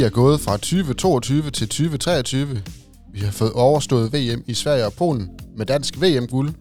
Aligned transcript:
Vi 0.00 0.04
er 0.04 0.10
gået 0.10 0.40
fra 0.40 0.52
2022 0.56 1.50
til 1.50 1.68
2023. 1.68 2.62
Vi 3.12 3.20
har 3.20 3.30
fået 3.30 3.52
overstået 3.52 4.12
VM 4.12 4.44
i 4.46 4.54
Sverige 4.54 4.86
og 4.86 4.92
Polen 4.92 5.30
med 5.56 5.66
dansk 5.66 6.00
VM-guld, 6.00 6.54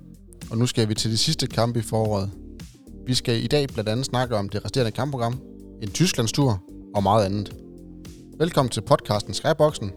og 0.51 0.57
nu 0.57 0.65
skal 0.65 0.89
vi 0.89 0.93
til 0.93 1.11
de 1.11 1.17
sidste 1.17 1.47
kampe 1.47 1.79
i 1.79 1.81
foråret. 1.81 2.31
Vi 3.07 3.13
skal 3.13 3.43
i 3.43 3.47
dag 3.47 3.67
blandt 3.67 3.89
andet 3.89 4.05
snakke 4.05 4.35
om 4.35 4.49
det 4.49 4.65
resterende 4.65 4.91
kampprogram, 4.91 5.39
en 5.81 5.91
Tysklandstur 5.91 6.63
og 6.95 7.03
meget 7.03 7.25
andet. 7.25 7.55
Velkommen 8.39 8.69
til 8.69 8.81
podcasten 8.81 9.33
Skyboxen. 9.33 9.91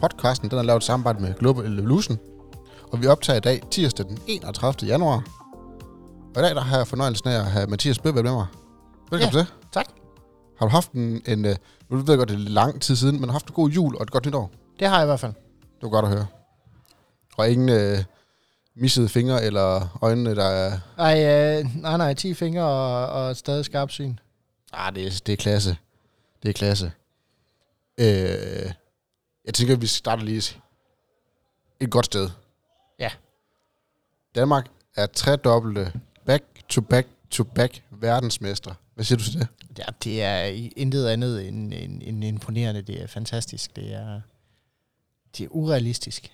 Podcasten 0.00 0.50
den 0.50 0.58
er 0.58 0.62
lavet 0.62 0.82
i 0.82 0.86
samarbejde 0.86 1.22
med 1.22 1.34
Global 1.38 1.78
Evolution, 1.78 2.18
og 2.92 3.02
vi 3.02 3.06
optager 3.06 3.36
i 3.36 3.40
dag 3.40 3.62
tirsdag 3.70 4.06
den 4.06 4.18
31. 4.26 4.88
januar. 4.88 5.24
Og 6.34 6.42
i 6.42 6.44
dag 6.44 6.54
der 6.54 6.60
har 6.60 6.76
jeg 6.76 6.86
fornøjelsen 6.86 7.28
af 7.28 7.38
at 7.38 7.46
have 7.46 7.66
Mathias 7.66 7.98
Bøbel 7.98 8.24
med 8.24 8.32
mig. 8.32 8.46
Velkommen 9.10 9.38
Ja, 9.38 9.44
til. 9.44 9.46
Har 10.58 10.66
du 10.66 10.70
haft 10.70 10.92
en, 10.92 11.22
en 11.26 11.44
øh, 11.44 11.56
nu 11.88 11.96
ved 11.96 12.04
jeg 12.08 12.18
godt, 12.18 12.28
det 12.28 12.34
er 12.34 12.38
lang 12.38 12.82
tid 12.82 12.96
siden, 12.96 13.14
men 13.14 13.20
har 13.20 13.26
du 13.26 13.32
haft 13.32 13.48
en 13.48 13.54
god 13.54 13.70
jul 13.70 13.96
og 13.96 14.02
et 14.02 14.10
godt 14.10 14.26
nytår? 14.26 14.50
Det 14.78 14.88
har 14.88 14.96
jeg 14.96 15.04
i 15.04 15.06
hvert 15.06 15.20
fald. 15.20 15.32
Det 15.60 15.82
var 15.82 15.88
godt 15.88 16.04
at 16.04 16.10
høre. 16.10 16.26
Og 17.36 17.50
ingen 17.50 17.68
øh, 17.68 17.98
missede 18.74 19.08
fingre 19.08 19.44
eller 19.44 19.98
øjnene, 20.02 20.34
der 20.34 20.44
er... 20.44 20.78
Ej, 20.98 21.24
øh, 21.24 21.82
nej, 21.82 21.96
nej, 21.96 22.14
10 22.14 22.34
fingre 22.34 22.64
og, 22.64 23.08
og 23.08 23.36
stadig 23.36 23.64
skarp 23.64 23.90
syn. 23.90 24.14
Ah, 24.72 24.94
det 24.94 25.06
er, 25.06 25.20
det 25.26 25.32
er 25.32 25.36
klasse. 25.36 25.76
Det 26.42 26.48
er 26.48 26.52
klasse. 26.52 26.92
Øh, 28.00 28.72
jeg 29.44 29.54
tænker, 29.54 29.74
at 29.74 29.80
vi 29.80 29.86
starter 29.86 30.22
lige 30.22 30.56
et 31.80 31.90
godt 31.90 32.06
sted. 32.06 32.30
Ja. 32.98 33.10
Danmark 34.34 34.66
er 34.96 35.06
tredobbelte 35.06 35.92
back-to-back-to-back 36.26 37.82
verdensmester. 37.90 38.74
Hvad 38.94 39.04
siger 39.04 39.18
du 39.18 39.24
til 39.24 39.38
det? 39.40 39.48
Ja, 39.78 39.84
det 40.04 40.22
er 40.22 40.68
intet 40.76 41.06
andet 41.06 41.48
end, 41.48 41.74
end, 41.74 42.02
end 42.02 42.24
imponerende. 42.24 42.82
Det 42.82 43.02
er 43.02 43.06
fantastisk. 43.06 43.76
Det 43.76 43.94
er, 43.94 44.20
det 45.38 45.44
er 45.44 45.48
urealistisk. 45.50 46.32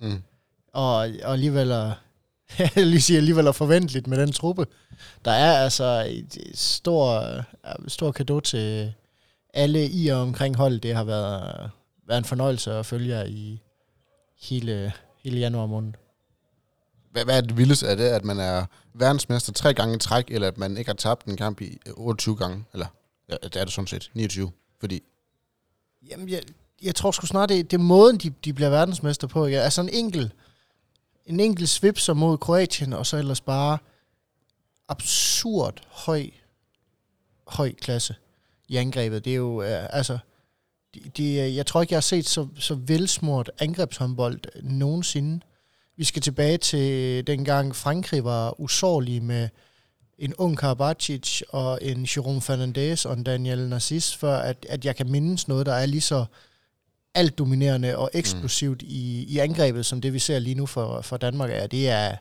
Mm. 0.00 0.22
Og, 0.72 0.96
og 0.96 1.32
alligevel 1.32 1.70
er, 1.70 1.94
lige 2.84 3.00
sige, 3.00 3.16
alligevel 3.16 3.46
er 3.46 3.52
forventeligt 3.52 4.06
med 4.06 4.20
den 4.20 4.32
truppe. 4.32 4.66
Der 5.24 5.30
er 5.30 5.52
altså 5.52 6.06
et, 6.08 6.36
et 6.36 6.58
stor, 6.58 7.20
øh, 7.20 7.88
stor 7.88 8.12
kado 8.12 8.40
til 8.40 8.94
alle 9.54 9.88
i 9.88 10.08
og 10.08 10.20
omkring 10.20 10.56
holdet. 10.56 10.82
Det 10.82 10.94
har 10.94 11.04
været, 11.04 11.70
været 12.06 12.18
en 12.18 12.24
fornøjelse 12.24 12.72
at 12.72 12.86
følge 12.86 13.16
jer 13.16 13.24
i 13.24 13.62
hele, 14.40 14.92
hele 15.24 15.38
januar 15.38 15.66
måned. 15.66 15.92
Hvad, 17.16 17.24
hvad 17.24 17.36
er 17.36 17.40
det 17.40 17.56
vildeste? 17.56 17.86
Er 17.86 17.94
det, 17.94 18.04
at 18.04 18.24
man 18.24 18.40
er 18.40 18.64
verdensmester 18.94 19.52
tre 19.52 19.74
gange 19.74 19.94
i 19.94 19.98
træk, 19.98 20.30
eller 20.30 20.48
at 20.48 20.58
man 20.58 20.76
ikke 20.76 20.88
har 20.88 20.94
tabt 20.94 21.26
en 21.26 21.36
kamp 21.36 21.60
i 21.60 21.78
28 21.92 22.36
gange? 22.36 22.64
Eller, 22.72 22.86
ja, 23.28 23.34
det 23.42 23.56
er 23.56 23.64
det 23.64 23.72
sådan 23.72 23.86
set, 23.86 24.10
29. 24.14 24.50
Fordi, 24.80 25.02
Jamen, 26.10 26.28
jeg, 26.28 26.42
jeg 26.82 26.94
tror 26.94 27.10
sgu 27.10 27.26
snart, 27.26 27.48
det, 27.48 27.70
det 27.70 27.76
er 27.76 27.82
måden, 27.82 28.18
de, 28.18 28.30
de 28.44 28.52
bliver 28.52 28.70
verdensmester 28.70 29.26
på. 29.26 29.46
Ikke? 29.46 29.60
Altså 29.60 29.80
en 29.80 29.88
enkelt, 29.88 30.32
en 31.26 31.40
enkelt 31.40 31.68
svipser 31.68 32.14
mod 32.14 32.38
Kroatien, 32.38 32.92
og 32.92 33.06
så 33.06 33.16
ellers 33.16 33.40
bare 33.40 33.78
absurd 34.88 35.80
høj, 35.90 36.30
høj 37.46 37.72
klasse 37.72 38.14
i 38.68 38.76
angrebet. 38.76 39.24
Det 39.24 39.32
er 39.32 39.36
jo, 39.36 39.62
øh, 39.62 39.86
altså, 39.90 40.18
de, 40.94 41.00
de, 41.16 41.54
jeg 41.54 41.66
tror 41.66 41.82
ikke, 41.82 41.92
jeg 41.92 41.96
har 41.96 42.00
set 42.00 42.28
så, 42.28 42.48
så 42.58 42.74
velsmurt 42.74 43.50
angrebshåndbold 43.58 44.62
nogensinde. 44.62 45.40
Vi 45.96 46.04
skal 46.04 46.22
tilbage 46.22 46.58
til 46.58 47.26
dengang 47.26 47.76
Frankrig 47.76 48.24
var 48.24 48.60
usårlig 48.60 49.22
med 49.22 49.48
en 50.18 50.34
ung 50.34 50.58
Karabatic 50.58 51.42
og 51.48 51.78
en 51.82 52.08
Jerome 52.16 52.40
Fernandez 52.40 53.04
og 53.04 53.12
en 53.12 53.24
Daniel 53.24 53.68
Narcis, 53.68 54.16
før 54.16 54.36
at, 54.36 54.66
at 54.68 54.84
jeg 54.84 54.96
kan 54.96 55.10
mindes 55.10 55.48
noget, 55.48 55.66
der 55.66 55.74
er 55.74 55.86
lige 55.86 56.00
så 56.00 56.24
alt 57.14 57.38
dominerende 57.38 57.96
og 57.96 58.10
eksplosivt 58.12 58.82
mm. 58.82 58.88
i, 58.90 59.24
i 59.24 59.38
angrebet, 59.38 59.86
som 59.86 60.00
det 60.00 60.12
vi 60.12 60.18
ser 60.18 60.38
lige 60.38 60.54
nu 60.54 60.66
for, 60.66 61.00
for 61.00 61.16
Danmark 61.16 61.50
er. 61.50 61.66
Det 61.66 61.88
er, 61.88 62.16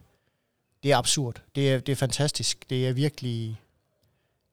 det 0.84 0.92
er 0.92 0.98
absurd. 0.98 1.42
Det 1.56 1.74
er, 1.74 1.80
det 1.80 1.92
er 1.92 1.96
fantastisk. 1.96 2.70
Det 2.70 2.88
er 2.88 2.94
virkelig 2.94 3.60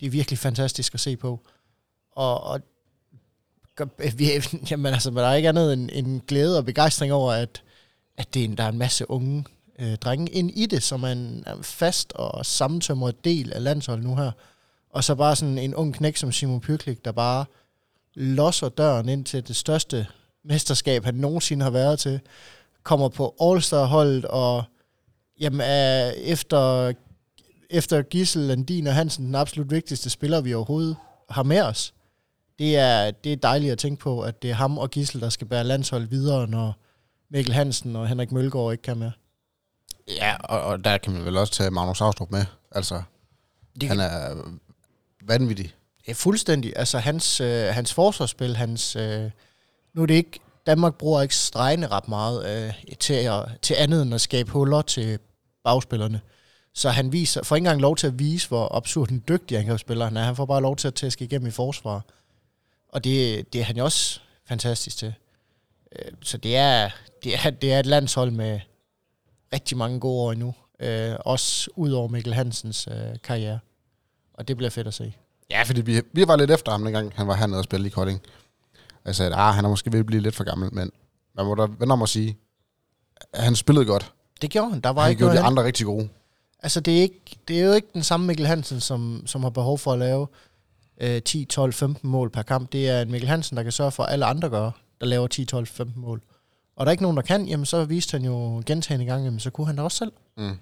det 0.01 0.07
er 0.07 0.11
virkelig 0.11 0.39
fantastisk 0.39 0.95
at 0.95 1.01
se 1.01 1.17
på. 1.17 1.41
Og, 2.13 2.43
og 2.43 2.61
vi, 4.19 4.31
jamen 4.71 4.93
altså, 4.93 5.11
der 5.11 5.27
er 5.27 5.35
ikke 5.35 5.49
andet 5.49 5.73
end, 5.73 5.91
end 5.93 6.21
glæde 6.21 6.59
og 6.59 6.65
begejstring 6.65 7.13
over, 7.13 7.33
at, 7.33 7.63
at 8.17 8.35
det 8.35 8.41
er, 8.41 8.45
en- 8.45 8.57
der 8.57 8.65
er 8.65 8.69
en 8.69 8.79
masse 8.79 9.11
unge 9.11 9.45
øh, 9.79 9.97
drenge 9.97 10.33
ind 10.33 10.51
i 10.51 10.67
det, 10.67 10.83
som 10.83 11.03
er 11.03 11.09
en, 11.09 11.43
er 11.47 11.55
en 11.55 11.65
fast 11.65 12.13
og 12.13 12.47
sammentømret 12.47 13.25
del 13.25 13.53
af 13.53 13.63
landsholdet 13.65 14.05
nu 14.07 14.17
her. 14.17 14.31
Og 14.91 15.05
så 15.05 15.15
bare 15.15 15.37
sådan 15.37 15.59
en 15.59 15.75
ung 15.75 15.95
knæk 15.95 16.17
som 16.17 16.33
Simon 16.33 16.61
Pyrklik, 16.61 17.05
der 17.05 17.13
bare 17.13 17.45
losser 18.15 18.69
døren 18.69 19.09
ind 19.09 19.25
til 19.25 19.49
det 19.49 19.57
største 19.57 20.07
mesterskab, 20.45 21.05
han 21.05 21.15
nogensinde 21.15 21.63
har 21.65 21.71
været 21.71 21.99
til, 21.99 22.21
kommer 22.83 23.09
på 23.09 23.35
All-Star-holdet, 23.41 24.25
og 24.25 24.65
jamen, 25.41 25.61
er 25.65 26.11
efter, 26.11 26.93
efter 27.71 28.03
Gissel, 28.03 28.43
Landin 28.43 28.87
og 28.87 28.95
Hansen, 28.95 29.27
den 29.27 29.35
absolut 29.35 29.71
vigtigste 29.71 30.11
spiller, 30.11 30.41
vi 30.41 30.55
overhovedet 30.55 30.97
har 31.31 31.43
med 31.43 31.61
os. 31.61 31.95
Det 32.59 32.77
er, 32.77 33.11
det 33.11 33.33
er 33.33 33.37
dejligt 33.37 33.73
at 33.73 33.79
tænke 33.79 34.01
på, 34.01 34.21
at 34.21 34.43
det 34.43 34.51
er 34.51 34.55
ham 34.55 34.79
og 34.79 34.91
Gissel, 34.91 35.21
der 35.21 35.29
skal 35.29 35.47
bære 35.47 35.65
landsholdet 35.65 36.11
videre, 36.11 36.47
når 36.49 36.77
Mikkel 37.33 37.55
Hansen 37.55 37.97
og 37.97 38.09
Henrik 38.09 38.33
Mølgaard 38.33 38.73
ikke 38.73 38.83
kan 38.83 38.97
mere. 38.99 39.13
ja, 40.09 40.37
og, 40.45 40.61
og 40.61 40.85
der 40.85 40.99
kan 40.99 41.13
man 41.13 41.25
vel 41.25 41.37
også 41.37 41.53
tage 41.53 41.71
Magnus 41.71 42.01
Austrup 42.01 42.31
med. 42.31 42.45
Altså, 42.71 43.03
Det, 43.81 43.89
han 43.89 44.01
er 44.01 44.35
vanvittig. 45.23 45.75
Ja, 46.09 46.13
fuldstændig. 46.13 46.73
Altså 46.77 46.99
hans, 46.99 47.41
øh, 47.41 47.65
hans 47.75 47.95
forsvarsspil, 47.95 48.57
hans... 48.57 48.97
Øh, 48.97 49.31
nu 49.95 50.03
er 50.03 50.07
det 50.07 50.15
ikke... 50.15 50.41
Danmark 50.67 50.95
bruger 50.95 51.23
ikke 51.23 51.37
stregene 51.37 51.89
ret 51.89 52.09
meget 52.09 52.67
øh, 52.67 52.97
til, 53.01 53.15
at, 53.15 53.45
til 53.63 53.77
andet 53.79 54.03
end 54.03 54.15
at 54.15 54.21
skabe 54.21 54.51
huller 54.51 54.83
til 54.83 55.19
bagspillerne. 55.65 56.21
Så 56.75 56.91
han 56.91 57.13
viser, 57.13 57.43
får 57.43 57.57
ikke 57.57 57.65
engang 57.67 57.81
lov 57.81 57.97
til 57.97 58.07
at 58.07 58.19
vise, 58.19 58.49
hvor 58.49 58.77
absurd 58.77 59.11
en 59.11 59.25
dygtig 59.29 59.59
angrebsspiller 59.59 60.05
han 60.05 60.17
er. 60.17 60.23
Han 60.23 60.37
får 60.37 60.47
bare 60.47 60.63
lov 60.63 60.77
til 60.77 60.89
at 60.89 60.95
tæske 60.95 61.25
igennem 61.25 61.49
i 61.49 61.51
forsvar. 61.51 62.05
Og 62.89 63.05
det, 63.05 63.45
det 63.53 63.61
er 63.61 63.65
han 63.65 63.77
jo 63.77 63.85
også 63.85 64.21
fantastisk 64.49 64.97
til. 64.97 65.15
Øh, 65.99 66.13
så 66.23 66.37
det 66.37 66.57
er, 66.57 66.91
det, 67.25 67.35
er, 67.35 67.51
det 67.51 67.73
er 67.73 67.79
et 67.79 67.87
landshold 67.87 68.31
med 68.31 68.61
rigtig 69.53 69.77
mange 69.77 70.01
gode 70.01 70.23
år 70.23 70.33
endnu. 70.33 70.55
Øh, 70.81 71.17
også 71.21 71.71
ud 71.77 71.93
over 71.93 72.09
Mikkel 72.09 72.35
Hansens 72.35 72.89
øh, 72.91 73.17
karriere. 73.25 73.59
Og 74.35 74.49
det 74.49 74.57
bliver 74.57 74.71
fedt 74.71 74.87
at 74.87 74.95
se. 74.95 75.15
Ja, 75.51 75.63
fordi 75.63 75.81
vi, 75.81 76.03
vi 76.13 76.29
var 76.29 76.37
lidt 76.37 76.51
efter 76.51 76.73
ham, 76.73 76.85
dengang 76.85 77.13
han 77.15 77.27
var 77.27 77.35
hernede 77.35 77.59
og 77.59 77.65
spille 77.65 77.87
i 77.87 77.91
Kolding. 77.91 78.21
Jeg 79.05 79.15
sagde, 79.15 79.31
at 79.31 79.39
ah, 79.39 79.55
han 79.55 79.65
er 79.65 79.69
måske 79.69 79.93
ved 79.93 80.01
at 80.01 80.07
blive 80.07 80.23
lidt 80.23 80.35
for 80.35 80.45
gammel, 80.45 80.75
men 80.75 80.91
man 81.35 81.47
må 81.47 81.55
da 81.55 81.67
vende 81.79 81.93
om 81.93 82.03
at 82.03 82.09
sige, 82.09 82.39
at 83.33 83.45
han 83.45 83.57
spillede 83.57 83.87
godt. 83.87 84.13
Det 84.43 84.51
gjorde 84.51 84.71
han. 84.71 84.81
Der 84.81 84.91
var 84.91 85.03
Han 85.03 85.11
ikke 85.11 85.21
gjorde 85.21 85.37
de 85.37 85.41
andre 85.41 85.65
rigtig 85.65 85.87
gode. 85.87 86.09
Altså, 86.63 86.81
det 86.81 86.99
er, 86.99 87.03
ikke, 87.03 87.37
det 87.49 87.61
er 87.61 87.65
jo 87.65 87.73
ikke 87.73 87.89
den 87.95 88.03
samme 88.03 88.27
Mikkel 88.27 88.47
Hansen, 88.47 88.81
som, 88.81 89.23
som 89.27 89.43
har 89.43 89.51
behov 89.51 89.79
for 89.79 89.93
at 89.93 89.99
lave 89.99 90.27
øh, 91.01 91.23
10, 91.23 91.45
12, 91.45 91.73
15 91.73 92.11
mål 92.11 92.31
per 92.31 92.43
kamp. 92.43 92.73
Det 92.73 92.89
er 92.89 93.03
en 93.03 93.11
Mikkel 93.11 93.29
Hansen, 93.29 93.57
der 93.57 93.63
kan 93.63 93.73
sørge 93.73 93.91
for, 93.91 94.03
at 94.03 94.13
alle 94.13 94.25
andre 94.25 94.49
gør, 94.49 94.71
der 95.03 95.09
laver 95.09 95.27
10, 95.27 95.45
12, 95.45 95.67
15 95.67 96.01
mål. 96.01 96.23
Og 96.77 96.87
der 96.87 96.91
er 96.91 96.93
ikke 96.93 97.03
nogen, 97.03 97.17
der 97.17 97.23
kan, 97.23 97.47
jamen 97.47 97.67
så 97.67 97.85
viste 97.85 98.13
han 98.13 98.25
jo 98.25 98.63
gentagende 98.67 99.07
gange, 99.07 99.25
jamen 99.25 99.41
så 99.41 99.51
kunne 99.51 99.67
han 99.67 99.77
da 99.77 99.83
også 99.83 99.97
selv. 99.97 100.13
Mm. 100.37 100.59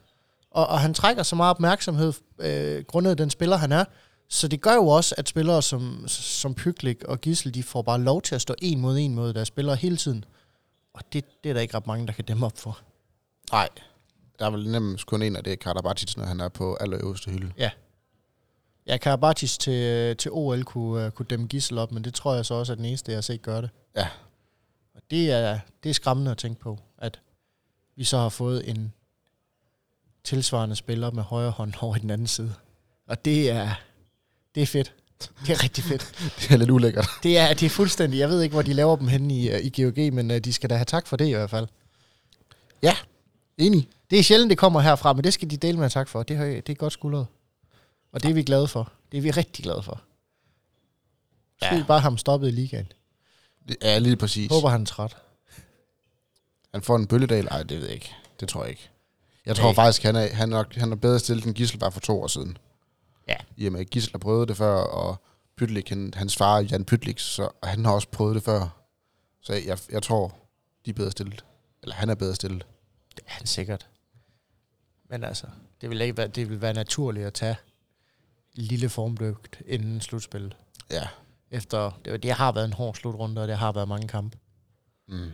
Og, 0.51 0.67
og 0.67 0.81
han 0.81 0.95
trækker 0.95 1.23
så 1.23 1.37
meget 1.37 1.51
opmærksomhed, 1.51 2.13
øh, 2.39 2.85
grundet 2.85 3.19
den 3.19 3.31
spiller, 3.31 3.57
han 3.57 3.73
er. 3.73 3.85
Så 4.29 4.49
det 4.49 4.61
gør 4.61 4.75
jo 4.75 4.87
også, 4.87 5.15
at 5.19 5.29
spillere 5.29 5.63
som, 5.63 6.05
som 6.09 6.55
Pyklik 6.55 7.05
og 7.05 7.21
Gissel, 7.21 7.55
de 7.55 7.63
får 7.63 7.83
bare 7.83 8.01
lov 8.01 8.23
til 8.23 8.35
at 8.35 8.41
stå 8.41 8.55
en 8.63 8.81
mod 8.81 8.99
en 8.99 9.15
mod 9.15 9.33
deres 9.33 9.49
spillere 9.49 9.77
hele 9.77 9.97
tiden. 9.97 10.25
Og 10.95 11.03
det, 11.13 11.25
det 11.45 11.51
er 11.51 11.55
der 11.55 11.61
ikke 11.61 11.77
ret 11.77 11.87
mange, 11.87 12.07
der 12.07 12.13
kan 12.13 12.25
dæmme 12.25 12.47
op 12.47 12.59
for. 12.59 12.79
Nej, 13.53 13.69
der 14.39 14.47
er 14.47 14.51
vel 14.51 14.69
nemt 14.69 15.07
kun 15.07 15.23
en 15.23 15.37
af 15.37 15.45
det, 15.45 15.53
er 15.53 15.57
Karabatic, 15.57 16.17
når 16.17 16.25
han 16.25 16.41
er 16.41 16.49
på 16.49 16.77
allerøverste 16.81 17.31
hylde. 17.31 17.53
Ja, 18.87 18.97
Karabatis 18.97 19.59
til, 19.59 20.17
til 20.17 20.31
OL 20.31 20.65
kunne, 20.65 21.07
uh, 21.07 21.13
kunne 21.13 21.27
dæmme 21.31 21.47
Gissel 21.47 21.79
op, 21.79 21.93
men 21.93 22.05
det 22.05 22.15
tror 22.15 22.35
jeg 22.35 22.47
så 22.47 22.55
også 22.55 22.73
er 22.73 22.77
den 22.77 22.85
eneste, 22.85 23.13
jeg 23.13 23.17
har 23.17 23.23
set 23.23 23.43
gøre 23.43 23.63
det. 23.63 23.71
Ja. 23.97 24.09
Det 25.11 25.31
er, 25.31 25.59
det 25.83 25.91
er 25.91 25.95
skræmmende 25.95 26.31
at 26.31 26.39
tænke 26.39 26.61
på, 26.61 26.79
at 26.99 27.21
vi 27.97 28.05
så 28.05 28.19
har 28.19 28.29
fået 28.29 28.71
en 28.71 28.93
tilsvarende 30.25 30.77
spiller 30.77 31.11
med 31.11 31.23
højre 31.23 31.51
hånd 31.51 31.73
over 31.81 31.97
i 31.97 31.99
den 31.99 32.11
anden 32.11 32.27
side. 32.27 32.55
Og 33.07 33.25
det 33.25 33.51
er, 33.51 33.75
det 34.55 34.63
er 34.63 34.67
fedt. 34.67 34.95
Det 35.47 35.51
er 35.51 35.63
rigtig 35.63 35.85
fedt. 35.85 36.13
Det 36.41 36.51
er 36.51 36.57
lidt 36.57 36.71
ulækkert. 36.71 37.07
Det 37.23 37.39
er, 37.39 37.55
det 37.55 37.63
er 37.67 37.71
fuldstændig, 37.71 38.19
jeg 38.19 38.29
ved 38.29 38.43
ikke, 38.43 38.53
hvor 38.53 38.63
de 38.63 38.73
laver 38.73 38.97
dem 38.97 39.09
henne 39.09 39.35
i, 39.35 39.51
øh, 39.51 39.61
i 39.65 39.83
GOG, 39.83 40.15
men 40.15 40.31
uh, 40.31 40.37
de 40.37 40.53
skal 40.53 40.71
da 40.71 40.75
have 40.75 40.85
tak 40.85 41.07
for 41.07 41.17
det 41.17 41.27
i 41.29 41.33
hvert 41.33 41.51
fald. 41.51 41.67
Enig. 43.59 43.89
Det 44.11 44.19
er 44.19 44.23
sjældent, 44.23 44.51
det 44.51 44.59
kommer 44.59 44.81
herfra, 44.81 45.13
men 45.13 45.25
det 45.25 45.33
skal 45.35 45.51
de 45.51 45.57
dele 45.57 45.79
med 45.79 45.91
tak 45.91 46.09
for. 46.09 46.23
Det, 46.23 46.37
har, 46.37 46.45
det 46.45 46.69
er 46.69 46.75
godt 46.75 46.93
skuldret. 46.93 47.27
Og 48.13 48.23
det 48.23 48.31
er 48.31 48.35
vi 48.35 48.43
glade 48.43 48.69
for. 48.69 48.93
Det 49.13 49.19
er 49.19 49.23
vi 49.23 49.31
rigtig 49.31 49.63
glade 49.65 49.83
for. 49.83 50.03
Så 51.59 51.75
Ja. 51.75 51.85
bare 51.89 52.01
ham 52.01 52.19
stoppet 52.19 52.49
i 52.49 52.51
ligaen. 52.51 52.93
Er 53.81 53.99
lige 53.99 54.17
præcis. 54.17 54.51
Håber, 54.53 54.69
han 54.69 54.83
er 54.83 54.87
træt. 54.87 55.17
Han 56.73 56.83
får 56.83 56.97
en 56.97 57.07
bølledal? 57.07 57.45
Nej, 57.45 57.63
det 57.63 57.79
ved 57.79 57.85
jeg 57.87 57.95
ikke. 57.95 58.15
Det 58.41 58.49
tror 58.49 58.63
jeg 58.63 58.71
ikke. 58.71 58.91
Jeg 59.47 59.57
tror 59.57 59.67
Nej. 59.67 59.75
faktisk, 59.75 60.03
han 60.03 60.17
er, 60.17 60.35
han, 60.35 60.53
er 60.53 60.57
nok, 60.57 60.75
han 60.75 60.93
er 60.93 60.97
bedre 60.97 61.19
stillet 61.19 61.45
end 61.45 61.55
Gissel 61.55 61.79
bare 61.79 61.93
for 61.93 62.01
to 62.01 62.23
år 62.23 62.27
siden. 62.27 62.59
Ja. 63.29 63.37
I 63.57 63.67
og 63.67 63.73
med, 63.73 63.81
at 63.81 63.91
Gissel 63.91 64.13
har 64.13 64.19
prøvet 64.19 64.49
det 64.49 64.57
før, 64.57 64.75
og 64.75 65.17
Pytlik, 65.57 65.89
han, 65.89 66.15
hans 66.17 66.37
far 66.37 66.57
er 66.57 66.61
Jan 66.61 66.85
Pytlik, 66.85 67.19
så 67.19 67.49
og 67.61 67.69
han 67.69 67.85
har 67.85 67.93
også 67.93 68.09
prøvet 68.09 68.35
det 68.35 68.43
før. 68.43 68.69
Så 69.41 69.53
jeg, 69.53 69.79
jeg 69.91 70.03
tror, 70.03 70.35
de 70.85 70.91
er 70.91 70.95
bedre 70.95 71.11
stillet. 71.11 71.45
Eller 71.83 71.95
han 71.95 72.11
er 72.11 72.15
bedre 72.15 72.35
stillet. 72.35 72.67
Det 73.17 73.25
er 73.27 73.31
han 73.33 73.47
sikkert. 73.47 73.89
Men 75.09 75.25
altså, 75.25 75.47
det 75.81 75.91
vil, 75.91 76.01
ikke 76.01 76.17
være, 76.17 76.29
det 76.29 76.51
vil 76.51 76.61
være 76.61 76.73
naturligt 76.73 77.27
at 77.27 77.35
tage 77.35 77.57
lille 78.55 78.89
formdygt 78.89 79.63
inden 79.67 80.01
slutspillet. 80.01 80.57
Ja. 80.91 81.09
Efter, 81.51 82.01
det, 82.05 82.23
det 82.23 82.33
har 82.33 82.53
været 82.53 82.65
en 82.65 82.73
hård 82.73 82.95
slutrunde, 82.95 83.43
og 83.43 83.49
det 83.49 83.57
har 83.57 83.73
været 83.73 83.89
mange 83.89 84.09
kampe. 84.09 84.39
Mm. 85.09 85.31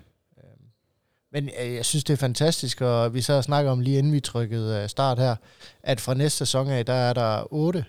Men 1.33 1.51
øh, 1.63 1.75
jeg 1.75 1.85
synes, 1.85 2.05
det 2.05 2.13
er 2.13 2.17
fantastisk, 2.19 2.81
og 2.81 3.15
vi 3.15 3.23
så 3.23 3.43
snakker 3.43 3.71
om 3.71 3.81
lige 3.81 3.99
inden 3.99 4.13
vi 4.13 4.21
trykkede 4.21 4.83
øh, 4.83 4.89
start 4.89 5.19
her, 5.19 5.37
at 5.83 6.01
fra 6.01 6.15
næste 6.15 6.39
sæson 6.39 6.69
af, 6.69 6.87
der 6.87 6.93
er 6.93 7.13
der 7.13 7.53
otte 7.53 7.85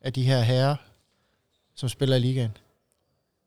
af 0.00 0.12
de 0.12 0.22
her 0.22 0.40
herrer, 0.40 0.76
som 1.74 1.88
spiller 1.88 2.16
i 2.16 2.20
ligaen. 2.20 2.56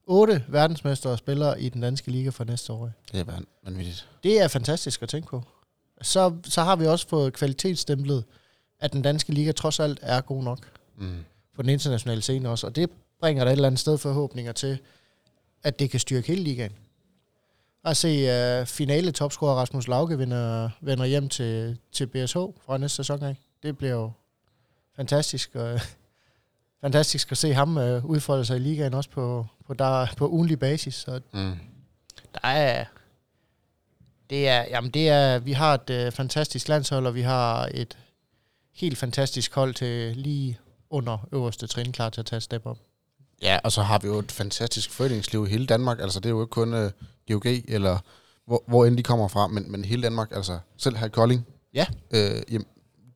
Otte 0.08 0.44
verdensmestre 0.48 1.18
spiller 1.18 1.56
i 1.56 1.70
den 1.70 1.82
danske 1.82 2.12
liga 2.12 2.30
for 2.30 2.44
næste 2.44 2.74
år. 2.74 2.90
Det 3.12 3.20
er 3.20 3.24
van- 3.24 3.46
vanvittigt. 3.64 4.10
Det 4.24 4.42
er 4.42 4.48
fantastisk 4.48 5.02
at 5.02 5.10
tænke 5.10 5.28
på. 5.28 5.44
Så, 6.02 6.36
så 6.44 6.62
har 6.62 6.76
vi 6.76 6.86
også 6.86 7.08
fået 7.08 7.34
kvalitetsstemplet, 7.34 8.24
at 8.80 8.94
den 8.94 9.02
danske 9.02 9.32
liga 9.34 9.52
trods 9.52 9.80
alt 9.80 10.00
er 10.02 10.22
god 10.22 10.44
nok 10.44 10.60
Mm. 10.98 11.26
på 11.56 11.62
den 11.62 11.70
internationale 11.70 12.22
scene 12.22 12.50
også, 12.50 12.68
og 12.68 12.76
det 12.76 12.90
bringer 13.24 13.44
der 13.44 13.52
et 13.52 13.56
eller 13.56 13.68
andet 13.68 13.80
sted 13.80 13.98
forhåbninger 13.98 14.52
til, 14.52 14.80
at 15.64 15.80
det 15.80 15.90
kan 15.90 16.00
styrke 16.00 16.28
hele 16.28 16.44
ligaen. 16.44 16.72
At 17.86 17.98
se 17.98 18.60
uh, 18.62 18.68
finale 18.68 19.12
topscorer 19.12 19.56
Rasmus 19.56 19.88
Lauke 19.88 20.18
vender, 20.18 20.70
vender 20.82 21.06
hjem 21.06 21.30
til, 21.30 21.78
til 21.92 22.08
BSH 22.08 22.38
fra 22.38 22.78
næste 22.78 22.96
sæson 22.96 23.24
af. 23.24 23.36
Det 23.64 23.78
bliver 23.78 23.94
jo 23.94 24.12
fantastisk, 24.96 25.56
og, 25.56 25.80
fantastisk 26.82 27.32
at 27.32 27.38
se 27.38 27.54
ham 27.54 27.78
uh, 27.78 28.06
udfolde 28.06 28.46
sig 28.46 28.58
i 28.58 28.60
ligaen 28.60 28.94
også 28.94 29.10
på, 29.10 29.46
på, 29.68 29.74
der, 29.74 30.08
på 30.18 30.30
ugenlig 30.30 30.60
basis. 30.60 30.96
Så 30.96 31.22
Mm. 31.34 31.54
der 32.34 32.48
er, 32.48 32.86
det 34.30 34.48
er, 34.48 34.62
jamen 34.70 34.92
det 34.92 35.10
er, 35.10 35.40
vi 35.40 35.52
har 35.52 35.74
et 35.74 35.90
øh, 35.90 36.12
fantastisk 36.12 36.68
landshold, 36.68 37.08
og 37.08 37.16
vi 37.16 37.22
har 37.22 37.70
et 37.74 37.98
helt 38.74 38.98
fantastisk 38.98 39.56
hold 39.56 39.74
til 39.74 40.18
lige 40.18 40.60
under 40.90 41.28
øverste 41.32 41.68
trin, 41.68 41.92
klar 41.92 42.10
til 42.10 42.22
at 42.22 42.26
tage 42.26 42.38
et 42.38 42.44
step 42.44 42.66
op. 42.66 42.78
Ja, 43.44 43.60
og 43.64 43.72
så 43.72 43.82
har 43.82 44.00
vi 44.00 44.08
jo 44.08 44.20
et 44.20 44.32
fantastisk 44.32 44.92
foreningsliv 44.92 45.46
i 45.46 45.50
hele 45.50 45.66
Danmark. 45.66 46.00
Altså, 46.00 46.20
det 46.20 46.26
er 46.26 46.30
jo 46.30 46.42
ikke 46.42 46.52
kun 46.52 46.74
uh, 46.74 46.92
GOG, 47.28 47.46
eller 47.46 47.98
hvor, 48.46 48.64
hvor 48.68 48.86
end 48.86 48.98
de 48.98 49.04
kommer 49.04 49.28
fra, 49.28 49.48
men, 49.48 49.72
men 49.72 49.86
hele 49.86 50.04
Danmark, 50.04 50.32
altså 50.32 50.60
selv 50.78 50.96
her 50.96 51.06
i 51.06 51.10
Kolding. 51.10 51.48
Ja. 51.74 51.86
Øh, 52.12 52.42
jamen, 52.52 52.66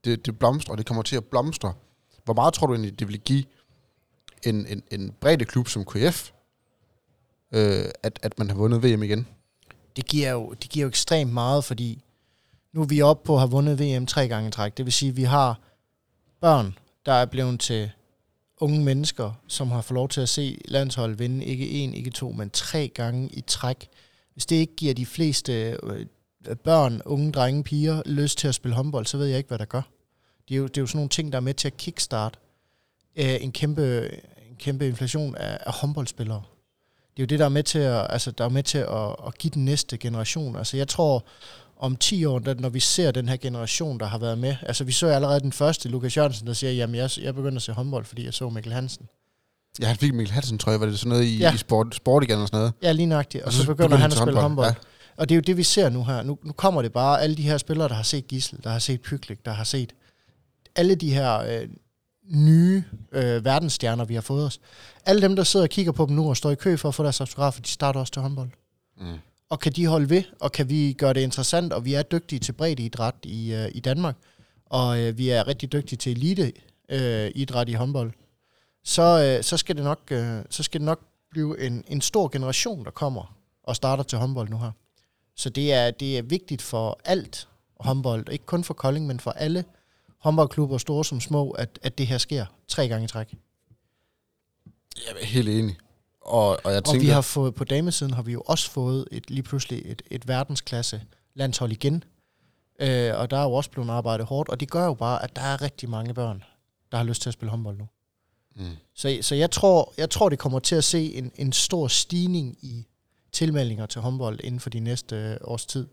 det, 0.06 0.26
det 0.26 0.40
blomstrer, 0.40 0.72
og 0.72 0.78
det 0.78 0.86
kommer 0.86 1.04
til 1.04 1.16
at 1.16 1.26
blomstre. 1.26 1.74
Hvor 2.26 2.34
meget 2.34 2.54
tror 2.54 2.68
du 2.68 2.74
egentlig, 2.74 3.00
det 3.00 3.08
vil 3.08 3.20
give 3.20 3.44
en, 4.44 4.66
en, 4.68 4.84
en 4.92 5.14
bredde 5.20 5.46
klub 5.46 5.68
som 5.68 5.86
KF, 5.86 6.32
øh, 7.52 7.86
at, 8.04 8.20
at 8.22 8.40
man 8.40 8.50
har 8.50 8.58
vundet 8.58 8.84
VM 8.84 9.04
igen? 9.04 9.28
Det 9.96 10.06
giver, 10.06 10.32
jo, 10.32 10.54
det 10.62 10.70
giver 10.70 10.84
jo 10.84 10.88
ekstremt 10.90 11.34
meget, 11.34 11.64
fordi 11.64 12.04
nu 12.74 12.82
er 12.82 12.86
vi 12.86 13.02
oppe 13.02 13.26
på 13.26 13.34
at 13.34 13.40
have 13.40 13.52
vundet 13.52 13.80
VM 13.80 14.06
tre 14.06 14.28
gange 14.28 14.48
i 14.48 14.52
træk. 14.52 14.78
Det 14.78 14.86
vil 14.86 14.94
sige, 14.94 15.10
at 15.10 15.16
vi 15.16 15.24
har 15.24 15.60
børn, 16.42 16.78
der 17.06 17.14
er 17.14 17.26
blevet 17.26 17.60
til 17.60 17.92
unge 18.59 18.83
mennesker, 18.83 19.31
som 19.48 19.71
har 19.71 19.81
fået 19.81 19.95
lov 19.95 20.09
til 20.09 20.21
at 20.21 20.30
se 20.30 20.62
landsholdet 20.65 21.19
vinde 21.19 21.45
ikke 21.45 21.69
en, 21.69 21.94
ikke 21.94 22.09
to, 22.09 22.31
men 22.31 22.50
tre 22.50 22.88
gange 22.88 23.30
i 23.33 23.42
træk. 23.42 23.88
Hvis 24.33 24.45
det 24.45 24.56
ikke 24.56 24.75
giver 24.75 24.94
de 24.94 25.06
fleste 25.06 25.77
øh, 25.83 26.06
børn, 26.56 27.01
unge 27.06 27.31
drenge, 27.31 27.63
piger 27.63 28.01
lyst 28.06 28.38
til 28.38 28.48
at 28.48 28.56
spille 28.56 28.75
håndbold, 28.75 29.06
så 29.06 29.18
ved 29.18 29.25
jeg 29.25 29.38
ikke, 29.38 29.48
hvad 29.48 29.59
der 29.59 29.65
gør. 29.65 29.81
Det 30.48 30.54
er 30.54 30.57
jo, 30.57 30.68
det 30.68 30.77
er 30.77 30.81
jo 30.81 30.88
sådan 30.88 30.98
nogle 30.98 31.09
ting, 31.09 31.31
der 31.31 31.38
er 31.38 31.42
med 31.42 31.54
til 31.54 31.68
at 31.68 31.77
kickstart 31.77 32.39
øh, 33.15 33.36
en, 33.42 33.51
kæmpe, 33.51 34.09
en 34.50 34.56
kæmpe 34.59 34.88
inflation 34.88 35.36
af, 35.36 35.57
af 35.65 35.74
håndboldspillere. 35.74 36.44
Det 37.18 37.24
er 37.24 37.25
jo 37.25 37.27
det, 37.27 37.39
der 37.39 37.45
er 37.45 37.50
med 37.50 37.63
til 37.63 37.80
at, 37.80 38.07
altså, 38.09 38.31
der 38.31 38.45
er 38.45 38.50
med 38.50 38.63
til 38.63 38.77
at, 38.77 39.15
at 39.27 39.38
give 39.38 39.51
den 39.54 39.65
næste 39.65 39.98
generation. 39.98 40.56
Altså 40.56 40.77
jeg 40.77 40.88
tror, 40.88 41.25
om 41.80 41.96
10 41.96 42.26
år, 42.26 42.40
da, 42.40 42.54
når 42.54 42.70
vi 42.70 42.80
ser 42.80 43.12
den 43.12 43.30
her 43.30 43.38
generation, 43.38 44.00
der 44.00 44.06
har 44.06 44.18
været 44.18 44.38
med, 44.38 44.56
altså 44.62 44.84
vi 44.84 44.92
så 44.92 45.08
allerede 45.08 45.40
den 45.40 45.52
første, 45.52 45.90
Lukas 45.90 46.18
Jørgensen, 46.18 46.48
der 46.48 46.54
siger, 46.54 46.72
jamen 46.74 46.96
jeg, 46.96 47.10
jeg 47.22 47.36
begyndte 47.36 47.56
at 47.56 47.62
se 47.62 47.72
håndbold, 47.72 48.06
fordi 48.06 48.26
jeg 48.26 48.34
så 48.34 48.50
Mikkel 48.50 48.74
Hansen. 48.74 49.06
Ja, 49.82 49.88
han 49.88 49.96
fik 49.98 50.14
Mikkel 50.14 50.34
Hansen, 50.34 50.58
tror 50.58 50.72
jeg, 50.72 50.80
var 50.80 50.86
det 50.86 51.00
sådan 51.00 51.10
noget 51.10 51.24
i, 51.24 51.38
Ja. 51.38 51.54
i 51.54 51.58
sport, 51.58 51.96
sport 51.96 52.24
igen 52.24 52.40
og 52.40 52.48
sådan 52.48 52.58
noget. 52.60 52.74
Ja, 52.84 52.92
lige 52.92 53.06
nøjagtigt. 53.06 53.44
Og, 53.44 53.48
og 53.48 53.54
så, 53.54 53.62
så 53.62 53.68
begynder 53.68 53.98
han 53.98 54.12
at 54.12 54.18
spille 54.18 54.40
håndbold. 54.42 54.68
Ja. 54.68 54.74
Og 55.18 55.30
det 55.30 55.36
er 55.36 55.38
jo 55.38 55.42
det, 55.42 55.58
vi 55.58 55.64
ser 55.64 55.90
nu 55.90 56.04
her. 56.04 56.24
Nu, 56.24 56.38
nu 56.44 56.54
kommer 56.54 56.82
det 56.82 56.94
bare, 56.94 57.22
alle 57.22 57.36
de 57.36 57.42
her 57.42 57.58
spillere, 57.58 57.88
der 57.90 57.94
har 57.96 58.04
set 58.04 58.28
Gissel, 58.28 58.60
der 58.64 58.70
har 58.70 58.80
set 58.80 59.02
Pyklik, 59.02 59.46
der 59.46 59.52
har 59.52 59.64
set 59.64 59.94
alle 60.76 60.96
de 60.96 61.14
her 61.14 61.38
øh, 61.40 61.68
nye 62.32 62.84
øh, 63.12 63.46
verdensstjerner, 63.46 64.06
vi 64.06 64.14
har 64.14 64.22
fået 64.22 64.46
os. 64.46 64.60
Alle 65.06 65.22
dem, 65.22 65.36
der 65.36 65.44
sidder 65.44 65.64
og 65.66 65.70
kigger 65.70 65.92
på 65.92 66.06
dem 66.06 66.16
nu 66.16 66.30
og 66.30 66.38
står 66.38 66.52
i 66.52 66.56
kø 66.56 66.76
for 66.78 66.90
at 66.90 66.96
få 66.96 67.04
deres 67.04 67.20
autografer, 67.22 67.62
de 67.62 67.68
starter 67.70 68.00
også 68.00 68.14
til 68.14 68.22
håndbold. 68.22 68.50
Mm. 69.02 69.18
Og 69.50 69.60
kan 69.60 69.72
de 69.72 69.88
holde 69.88 70.10
ved, 70.10 70.24
og 70.40 70.52
kan 70.52 70.70
vi 70.70 70.94
gøre 70.94 71.14
det 71.14 71.22
interessant, 71.22 71.74
og 71.74 71.86
vi 71.86 71.94
er 71.94 72.04
dygtige 72.04 72.40
til 72.40 72.54
breddeidræt 72.54 73.16
i, 73.24 73.54
øh, 73.54 73.70
i 73.76 73.80
Danmark, 73.80 74.16
og 74.66 75.00
øh, 75.00 75.18
vi 75.18 75.30
er 75.30 75.48
rigtig 75.48 75.72
dygtige 75.72 75.98
til 75.98 76.12
elite 76.12 76.54
øh, 76.90 77.32
idræt 77.36 77.70
i 77.70 77.74
håndbold, 77.74 78.12
så, 78.84 79.36
øh, 79.38 79.44
så, 79.44 79.58
skal 79.58 79.76
det 79.76 79.84
nok, 79.84 80.00
øh, 80.12 80.42
så 80.50 80.64
skal 80.64 80.82
det 80.82 80.86
nok 80.86 81.02
blive 81.32 81.62
en, 81.62 81.84
en 81.88 82.02
stor 82.02 82.28
generation, 82.28 82.86
der 82.86 82.92
kommer 82.92 83.38
og 83.64 83.76
starter 83.76 84.04
til 84.04 84.18
håndbold 84.18 84.50
nu 84.50 84.58
her. 84.58 84.72
Så 85.36 85.50
det 85.50 85.74
er, 85.74 85.92
det 85.92 86.18
er 86.18 86.22
vigtigt 86.22 86.62
for 86.62 87.00
alt 87.06 87.48
håndbold, 87.80 88.30
ikke 88.30 88.46
kun 88.46 88.64
for 88.64 88.74
Kolding, 88.74 89.08
men 89.08 89.20
for 89.20 89.32
alle 89.32 89.66
håndboldklubber, 90.18 90.78
store 90.78 91.06
som 91.06 91.20
små, 91.20 91.52
at, 91.52 91.80
at 91.82 91.98
det 91.98 92.08
her 92.08 92.18
sker 92.18 92.46
tre 92.68 92.88
gange 92.88 93.06
i 93.06 93.08
træk. 93.08 93.36
Jeg 94.96 95.22
er 95.22 95.26
helt 95.26 95.50
enig. 95.50 95.78
Og, 96.28 96.60
og 96.64 96.72
jeg 96.72 96.78
Og 96.78 96.86
tænker, 96.86 97.00
vi 97.00 97.08
har 97.08 97.22
fået, 97.22 97.56
på 97.56 97.64
damesiden 97.64 98.14
har 98.14 98.22
vi 98.22 98.32
jo 98.32 98.42
også 98.46 98.72
fået 98.72 99.08
et, 99.12 99.30
lige 99.30 99.44
pludselig 99.44 99.82
et, 99.86 100.02
et 100.12 100.28
verdensklasse 100.28 101.02
landshold 101.34 101.72
igen. 101.72 102.04
Øh, 102.80 103.20
og 103.20 103.32
der 103.32 103.38
er 103.38 103.44
jo 103.44 103.54
også 103.54 103.70
blevet 103.70 103.90
arbejdet 103.90 104.26
hårdt, 104.28 104.50
og 104.50 104.60
det 104.60 104.72
gør 104.72 104.86
jo 104.86 104.94
bare, 104.94 105.24
at 105.24 105.36
der 105.36 105.42
er 105.42 105.62
rigtig 105.62 105.90
mange 105.90 106.14
børn, 106.14 106.44
der 106.92 106.98
har 106.98 107.04
lyst 107.04 107.22
til 107.22 107.30
at 107.30 107.34
spille 107.34 107.50
håndbold 107.50 107.78
nu. 107.78 107.88
mm. 108.56 108.76
Så, 108.96 109.18
så 109.22 109.36
jeg, 109.36 109.52
tror, 109.52 109.94
jeg 109.98 110.10
tror, 110.10 110.30
det 110.30 110.40
kommer 110.40 110.60
til 110.60 110.76
at 110.76 110.84
se 110.84 111.14
en, 111.14 111.32
en 111.36 111.54
stor 111.54 111.88
stigning 111.88 112.58
i 112.62 112.88
tilmeldinger 113.32 113.86
til 113.86 114.02
håndbold 114.02 114.40
inden 114.44 114.60
for 114.60 114.70
de 114.70 114.80
næste 114.80 115.16
øh, 115.16 115.38
års 115.42 115.66
tid. 115.66 115.88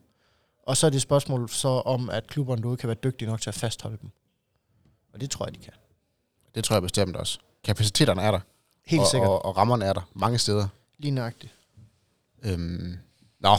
Og 0.63 0.77
så 0.77 0.87
er 0.87 0.91
det 0.91 0.97
et 0.97 1.03
spørgsmål 1.03 1.49
så 1.49 1.69
om, 1.69 2.11
at 2.11 2.27
klubberne 2.27 2.63
derude 2.63 2.77
kan 2.77 2.87
være 2.87 2.97
dygtige 3.05 3.29
nok 3.29 3.41
til 3.41 3.51
at 3.51 3.55
fastholde 3.55 3.99
dem. 4.03 4.11
Og 5.13 5.21
det 5.21 5.31
tror 5.31 5.47
jeg, 5.47 5.55
de 5.55 5.61
kan. 5.61 5.73
det 6.55 6.65
tror 6.65 6.75
jeg 6.77 6.83
bestemt 6.83 7.17
også. 7.17 7.39
Kapaciteterne 7.65 8.23
er 8.23 8.31
der. 8.31 8.41
Helt 8.87 9.01
og, 9.01 9.07
sikkert. 9.07 9.31
Og, 9.31 9.45
og 9.45 9.57
rammerne 9.57 9.85
er 9.85 9.93
der 9.93 10.09
mange 10.15 10.39
steder. 10.39 10.69
Lige 10.99 11.11
nøjagtigt. 11.13 11.53
Øhm, 12.43 12.99
nå. 13.41 13.57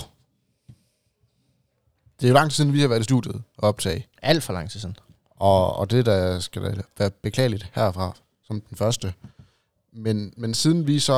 Det 2.20 2.26
er 2.26 2.30
jo 2.30 2.34
lang 2.34 2.50
tid 2.52 2.56
siden, 2.56 2.74
vi 2.74 2.82
har 2.82 2.88
været 2.88 3.00
i 3.00 3.04
studiet 3.04 3.44
og 3.58 3.70
optage. 3.70 4.08
Alt 4.22 4.44
for 4.44 4.54
lang 4.54 4.70
tid 4.72 4.80
siden. 4.80 4.98
Og, 5.30 5.76
og 5.76 5.92
det 5.92 6.06
der 6.06 6.40
skal 6.40 6.64
da 6.64 6.82
være 6.98 7.10
beklageligt 7.12 7.72
herfra, 7.74 8.16
som 8.44 8.62
den 8.62 8.78
første. 8.78 9.14
Men, 9.92 10.34
men 10.38 10.54
siden 10.54 10.88
vi 10.88 11.00
så 11.00 11.14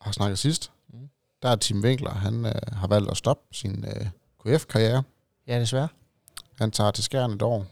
har 0.00 0.12
snakket 0.12 0.38
sidst, 0.38 0.70
Mm. 0.92 1.08
der 1.42 1.48
er 1.48 1.56
Tim 1.56 1.80
Winkler, 1.80 2.10
han 2.10 2.44
øh, 2.46 2.52
har 2.72 2.86
valgt 2.86 3.10
at 3.10 3.16
stoppe 3.16 3.54
sin 3.54 3.84
øh, 3.84 4.06
KF-karriere. 4.46 5.02
Ja, 5.46 5.60
desværre. 5.60 5.88
Han 6.58 6.70
tager 6.70 6.90
til 6.90 7.04
skærn 7.04 7.30
et 7.30 7.42
år. 7.42 7.66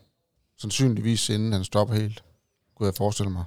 Sandsynligvis 0.59 1.29
inden 1.29 1.53
han 1.53 1.65
stopper 1.65 1.95
helt, 1.95 2.25
kunne 2.77 2.87
jeg 2.87 2.95
forestille 2.95 3.31
mig. 3.33 3.45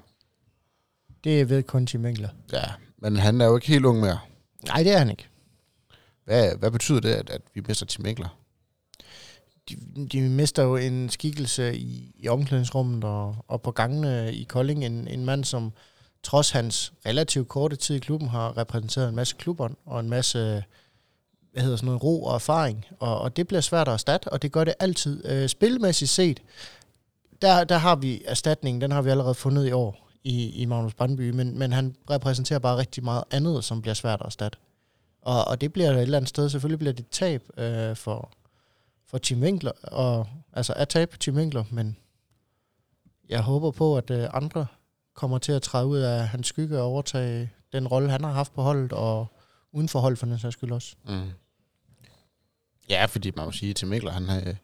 Det 1.24 1.50
ved 1.50 1.64
kun 1.64 1.86
Tim 1.86 2.04
Winkler. 2.04 2.30
Ja, 2.54 2.64
men 2.98 3.16
han 3.16 3.42
er 3.42 3.46
jo 3.46 3.56
ikke 3.56 3.68
helt 3.68 3.86
ung 3.86 4.00
mere. 4.00 4.20
Nej, 4.68 4.84
det 4.84 4.92
er 4.92 4.98
han 4.98 5.10
ikke. 5.10 5.28
Hvad, 6.26 6.56
hvad 6.56 6.72
betyder 6.72 7.00
det, 7.00 7.10
at, 7.10 7.30
at 7.30 7.42
vi 7.54 7.62
mister 7.68 7.86
Tim 7.86 8.06
Winkler? 8.06 8.42
de, 9.70 10.08
de 10.12 10.22
mister 10.22 10.64
jo 10.64 10.76
en 10.76 11.10
skikkelse 11.10 11.76
i, 11.78 12.16
i 12.16 12.28
omklædningsrummet 12.28 13.04
og, 13.04 13.36
og 13.48 13.62
på 13.62 13.72
gangene 13.72 14.34
i 14.34 14.44
Kolding. 14.44 14.86
En, 14.86 15.08
en 15.08 15.26
mand, 15.26 15.44
som 15.44 15.74
trods 16.24 16.52
hans 16.52 16.94
relativt 17.06 17.48
korte 17.48 17.76
tid 17.76 17.96
i 17.96 18.00
klubben 18.00 18.30
har 18.30 18.58
repræsenteret 18.58 19.10
en 19.10 19.16
masse 19.16 19.36
klubber 19.40 19.70
og 19.86 20.00
en 20.00 20.10
masse 20.10 20.64
hvad 21.52 21.64
hedder 21.64 21.78
sådan 21.78 21.86
noget, 21.86 22.04
ro 22.04 22.24
og 22.24 22.36
erfaring. 22.36 22.86
Og, 23.00 23.22
og 23.22 23.38
det 23.38 23.48
bliver 23.48 23.62
svært 23.62 23.88
at 23.88 23.94
erstatte, 23.94 24.30
og 24.30 24.42
det 24.42 24.52
gør 24.52 24.64
det 24.64 24.74
altid. 24.80 25.26
Øh, 25.26 25.50
spilmæssigt 25.50 26.12
set, 26.12 26.42
der, 27.42 27.64
der 27.64 27.78
har 27.78 27.96
vi 27.96 28.22
erstatningen, 28.26 28.82
den 28.82 28.92
har 28.92 29.02
vi 29.02 29.10
allerede 29.10 29.36
fundet 29.36 29.68
i 29.68 29.72
år 29.72 30.11
i, 30.24 30.50
i 30.62 30.66
Magnus 30.66 30.94
Brandby, 30.94 31.30
men, 31.30 31.60
men 31.60 31.74
han 31.74 31.96
repræsenterer 32.10 32.60
bare 32.60 32.78
rigtig 32.78 33.04
meget 33.04 33.24
andet, 33.32 33.64
som 33.64 33.82
bliver 33.82 33.94
svært 33.94 34.20
at 34.22 34.26
erstatte. 34.26 34.58
Og, 35.22 35.48
og 35.48 35.62
det 35.62 35.74
bliver 35.74 35.92
et 35.92 36.02
eller 36.02 36.18
andet 36.18 36.30
sted, 36.30 36.50
selvfølgelig 36.50 36.80
bliver 36.80 36.94
det 36.94 37.08
tab 37.10 37.44
øh, 37.58 37.96
for, 37.96 38.32
for 39.06 39.18
Tim 39.18 39.42
Winkler, 39.42 39.72
og, 39.84 40.28
altså 40.54 40.74
at 40.74 40.90
tabe 40.90 41.18
Tim 41.18 41.36
Winkler, 41.36 41.64
men 41.72 41.98
jeg 43.30 43.42
håber 43.42 43.72
på, 43.72 43.98
at 43.98 44.12
øh, 44.12 44.30
andre 44.34 44.66
kommer 45.14 45.38
til 45.38 45.52
at 45.52 45.62
træde 45.62 45.86
ud 45.86 45.98
af 45.98 46.28
hans 46.28 46.48
skygge 46.48 46.80
og 46.80 46.86
overtage 46.86 47.52
den 47.74 47.88
rolle, 47.88 48.12
han 48.12 48.24
har 48.24 48.32
haft 48.32 48.54
på 48.54 48.62
holdet, 48.62 48.94
og 48.94 49.28
uden 49.72 49.90
for 49.90 50.00
holdet 50.00 50.20
for 50.20 50.26
den 50.26 50.40
sags 50.40 50.54
skyld 50.54 50.72
også. 50.72 50.96
Mm. 51.08 51.30
Ja, 52.90 53.06
fordi 53.06 53.32
man 53.36 53.46
må 53.46 53.52
sige, 53.52 53.70
at 53.70 53.76
Tim 53.76 53.90
Winkler, 53.90 54.12
han 54.12 54.30
har... 54.30 54.56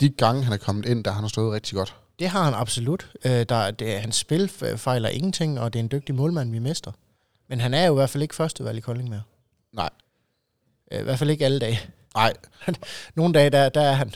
De 0.00 0.10
gange, 0.10 0.42
han 0.44 0.52
er 0.52 0.56
kommet 0.56 0.86
ind, 0.86 1.04
der 1.04 1.10
har 1.10 1.20
han 1.20 1.28
stået 1.28 1.52
rigtig 1.52 1.74
godt. 1.74 1.96
Det 2.18 2.28
har 2.28 2.44
han 2.44 2.54
absolut. 2.54 3.10
Øh, 3.24 3.30
der, 3.48 3.70
det, 3.70 4.00
hans 4.00 4.16
spil 4.16 4.48
fejler 4.76 5.08
ingenting, 5.08 5.60
og 5.60 5.72
det 5.72 5.78
er 5.78 5.82
en 5.82 5.90
dygtig 5.90 6.14
målmand, 6.14 6.50
vi 6.50 6.58
mister. 6.58 6.92
Men 7.48 7.60
han 7.60 7.74
er 7.74 7.86
jo 7.86 7.92
i 7.92 7.94
hvert 7.94 8.10
fald 8.10 8.22
ikke 8.22 8.34
førstevalg 8.34 8.78
i 8.78 8.80
Kolding 8.80 9.08
mere. 9.08 9.22
Nej. 9.72 9.90
Øh, 10.92 11.00
I 11.00 11.02
hvert 11.02 11.18
fald 11.18 11.30
ikke 11.30 11.44
alle 11.44 11.58
dage. 11.58 11.80
Nej, 12.14 12.34
Nogle 13.14 13.34
dage, 13.34 13.50
der, 13.50 13.68
der 13.68 13.80
er 13.80 13.92
han. 13.92 14.14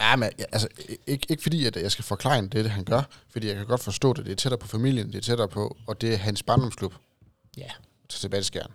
Ja, 0.00 0.16
men 0.16 0.30
altså, 0.52 0.68
ikke, 1.06 1.26
ikke 1.30 1.42
fordi, 1.42 1.66
at 1.66 1.76
jeg 1.76 1.92
skal 1.92 2.04
forklare 2.04 2.42
det, 2.42 2.52
det, 2.52 2.70
han 2.70 2.84
gør, 2.84 3.02
fordi 3.28 3.46
jeg 3.48 3.56
kan 3.56 3.66
godt 3.66 3.82
forstå 3.82 4.12
det. 4.12 4.24
Det 4.26 4.32
er 4.32 4.36
tættere 4.36 4.58
på 4.58 4.66
familien, 4.68 5.06
det 5.06 5.14
er 5.14 5.20
tættere 5.20 5.48
på, 5.48 5.76
og 5.86 6.00
det 6.00 6.12
er 6.12 6.16
hans 6.16 6.42
barndomsklub 6.42 6.94
Ja. 7.56 7.68
til 8.08 8.20
tilbage 8.20 8.40
til 8.40 8.46
skjern. 8.46 8.70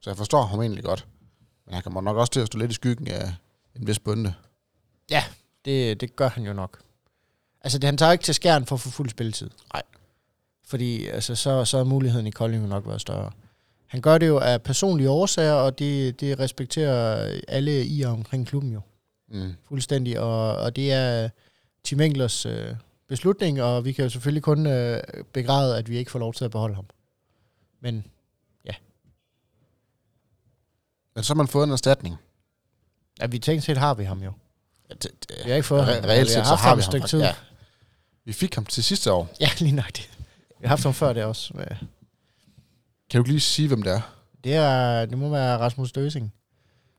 Så 0.00 0.10
jeg 0.10 0.16
forstår 0.16 0.42
ham 0.42 0.60
egentlig 0.60 0.84
godt. 0.84 1.06
Men 1.66 1.74
han 1.74 1.82
kommer 1.82 2.00
nok 2.00 2.16
også 2.16 2.32
til 2.32 2.40
at 2.40 2.46
stå 2.46 2.58
lidt 2.58 2.70
i 2.70 2.74
skyggen 2.74 3.08
af 3.08 3.34
en 3.76 3.86
vis 3.86 3.98
bunde. 3.98 4.34
Ja, 5.10 5.24
det, 5.64 6.00
det 6.00 6.16
gør 6.16 6.28
han 6.28 6.44
jo 6.44 6.52
nok. 6.52 6.78
Altså, 7.68 7.78
det, 7.78 7.84
han 7.86 7.96
tager 7.96 8.12
ikke 8.12 8.24
til 8.24 8.34
skærn 8.34 8.66
for 8.66 8.76
at 8.76 8.80
få 8.80 8.90
fuld 8.90 9.10
spilletid. 9.10 9.50
Nej. 9.74 9.82
Fordi 10.66 11.06
altså, 11.06 11.34
så, 11.34 11.64
så 11.64 11.78
er 11.78 11.84
muligheden 11.84 12.26
i 12.26 12.30
Kolding 12.30 12.62
jo 12.62 12.68
nok 12.68 12.86
været 12.86 13.00
større. 13.00 13.30
Han 13.86 14.00
gør 14.00 14.18
det 14.18 14.26
jo 14.26 14.38
af 14.38 14.62
personlige 14.62 15.10
årsager, 15.10 15.52
og 15.52 15.78
det, 15.78 16.20
det 16.20 16.38
respekterer 16.38 17.30
alle 17.48 17.86
i 17.86 18.02
og 18.02 18.12
omkring 18.12 18.46
klubben 18.46 18.72
jo. 18.72 18.80
Mm. 19.28 19.54
Fuldstændig. 19.68 20.20
Og, 20.20 20.56
og 20.56 20.76
det 20.76 20.92
er 20.92 21.28
Tim 21.84 22.00
Englers 22.00 22.46
øh, 22.46 22.74
beslutning, 23.08 23.62
og 23.62 23.84
vi 23.84 23.92
kan 23.92 24.04
jo 24.04 24.10
selvfølgelig 24.10 24.42
kun 24.42 24.66
øh, 24.66 25.02
begræde, 25.32 25.78
at 25.78 25.90
vi 25.90 25.96
ikke 25.98 26.10
får 26.10 26.18
lov 26.18 26.34
til 26.34 26.44
at 26.44 26.50
beholde 26.50 26.74
ham. 26.74 26.86
Men 27.80 28.04
Men 31.14 31.24
så 31.24 31.32
har 31.34 31.36
man 31.36 31.48
fået 31.48 31.66
en 31.66 31.72
erstatning. 31.72 32.16
ja, 33.20 33.26
vi 33.26 33.38
tænkt 33.38 33.64
set 33.64 33.76
har 33.76 33.94
vi 33.94 34.04
ham 34.04 34.22
jo. 34.22 34.32
Ja, 34.90 34.94
det, 34.94 35.02
det, 35.28 35.36
Vi 35.44 35.50
har 35.50 35.56
ikke 35.56 35.66
fået 35.66 35.84
ham. 35.84 35.94
re- 35.94 36.06
reelt 36.06 36.30
set, 36.30 36.46
så 36.46 36.54
har 36.54 36.74
vi 36.76 36.82
ham. 36.82 37.08
tid. 37.08 37.20
Ja. 37.20 37.34
Vi 38.28 38.32
fik 38.32 38.54
ham 38.54 38.64
til 38.64 38.84
sidste 38.84 39.12
år. 39.12 39.28
Ja, 39.40 39.48
lige 39.58 39.72
nok 39.72 39.86
det. 39.86 40.10
Vi 40.48 40.62
har 40.62 40.68
haft 40.68 40.82
ham 40.82 40.94
før 40.94 41.12
det 41.12 41.24
også. 41.24 41.54
Kan 43.10 43.22
du 43.22 43.26
lige 43.28 43.40
sige, 43.40 43.68
hvem 43.68 43.82
det 43.82 43.92
er? 43.92 44.00
Det, 44.44 44.54
er, 44.54 45.06
det 45.06 45.18
må 45.18 45.28
være 45.28 45.58
Rasmus 45.58 45.92
Døsing, 45.92 46.32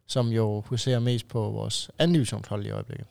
som 0.07 0.27
jo 0.27 0.63
huserer 0.65 0.99
mest 0.99 1.27
på 1.27 1.39
vores 1.49 1.91
anden 1.99 2.13
divisionshold 2.13 2.65
i 2.65 2.69
øjeblikket. 2.69 3.07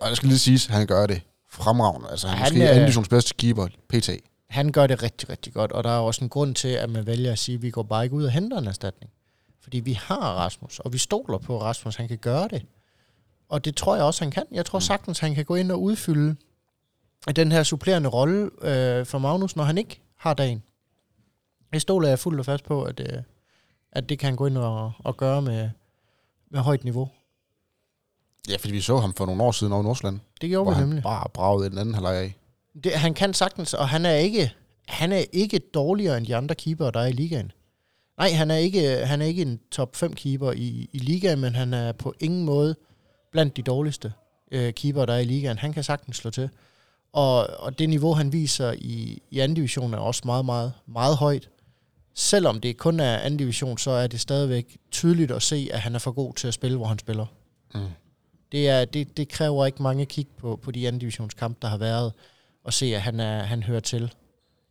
Og 0.00 0.08
det 0.08 0.16
skal 0.16 0.28
lige 0.28 0.38
siges, 0.38 0.66
at 0.66 0.74
han 0.74 0.86
gør 0.86 1.06
det 1.06 1.22
fremragende. 1.50 2.10
Altså, 2.10 2.28
han 2.28 2.38
er 2.38 2.44
Han, 2.44 2.52
måske 2.52 2.62
øh, 2.62 2.70
anden 2.70 2.82
divisions 2.82 3.08
bedste 3.08 3.34
keeper, 3.34 3.68
PT. 3.88 4.10
Han 4.48 4.72
gør 4.72 4.86
det 4.86 5.02
rigtig, 5.02 5.28
rigtig 5.28 5.52
godt, 5.52 5.72
og 5.72 5.84
der 5.84 5.90
er 5.90 5.98
også 5.98 6.24
en 6.24 6.28
grund 6.28 6.54
til, 6.54 6.68
at 6.68 6.90
man 6.90 7.06
vælger 7.06 7.32
at 7.32 7.38
sige, 7.38 7.56
at 7.56 7.62
vi 7.62 7.70
går 7.70 7.82
bare 7.82 8.04
ikke 8.04 8.16
ud 8.16 8.24
og 8.24 8.30
henter 8.30 8.58
en 8.58 8.66
erstatning. 8.66 9.12
Fordi 9.60 9.80
vi 9.80 9.92
har 9.92 10.34
Rasmus, 10.34 10.78
og 10.78 10.92
vi 10.92 10.98
stoler 10.98 11.38
på, 11.38 11.62
Rasmus 11.62 11.96
han 11.96 12.08
kan 12.08 12.18
gøre 12.18 12.48
det. 12.48 12.62
Og 13.48 13.64
det 13.64 13.76
tror 13.76 13.94
jeg 13.94 14.04
også, 14.04 14.24
han 14.24 14.30
kan. 14.30 14.44
Jeg 14.52 14.66
tror 14.66 14.78
sagtens, 14.78 15.18
han 15.18 15.34
kan 15.34 15.44
gå 15.44 15.54
ind 15.54 15.72
og 15.72 15.82
udfylde 15.82 16.36
den 17.36 17.52
her 17.52 17.62
supplerende 17.62 18.08
rolle 18.08 18.50
øh, 18.62 19.06
for 19.06 19.18
Magnus, 19.18 19.56
når 19.56 19.64
han 19.64 19.78
ikke 19.78 20.00
har 20.16 20.34
dagen. 20.34 20.62
Det 21.72 21.82
stoler 21.82 22.08
jeg 22.08 22.18
fuldt 22.18 22.38
og 22.40 22.46
fast 22.46 22.64
på, 22.64 22.82
at, 22.82 23.00
øh, 23.00 23.22
at 23.92 24.08
det 24.08 24.18
kan 24.18 24.26
han 24.26 24.36
gå 24.36 24.46
ind 24.46 24.58
og, 24.58 24.92
og 24.98 25.16
gøre 25.16 25.42
med, 25.42 25.70
med 26.50 26.60
højt 26.60 26.84
niveau. 26.84 27.08
Ja, 28.48 28.56
fordi 28.56 28.72
vi 28.72 28.80
så 28.80 28.96
ham 28.98 29.14
for 29.14 29.26
nogle 29.26 29.42
år 29.42 29.52
siden 29.52 29.72
over 29.72 29.82
i 29.82 29.84
Nordsjælland, 29.84 30.20
Det 30.40 30.48
gjorde 30.48 30.70
vi 30.70 30.74
han 30.74 30.82
nemlig. 30.82 31.02
bare 31.02 31.28
bragede 31.34 31.70
den 31.70 31.78
anden 31.78 31.94
halvleg 31.94 32.14
af. 32.16 32.36
Det, 32.84 32.92
han 32.92 33.14
kan 33.14 33.34
sagtens, 33.34 33.74
og 33.74 33.88
han 33.88 34.06
er 34.06 34.14
ikke 34.14 34.52
han 34.86 35.12
er 35.12 35.24
ikke 35.32 35.58
dårligere 35.58 36.16
end 36.18 36.26
de 36.26 36.36
andre 36.36 36.54
keeper, 36.54 36.90
der 36.90 37.00
er 37.00 37.06
i 37.06 37.12
ligaen. 37.12 37.52
Nej, 38.18 38.30
han 38.30 38.50
er 38.50 38.56
ikke, 38.56 39.06
han 39.06 39.22
er 39.22 39.26
ikke 39.26 39.42
en 39.42 39.60
top 39.70 39.96
5 39.96 40.12
keeper 40.12 40.52
i, 40.52 40.88
i 40.92 40.98
ligaen, 40.98 41.40
men 41.40 41.54
han 41.54 41.74
er 41.74 41.92
på 41.92 42.14
ingen 42.20 42.44
måde 42.44 42.76
blandt 43.32 43.56
de 43.56 43.62
dårligste 43.62 44.12
øh, 44.52 44.72
keeper, 44.72 45.04
der 45.06 45.14
er 45.14 45.18
i 45.18 45.24
ligaen. 45.24 45.58
Han 45.58 45.72
kan 45.72 45.84
sagtens 45.84 46.16
slå 46.16 46.30
til. 46.30 46.50
Og, 47.16 47.46
og 47.58 47.78
det 47.78 47.88
niveau, 47.88 48.14
han 48.14 48.32
viser 48.32 48.72
i, 48.72 49.22
i 49.30 49.38
anden 49.38 49.56
division, 49.56 49.94
er 49.94 49.98
også 49.98 50.22
meget, 50.24 50.44
meget, 50.44 50.72
meget 50.86 51.16
højt. 51.16 51.48
Selvom 52.14 52.60
det 52.60 52.76
kun 52.76 53.00
er 53.00 53.18
anden 53.18 53.36
division, 53.38 53.78
så 53.78 53.90
er 53.90 54.06
det 54.06 54.20
stadigvæk 54.20 54.76
tydeligt 54.90 55.30
at 55.30 55.42
se, 55.42 55.68
at 55.72 55.80
han 55.80 55.94
er 55.94 55.98
for 55.98 56.12
god 56.12 56.34
til 56.34 56.48
at 56.48 56.54
spille, 56.54 56.76
hvor 56.76 56.86
han 56.86 56.98
spiller. 56.98 57.26
Mm. 57.74 57.80
Det, 58.52 58.68
er, 58.68 58.84
det, 58.84 59.16
det 59.16 59.28
kræver 59.28 59.66
ikke 59.66 59.82
mange 59.82 60.06
kig 60.06 60.26
på, 60.36 60.56
på 60.56 60.70
de 60.70 60.88
anden 60.88 61.00
divisionskampe, 61.00 61.58
der 61.62 61.68
har 61.68 61.76
været, 61.76 62.12
og 62.64 62.72
se, 62.72 62.86
at 62.86 63.02
han, 63.02 63.20
er, 63.20 63.42
han 63.42 63.62
hører 63.62 63.80
til 63.80 64.14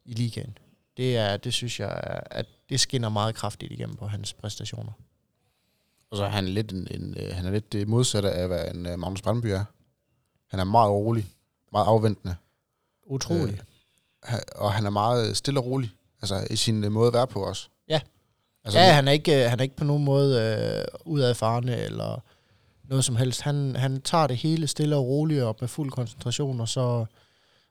i 0.05 0.13
ligaen. 0.13 0.57
Det, 0.97 1.17
er, 1.17 1.37
det 1.37 1.53
synes 1.53 1.79
jeg, 1.79 2.21
at 2.31 2.45
det 2.69 2.79
skinner 2.79 3.09
meget 3.09 3.35
kraftigt 3.35 3.71
igennem 3.71 3.95
på 3.95 4.07
hans 4.07 4.33
præstationer. 4.33 4.91
Og 6.11 6.17
så 6.17 6.23
er 6.23 6.29
han 6.29 6.47
lidt, 6.47 6.71
en, 6.71 6.87
en, 6.91 7.17
øh, 7.19 7.35
han 7.35 7.45
er 7.45 7.51
lidt 7.51 7.73
det 7.73 7.87
modsatte 7.87 8.31
af, 8.31 8.47
hvad 8.47 8.71
en 8.73 8.85
uh, 8.85 8.99
Magnus 8.99 9.21
Brandby 9.21 9.47
er. 9.47 9.65
Han 10.47 10.59
er 10.59 10.63
meget 10.63 10.91
rolig, 10.91 11.25
meget 11.75 11.87
afventende, 11.87 12.35
Utroligt. 13.05 13.63
Øh, 14.29 14.39
og 14.55 14.73
han 14.73 14.85
er 14.85 14.89
meget 14.89 15.37
stille 15.37 15.59
og 15.59 15.65
rolig, 15.65 15.91
altså 16.21 16.47
i 16.49 16.55
sin 16.55 16.83
uh, 16.83 16.91
måde 16.91 17.07
at 17.07 17.13
være 17.13 17.27
på 17.27 17.45
os. 17.45 17.69
Ja. 17.89 18.01
Altså, 18.63 18.79
ja, 18.79 18.93
han 18.93 19.07
er 19.07 19.11
ikke, 19.11 19.43
øh, 19.43 19.49
han 19.49 19.59
er 19.59 19.63
ikke 19.63 19.75
på 19.75 19.83
nogen 19.83 20.03
måde 20.03 20.41
øh, 20.41 20.85
udadfarende 21.05 21.77
eller 21.77 22.23
noget 22.83 23.05
som 23.05 23.15
helst. 23.15 23.41
Han, 23.41 23.75
han 23.75 24.01
tager 24.01 24.27
det 24.27 24.37
hele 24.37 24.67
stille 24.67 24.95
og 24.95 25.05
roligt 25.05 25.43
og 25.43 25.55
med 25.59 25.67
fuld 25.67 25.91
koncentration, 25.91 26.59
og 26.59 26.69
så 26.69 27.05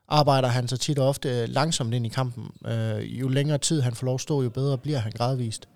arbejder 0.08 0.48
han 0.48 0.68
så 0.68 0.76
tit 0.76 0.98
og 0.98 1.08
ofte 1.08 1.46
langsomt 1.46 1.94
ind 1.94 2.06
i 2.06 2.08
kampen. 2.08 2.50
Øh, 2.66 3.20
jo 3.20 3.28
længere 3.28 3.58
tid 3.58 3.80
han 3.80 3.94
får 3.94 4.04
lov 4.04 4.14
at 4.14 4.20
stå, 4.20 4.42
jo 4.42 4.50
bedre 4.50 4.78
bliver 4.78 4.98
han 4.98 5.12
gradvist. 5.12 5.68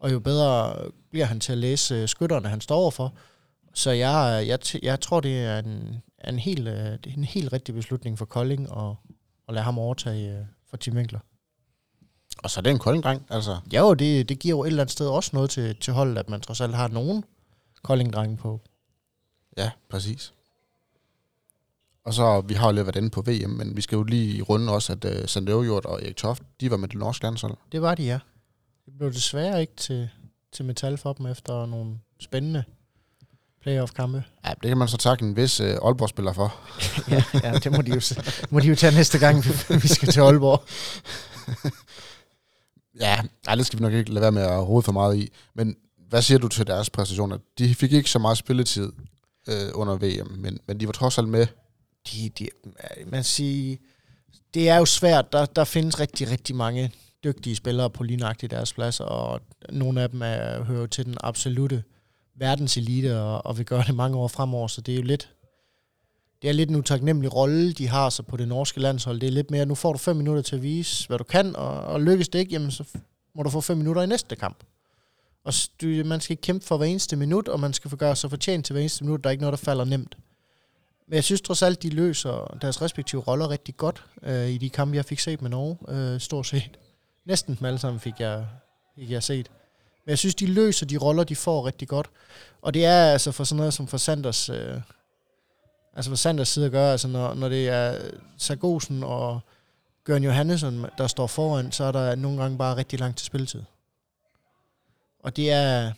Og 0.00 0.12
jo 0.12 0.20
bedre 0.20 0.76
bliver 1.10 1.26
han 1.26 1.40
til 1.40 1.52
at 1.52 1.58
læse 1.58 1.94
øh, 1.94 2.08
skytterne, 2.08 2.48
han 2.48 2.60
står 2.60 2.76
overfor. 2.76 3.12
Så 3.74 3.90
jeg, 3.90 4.44
jeg, 4.46 4.58
jeg 4.82 5.00
tror, 5.00 5.20
det 5.20 5.44
er 5.44 5.58
en, 5.58 6.02
en, 6.28 6.38
helt, 6.38 6.68
øh, 6.68 6.74
det 6.74 7.06
er 7.06 7.16
en 7.16 7.24
helt 7.24 7.52
rigtig 7.52 7.74
beslutning 7.74 8.18
for 8.18 8.24
Kolding 8.24 8.68
at, 8.76 8.96
at 9.48 9.54
lade 9.54 9.64
ham 9.64 9.78
overtage 9.78 10.38
øh, 10.38 10.44
for 10.70 10.76
Tim 10.76 10.96
Winkler. 10.96 11.20
Og 12.42 12.50
så 12.50 12.60
er 12.60 12.62
det 12.62 12.70
en 12.70 12.78
kolding 12.78 13.26
altså. 13.30 13.58
Ja, 13.72 13.80
jo, 13.80 13.94
det, 13.94 14.28
det 14.28 14.38
giver 14.38 14.56
jo 14.56 14.62
et 14.62 14.66
eller 14.66 14.82
andet 14.82 14.92
sted 14.92 15.08
også 15.08 15.30
noget 15.32 15.50
til, 15.50 15.76
til 15.76 15.92
holdet, 15.92 16.18
at 16.18 16.28
man 16.28 16.40
trods 16.40 16.60
alt 16.60 16.74
har 16.74 16.88
nogen 16.88 17.24
kolding 17.82 18.38
på. 18.38 18.60
Ja, 19.56 19.70
præcis. 19.88 20.32
Og 22.04 22.14
så, 22.14 22.40
vi 22.40 22.54
har 22.54 22.66
jo 22.66 22.72
lidt 22.72 22.86
været 22.86 22.96
inde 22.96 23.10
på 23.10 23.22
VM, 23.22 23.50
men 23.50 23.76
vi 23.76 23.80
skal 23.80 23.96
jo 23.96 24.02
lige 24.02 24.42
runde 24.42 24.72
også, 24.72 24.92
at 24.92 25.04
uh, 25.04 25.26
Sand 25.26 25.48
Øvjord 25.48 25.86
og 25.86 26.02
Erik 26.02 26.16
Toft, 26.16 26.42
de 26.60 26.70
var 26.70 26.76
med 26.76 26.88
det 26.88 26.98
norske 26.98 27.24
landshold. 27.24 27.56
Det 27.72 27.82
var 27.82 27.94
de, 27.94 28.02
ja. 28.02 28.18
Det 28.86 28.98
blev 28.98 29.12
desværre 29.12 29.60
ikke 29.60 29.76
til, 29.76 30.08
til 30.52 30.64
metal 30.64 30.98
for 30.98 31.12
dem 31.12 31.26
efter 31.26 31.66
nogle 31.66 31.98
spændende 32.20 32.64
playoff-kampe. 33.64 34.24
Ja, 34.44 34.50
det 34.50 34.68
kan 34.68 34.78
man 34.78 34.88
så 34.88 34.96
takke 34.96 35.24
en 35.24 35.36
vis 35.36 35.60
uh, 35.60 35.66
Aalborg-spiller 35.66 36.32
for. 36.32 36.54
ja, 37.14 37.22
ja, 37.42 37.52
det 37.52 37.72
må 37.72 37.82
de, 37.82 37.90
jo, 37.90 38.00
må 38.50 38.60
de 38.60 38.68
jo 38.68 38.74
tage 38.74 38.94
næste 38.94 39.18
gang, 39.18 39.44
vi, 39.44 39.50
vi 39.82 39.88
skal 39.88 40.08
til 40.08 40.20
Aalborg. 40.20 40.62
Ja, 43.00 43.20
ej, 43.46 43.54
det 43.54 43.66
skal 43.66 43.78
vi 43.78 43.82
nok 43.82 43.92
ikke 43.92 44.12
lade 44.12 44.22
være 44.22 44.32
med 44.32 44.42
at 44.42 44.68
rode 44.68 44.82
for 44.82 44.92
meget 44.92 45.16
i. 45.16 45.32
Men 45.54 45.76
hvad 46.08 46.22
siger 46.22 46.38
du 46.38 46.48
til 46.48 46.66
deres 46.66 46.90
præstationer? 46.90 47.38
De 47.58 47.74
fik 47.74 47.92
ikke 47.92 48.10
så 48.10 48.18
meget 48.18 48.38
spilletid 48.38 48.92
øh, 49.48 49.70
under 49.74 49.94
VM, 49.96 50.32
men, 50.38 50.58
men 50.66 50.80
de 50.80 50.86
var 50.86 50.92
trods 50.92 51.18
alt 51.18 51.28
med. 51.28 51.46
De, 52.12 52.30
de, 52.38 52.48
man 53.06 53.24
siger, 53.24 53.76
det 54.54 54.68
er 54.68 54.76
jo 54.76 54.84
svært. 54.84 55.32
Der, 55.32 55.46
der 55.46 55.64
findes 55.64 56.00
rigtig, 56.00 56.30
rigtig 56.30 56.56
mange 56.56 56.92
dygtige 57.24 57.56
spillere 57.56 57.90
på 57.90 58.02
lige 58.02 58.16
nøjagtigt 58.16 58.50
deres 58.50 58.72
plads, 58.72 59.00
og 59.00 59.40
nogle 59.70 60.02
af 60.02 60.10
dem 60.10 60.22
er, 60.22 60.64
hører 60.64 60.86
til 60.86 61.04
den 61.04 61.16
absolute 61.20 61.82
verdenselite, 62.36 63.20
og, 63.20 63.46
og 63.46 63.58
vil 63.58 63.66
gøre 63.66 63.84
det 63.86 63.94
mange 63.94 64.16
år 64.16 64.28
fremover, 64.28 64.68
så 64.68 64.80
det 64.80 64.92
er 64.92 64.96
jo 64.96 65.02
lidt, 65.02 65.30
det 66.42 66.48
er 66.48 66.54
lidt 66.54 66.70
en 66.70 66.76
utaknemmelig 66.76 67.34
rolle, 67.34 67.72
de 67.72 67.88
har 67.88 68.10
så 68.10 68.22
på 68.22 68.36
det 68.36 68.48
norske 68.48 68.80
landshold. 68.80 69.20
Det 69.20 69.26
er 69.26 69.30
lidt 69.30 69.50
mere, 69.50 69.66
nu 69.66 69.74
får 69.74 69.92
du 69.92 69.98
fem 69.98 70.16
minutter 70.16 70.42
til 70.42 70.56
at 70.56 70.62
vise, 70.62 71.08
hvad 71.08 71.18
du 71.18 71.24
kan, 71.24 71.56
og, 71.56 71.80
og 71.80 72.00
lykkes 72.00 72.28
det 72.28 72.38
ikke, 72.38 72.52
jamen 72.52 72.70
så 72.70 72.84
må 73.34 73.42
du 73.42 73.50
få 73.50 73.60
fem 73.60 73.76
minutter 73.76 74.02
i 74.02 74.06
næste 74.06 74.36
kamp. 74.36 74.64
Og 75.44 75.52
du, 75.80 75.86
man 75.86 76.20
skal 76.20 76.36
kæmpe 76.36 76.66
for 76.66 76.76
hver 76.76 76.86
eneste 76.86 77.16
minut, 77.16 77.48
og 77.48 77.60
man 77.60 77.72
skal 77.72 77.90
få 77.90 77.96
gøre 77.96 78.16
sig 78.16 78.30
fortjent 78.30 78.66
til 78.66 78.72
hver 78.72 78.80
eneste 78.80 79.04
minut. 79.04 79.24
Der 79.24 79.30
er 79.30 79.32
ikke 79.32 79.42
noget, 79.42 79.58
der 79.58 79.64
falder 79.64 79.84
nemt. 79.84 80.16
Men 81.08 81.14
jeg 81.14 81.24
synes 81.24 81.40
trods 81.40 81.62
alt, 81.62 81.82
de 81.82 81.90
løser 81.90 82.58
deres 82.62 82.82
respektive 82.82 83.20
roller 83.20 83.50
rigtig 83.50 83.76
godt 83.76 84.04
øh, 84.22 84.48
i 84.48 84.58
de 84.58 84.70
kampe, 84.70 84.96
jeg 84.96 85.04
fik 85.04 85.18
set 85.18 85.42
med 85.42 85.50
Norge, 85.50 85.76
øh, 85.88 86.20
stort 86.20 86.46
set. 86.46 86.78
Næsten 87.26 87.56
dem 87.58 87.64
alle 87.64 87.78
sammen 87.78 88.00
fik 88.00 88.20
jeg, 88.20 88.46
fik 88.98 89.10
jeg 89.10 89.22
set. 89.22 89.50
Men 90.04 90.10
jeg 90.10 90.18
synes, 90.18 90.34
de 90.34 90.46
løser 90.46 90.86
de 90.86 90.96
roller, 90.96 91.24
de 91.24 91.36
får 91.36 91.66
rigtig 91.66 91.88
godt. 91.88 92.10
Og 92.62 92.74
det 92.74 92.84
er 92.84 93.12
altså 93.12 93.32
for 93.32 93.44
sådan 93.44 93.56
noget 93.56 93.74
som 93.74 93.86
for 93.86 93.96
Sanders, 93.96 94.48
øh, 94.48 94.80
altså 95.94 96.10
for 96.10 96.16
Sanders 96.16 96.48
side 96.48 96.66
at 96.66 96.72
gøre, 96.72 96.92
altså 96.92 97.08
når, 97.08 97.34
når 97.34 97.48
det 97.48 97.68
er 97.68 97.98
Sargosen 98.38 99.02
og 99.02 99.40
Gørn 100.04 100.24
Johannesson, 100.24 100.86
der 100.98 101.06
står 101.06 101.26
foran, 101.26 101.72
så 101.72 101.84
er 101.84 101.92
der 101.92 102.14
nogle 102.14 102.42
gange 102.42 102.58
bare 102.58 102.76
rigtig 102.76 103.00
langt 103.00 103.18
til 103.18 103.26
spilletid. 103.26 103.62
Og 105.18 105.36
det 105.36 105.50
er, 105.50 105.92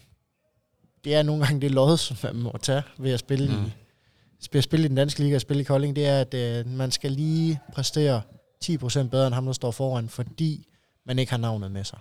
det 1.05 1.15
er 1.15 1.23
nogle 1.23 1.47
gange 1.47 1.61
det 1.61 1.71
lod, 1.71 1.97
som 1.97 2.17
man 2.23 2.37
må 2.37 2.59
tage 2.63 2.83
ved 2.99 3.13
at 3.13 3.21
spille, 3.21 3.57
mm. 3.57 3.65
I, 4.41 4.49
ved 4.53 4.59
at 4.59 4.65
spille 4.65 4.85
i 4.85 4.89
den 4.89 4.97
danske 4.97 5.21
liga 5.21 5.35
og 5.35 5.41
spille 5.41 5.61
i 5.61 5.65
Kolding, 5.65 5.97
det 5.97 6.07
er, 6.07 6.21
at 6.21 6.35
øh, 6.35 6.67
man 6.67 6.91
skal 6.91 7.13
lige 7.13 7.61
præstere 7.73 8.23
10% 8.65 9.03
bedre 9.09 9.27
end 9.27 9.35
ham, 9.35 9.47
der 9.47 9.53
står 9.53 9.71
foran, 9.71 10.09
fordi 10.09 10.69
man 11.07 11.19
ikke 11.19 11.31
har 11.31 11.39
navnet 11.39 11.71
med 11.71 11.85
sig. 11.85 11.99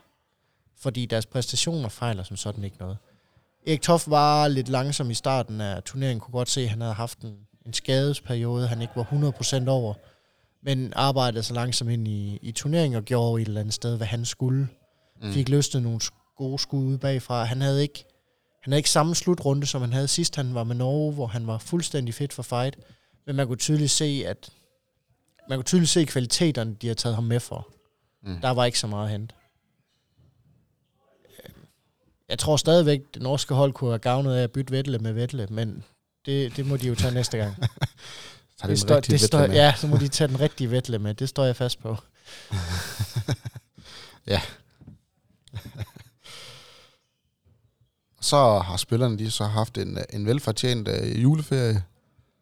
Fordi 0.85 1.05
deres 1.05 1.25
præstationer 1.25 1.89
fejler 1.89 2.23
som 2.23 2.37
sådan 2.37 2.63
ikke 2.63 2.77
noget. 2.79 2.97
Erik 3.67 3.81
Toff 3.81 4.07
var 4.07 4.47
lidt 4.47 4.69
langsom 4.69 5.11
i 5.11 5.13
starten 5.13 5.61
af 5.61 5.83
turneringen, 5.83 6.19
kunne 6.19 6.31
godt 6.31 6.49
se, 6.49 6.61
at 6.61 6.69
han 6.69 6.81
havde 6.81 6.93
haft 6.93 7.19
en, 7.19 7.35
en 7.65 7.73
skadesperiode, 7.73 8.67
han 8.67 8.81
ikke 8.81 8.93
var 8.95 9.03
100% 9.63 9.69
over, 9.69 9.93
men 10.63 10.93
arbejdede 10.95 11.43
så 11.43 11.53
langsomt 11.53 11.91
ind 11.91 12.07
i, 12.07 12.39
i 12.41 12.51
turneringen 12.51 12.97
og 12.97 13.03
gjorde 13.03 13.41
et 13.41 13.47
eller 13.47 13.61
andet 13.61 13.73
sted, 13.73 13.97
hvad 13.97 14.07
han 14.07 14.25
skulle. 14.25 14.67
Mm. 15.21 15.31
Fik 15.31 15.49
løstet 15.49 15.83
nogle 15.83 15.99
gode 16.37 16.59
skud 16.59 16.97
bagfra. 16.97 17.43
Han 17.43 17.61
havde 17.61 17.81
ikke 17.81 18.05
han 18.61 18.71
havde 18.71 18.79
ikke 18.79 18.89
samme 18.89 19.15
slutrunde, 19.15 19.67
som 19.67 19.81
han 19.81 19.93
havde 19.93 20.07
sidst, 20.07 20.35
han 20.35 20.55
var 20.55 20.63
med 20.63 20.75
Norge, 20.75 21.13
hvor 21.13 21.27
han 21.27 21.47
var 21.47 21.57
fuldstændig 21.57 22.13
fit 22.13 22.33
for 22.33 22.43
fight. 22.43 22.77
Men 23.25 23.35
man 23.35 23.47
kunne 23.47 23.57
tydeligt 23.57 23.91
se, 23.91 24.23
at 24.27 24.49
man 25.49 25.57
kunne 25.57 25.65
tydeligt 25.65 25.91
se 25.91 26.05
kvaliteterne, 26.05 26.75
de 26.81 26.87
har 26.87 26.95
taget 26.95 27.15
ham 27.15 27.23
med 27.23 27.39
for. 27.39 27.67
Mm. 28.23 28.41
Der 28.41 28.49
var 28.49 28.65
ikke 28.65 28.79
så 28.79 28.87
meget 28.87 29.09
hent. 29.09 29.35
Jeg 32.29 32.39
tror 32.39 32.57
stadigvæk, 32.57 33.01
det 33.13 33.21
norske 33.21 33.53
hold 33.53 33.73
kunne 33.73 33.89
have 33.89 33.99
gavnet 33.99 34.35
af 34.35 34.43
at 34.43 34.51
bytte 34.51 34.71
Vettel 34.71 35.01
med 35.01 35.13
Vettel, 35.13 35.51
men 35.51 35.83
det, 36.25 36.57
det 36.57 36.65
må 36.65 36.77
de 36.77 36.87
jo 36.87 36.95
tage 36.95 37.13
næste 37.13 37.37
gang. 37.37 37.55
Så 38.57 38.67
det 38.67 38.79
står, 38.79 38.99
det 38.99 39.21
står, 39.21 39.39
ja, 39.39 39.73
så 39.77 39.87
må 39.87 39.97
de 39.97 40.07
tage 40.07 40.27
den 40.27 40.39
rigtige 40.39 40.71
Vettel 40.71 41.01
med. 41.01 41.13
Det 41.13 41.29
står 41.29 41.45
jeg 41.45 41.55
fast 41.55 41.81
på. 41.81 41.97
ja. 44.27 44.41
så 48.21 48.59
har 48.59 48.77
spillerne 48.77 49.17
de 49.17 49.31
så 49.31 49.43
haft 49.43 49.77
en, 49.77 49.97
en 50.09 50.25
velfortjent 50.25 50.87
uh, 50.87 51.23
juleferie 51.23 51.83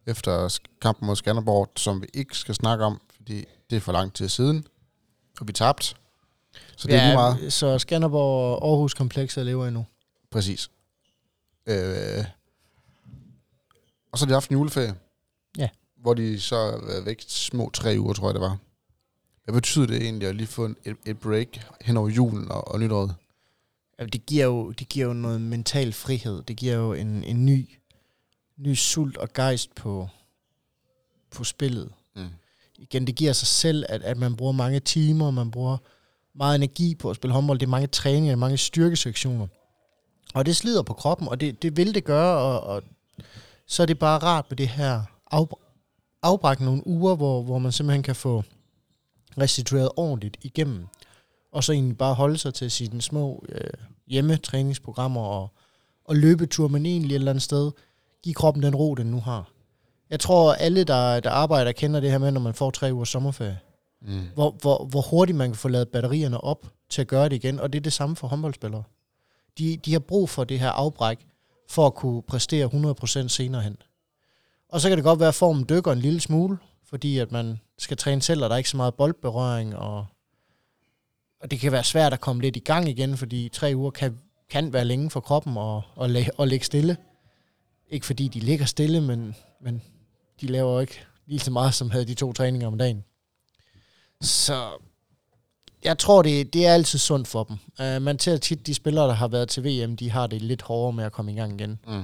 efter 0.06 0.60
kampen 0.82 1.08
mod 1.08 1.16
Skanderborg, 1.16 1.72
som 1.76 2.02
vi 2.02 2.08
ikke 2.14 2.38
skal 2.38 2.56
snakke 2.56 2.86
om, 2.86 3.02
fordi 3.16 3.46
det 3.70 3.76
er 3.76 3.80
for 3.80 3.92
lang 3.92 4.14
tid 4.14 4.30
siden, 4.30 4.68
og 5.40 5.48
vi 5.48 5.54
tabte. 5.54 5.96
Så 6.78 6.88
det 6.88 6.94
ja, 6.94 7.00
er 7.00 7.06
lige 7.06 7.16
meget. 7.16 7.54
Så 7.54 7.80
Skanderborg 7.80 8.60
og 8.62 8.70
Aarhus 8.70 8.94
komplekset 8.94 9.46
lever 9.46 9.68
endnu. 9.68 9.86
Præcis. 10.32 10.70
Øh, 11.66 12.26
og 14.12 14.20
så 14.20 14.26
har 14.26 14.28
de 14.28 14.34
haft 14.34 14.50
en 14.50 14.58
juleferie. 14.58 14.96
Ja. 15.58 15.70
Hvor 15.98 16.14
de 16.14 16.40
så 16.40 16.56
har 16.56 16.86
været 16.86 17.06
væk 17.06 17.24
små 17.28 17.72
tre 17.74 17.96
uger, 18.00 18.14
tror 18.14 18.28
jeg 18.28 18.34
det 18.34 18.42
var. 18.42 18.58
Hvad 19.44 19.54
betyder 19.54 19.86
det 19.86 20.02
egentlig 20.02 20.28
at 20.28 20.36
lige 20.36 20.48
få 20.48 20.66
en, 20.66 20.78
et, 21.06 21.20
break 21.20 21.48
hen 21.82 21.98
over 21.98 22.10
julen 22.10 22.52
og, 22.52 22.68
og 22.68 22.80
nytåret? 22.80 23.16
Det, 24.00 24.26
giver 24.26 24.46
jo, 24.46 24.72
det 24.72 24.90
giver 24.90 25.08
jo 25.08 25.14
noget 25.14 25.42
mental 25.42 25.94
frihed. 25.94 26.44
Det 26.44 26.58
giver 26.58 26.76
jo 26.76 26.94
en, 26.94 27.24
en 27.24 27.46
ny, 27.46 27.70
ny 28.58 28.76
sult 28.76 29.18
og 29.18 29.34
gejst 29.34 29.76
på, 29.76 30.10
på 31.32 31.44
spillet. 31.44 31.94
Mm. 32.16 32.28
Igen, 32.78 33.08
det 33.08 33.16
giver 33.16 33.34
sig 33.34 33.48
selv, 33.48 33.86
at, 33.90 34.02
at 34.02 34.18
man 34.18 34.36
bruger 34.36 34.52
mange 34.52 34.80
timer, 34.80 35.32
man 35.32 35.52
bruger 35.52 35.78
meget 36.36 36.56
energi 36.56 36.96
på 36.96 37.10
at 37.10 37.16
spille 37.16 37.34
håndbold. 37.34 37.60
Det 37.60 37.66
er 37.66 37.70
mange 37.70 37.88
træninger, 37.88 38.36
mange 38.36 38.58
styrkesektioner. 38.58 39.48
Og 40.34 40.46
det 40.46 40.56
slider 40.56 40.82
på 40.82 40.94
kroppen, 40.94 41.28
og 41.28 41.42
det, 41.42 41.62
det 41.62 41.78
vil 41.78 41.96
det 41.96 42.04
gøre, 42.04 42.38
og, 42.38 42.62
og 42.62 42.84
så 43.68 43.82
er 43.84 43.86
det 43.86 44.00
bare 44.00 44.20
rart 44.20 44.46
med 44.50 44.58
det 44.58 44.68
her 44.68 45.02
af, 45.32 45.46
afbrække 46.24 46.64
nogle 46.64 46.88
uger, 46.88 47.16
hvor, 47.16 47.42
hvor 47.42 47.58
man 47.58 47.72
simpelthen 47.72 48.04
kan 48.04 48.16
få 48.16 48.44
restitueret 49.38 49.90
ordentligt 49.96 50.38
igennem. 50.42 50.88
Og 51.52 51.64
så 51.64 51.72
egentlig 51.74 51.98
bare 51.98 52.14
holde 52.14 52.38
sig 52.38 52.54
til 52.54 52.72
sine 52.72 53.02
små 53.02 53.46
øh, 53.50 53.70
hjemmetræningsprogrammer 54.08 55.22
og, 55.22 55.50
og 56.06 56.16
løbetur, 56.16 56.68
men 56.68 56.86
egentlig 56.86 57.12
et 57.12 57.16
eller 57.16 57.32
andet 57.32 57.42
sted 57.42 57.72
give 58.24 58.36
kroppen 58.36 58.64
den 58.64 58.76
ro, 58.76 58.96
den 58.96 59.08
nu 59.08 59.20
har. 59.20 59.52
Jeg 60.10 60.20
tror, 60.20 60.54
alle, 60.54 60.84
der, 60.84 61.20
der 61.20 61.30
arbejder, 61.30 61.72
kender 61.72 62.00
det 62.00 62.12
her 62.12 62.18
med, 62.18 62.32
når 62.32 62.42
man 62.42 62.54
får 62.54 62.72
tre 62.72 62.94
uger 62.94 63.06
sommerferie. 63.06 63.60
Mm. 64.04 64.28
Hvor, 64.34 64.56
hvor, 64.62 64.86
hvor 64.86 65.02
hurtigt 65.02 65.38
man 65.38 65.50
kan 65.50 65.56
få 65.56 65.68
lavet 65.68 65.90
batterierne 65.90 66.44
op 66.44 66.68
til 66.90 67.02
at 67.02 67.08
gøre 67.08 67.30
det 67.30 67.36
igen, 67.36 67.60
og 67.60 67.74
det 67.74 67.80
er 67.80 67.84
det 67.84 67.94
samme 67.94 68.16
for 68.16 68.28
håndboldspillere. 68.28 68.84
De, 69.58 69.78
de 69.78 69.92
har 69.92 70.00
brug 70.00 70.30
for 70.30 70.44
det 70.44 70.60
her 70.60 70.70
afbræk, 70.70 71.18
for 71.70 71.88
at 71.88 71.94
kunne 71.94 72.22
præstere 72.22 72.96
100% 73.24 73.28
senere 73.28 73.62
hen. 73.62 73.78
Og 74.70 74.82
så 74.82 74.90
kan 74.90 74.98
det 74.98 75.04
godt 75.04 75.20
være, 75.20 75.30
at 75.30 75.36
formen 75.36 75.66
dykker 75.70 75.92
en 75.92 76.00
lille 76.00 76.20
smule, 76.20 76.58
fordi 76.86 77.18
at 77.18 77.32
man 77.32 77.60
skal 77.78 77.98
træne 77.98 78.22
selv, 78.22 78.44
og 78.44 78.50
der 78.50 78.54
er 78.54 78.58
ikke 78.58 78.70
så 78.70 78.78
meget 78.78 78.94
boldberøring, 78.94 79.76
og, 79.76 80.06
og 81.42 81.52
det 81.52 81.60
kan 81.60 81.72
være 81.72 81.84
svært 81.84 82.14
at 82.14 82.22
komme 82.22 82.42
lidt 82.42 82.56
i 82.56 82.60
gang 82.60 82.90
igen, 82.90 83.18
fordi 83.18 83.50
tre 83.50 83.74
uger 83.76 83.92
kan, 83.92 84.20
kan 84.50 84.74
være 84.74 84.86
længe 84.86 85.10
for 85.10 85.20
kroppen 85.20 85.58
at, 85.58 85.82
at, 86.02 86.10
læ- 86.10 86.26
at 86.40 86.48
ligge 86.48 86.66
stille. 86.66 86.98
Ikke 87.90 88.06
fordi 88.06 88.28
de 88.28 88.40
ligger 88.40 88.66
stille, 88.66 89.02
men, 89.02 89.36
men 89.62 89.82
de 90.42 90.48
laver 90.48 90.74
jo 90.74 90.80
ikke 90.80 91.06
lige 91.26 91.40
så 91.40 91.52
meget, 91.52 91.74
som 91.74 91.92
havde 91.92 92.06
de 92.06 92.14
to 92.14 92.34
træninger 92.34 92.68
om 92.68 92.78
dagen. 92.78 93.04
Så 94.24 94.70
jeg 95.84 95.98
tror, 95.98 96.22
det, 96.22 96.54
det 96.54 96.66
er 96.66 96.74
altid 96.74 97.00
sundt 97.00 97.28
for 97.28 97.44
dem. 97.44 97.58
Uh, 97.80 98.02
man 98.02 98.20
ser 98.20 98.38
tit, 98.38 98.68
de 98.68 98.74
spillere, 98.74 99.08
der 99.08 99.14
har 99.14 99.28
været 99.28 99.50
til 99.50 99.64
VM, 99.64 99.96
de 99.98 100.12
har 100.12 100.28
det 100.28 100.42
lidt 100.42 100.62
hårdere 100.62 100.94
med 100.94 101.04
at 101.04 101.12
komme 101.12 101.34
i 101.34 101.36
gang 101.36 101.62
igen. 101.62 101.80
Mm. 101.88 102.04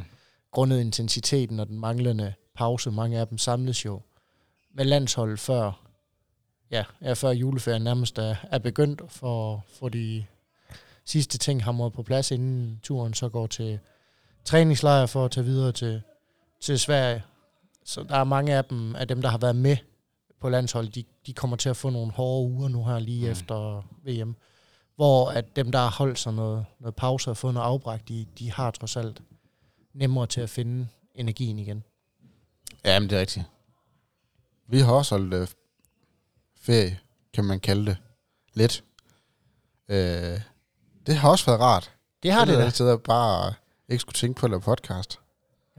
Grundet 0.52 0.80
intensiteten 0.80 1.60
og 1.60 1.68
den 1.68 1.80
manglende 1.80 2.34
pause. 2.56 2.92
Mange 2.92 3.20
af 3.20 3.28
dem 3.28 3.38
samles 3.38 3.86
jo 3.86 4.02
med 4.74 4.86
landshold 4.86 5.38
før, 5.38 5.86
ja, 6.72 6.84
ja, 7.02 7.14
før 7.14 7.32
juleferien 7.32 7.82
nærmest 7.82 8.18
er, 8.18 8.36
er 8.52 8.60
begyndt, 8.60 9.02
for 9.08 9.54
at 9.54 9.60
få 9.80 9.90
de 9.90 10.26
sidste 11.06 11.38
ting 11.38 11.64
hamret 11.64 11.94
på 11.94 12.04
plads, 12.04 12.32
inden 12.32 12.80
turen 12.84 13.14
så 13.14 13.30
går 13.30 13.48
til 13.48 13.80
træningslejr 14.46 15.06
for 15.06 15.26
at 15.26 15.32
tage 15.32 15.46
videre 15.46 15.72
til, 15.72 16.02
til 16.62 16.80
Sverige. 16.80 17.24
Så 17.86 18.04
der 18.04 18.16
er 18.16 18.24
mange 18.24 18.54
af 18.54 18.66
dem, 18.66 18.96
af 18.96 19.08
dem, 19.08 19.22
der 19.22 19.30
har 19.30 19.38
været 19.38 19.56
med 19.56 19.78
på 20.42 20.50
landsholdet, 20.50 20.96
de, 20.96 21.04
de 21.26 21.34
kommer 21.34 21.58
til 21.58 21.70
at 21.70 21.78
få 21.78 21.90
nogle 21.90 22.12
hårde 22.12 22.50
uger 22.50 22.70
nu 22.70 22.86
her 22.86 23.00
lige 23.00 23.26
mm. 23.26 23.32
efter 23.32 23.88
VM. 24.04 24.36
Hvor 24.96 25.30
at 25.30 25.56
dem, 25.56 25.72
der 25.72 25.80
har 25.80 25.90
holdt 25.90 26.20
sig 26.20 26.34
noget, 26.34 26.66
noget 26.80 26.96
pause 26.96 27.30
og 27.30 27.38
fået 27.38 27.54
noget 27.54 27.68
afbræk, 27.68 28.08
de, 28.08 28.26
de 28.40 28.52
har 28.52 28.72
trods 28.72 28.98
alt 28.98 29.22
nemmere 29.94 30.28
til 30.28 30.42
at 30.42 30.50
finde 30.50 30.88
energien 31.16 31.60
igen. 31.60 31.84
Ja, 32.86 33.00
men 33.00 33.10
det 33.10 33.16
er 33.16 33.20
rigtigt. 33.20 33.46
Vi 34.68 34.80
har 34.80 34.94
også 34.94 35.18
holdt 35.18 35.34
øh, 35.34 35.48
ferie, 36.62 37.00
kan 37.34 37.46
man 37.46 37.60
kalde 37.60 37.86
det. 37.86 37.98
Lidt. 38.54 38.84
Øh, 39.90 40.42
det 41.08 41.16
har 41.16 41.30
også 41.30 41.46
været 41.46 41.60
rart. 41.60 41.92
Det 42.24 42.32
har 42.32 42.46
det, 42.46 42.58
det 42.58 42.80
da. 42.80 42.94
at 42.94 43.04
bare 43.04 43.54
ikke 43.90 44.02
skulle 44.02 44.14
tænke 44.14 44.40
på 44.40 44.46
at 44.46 44.50
lave 44.50 44.62
podcast. 44.62 45.20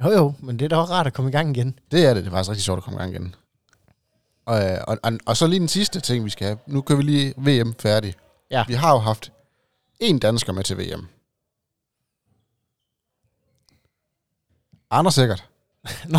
Jo 0.04 0.10
jo, 0.10 0.32
men 0.38 0.58
det 0.58 0.64
er 0.64 0.68
da 0.68 0.76
også 0.76 0.92
rart 0.92 1.06
at 1.06 1.12
komme 1.12 1.28
i 1.28 1.32
gang 1.32 1.56
igen. 1.56 1.78
Det 1.90 2.06
er 2.06 2.14
det. 2.14 2.24
Det 2.24 2.30
er 2.30 2.34
faktisk 2.34 2.50
rigtig 2.50 2.64
sjovt 2.64 2.76
at 2.76 2.84
komme 2.84 2.98
i 2.98 3.00
gang 3.00 3.14
igen. 3.14 3.34
Og, 4.50 4.78
og, 4.88 4.98
og, 5.02 5.12
og 5.26 5.36
så 5.36 5.46
lige 5.46 5.60
den 5.60 5.68
sidste 5.68 6.00
ting, 6.00 6.24
vi 6.24 6.30
skal 6.30 6.46
have. 6.46 6.58
Nu 6.66 6.80
kan 6.80 6.98
vi 6.98 7.02
lige 7.02 7.34
VM 7.36 7.74
færdig. 7.78 8.14
Ja. 8.50 8.64
Vi 8.68 8.74
har 8.74 8.92
jo 8.92 8.98
haft 8.98 9.32
en 10.00 10.18
dansker 10.18 10.52
med 10.52 10.64
til 10.64 10.78
VM. 10.78 11.08
Anders 14.90 15.14
sikkert. 15.14 15.44
Nå. 16.08 16.18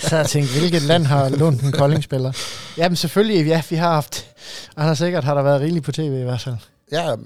så 0.00 0.16
jeg 0.16 0.26
tænkte, 0.26 0.58
hvilket 0.58 0.82
land 0.82 1.04
har 1.04 1.28
lånt 1.28 1.62
en 1.62 1.72
koldingspiller? 1.72 2.32
Jamen 2.76 2.96
selvfølgelig, 2.96 3.46
ja, 3.46 3.62
vi 3.70 3.76
har 3.76 3.92
haft... 3.92 4.26
Anders 4.76 4.98
sikkert 4.98 5.24
har 5.24 5.34
der 5.34 5.42
været 5.42 5.60
rigeligt 5.60 5.84
på 5.84 5.92
tv 5.92 6.20
i 6.20 6.24
hvert 6.24 6.40
fald. 6.40 6.56
Ja, 6.92 7.16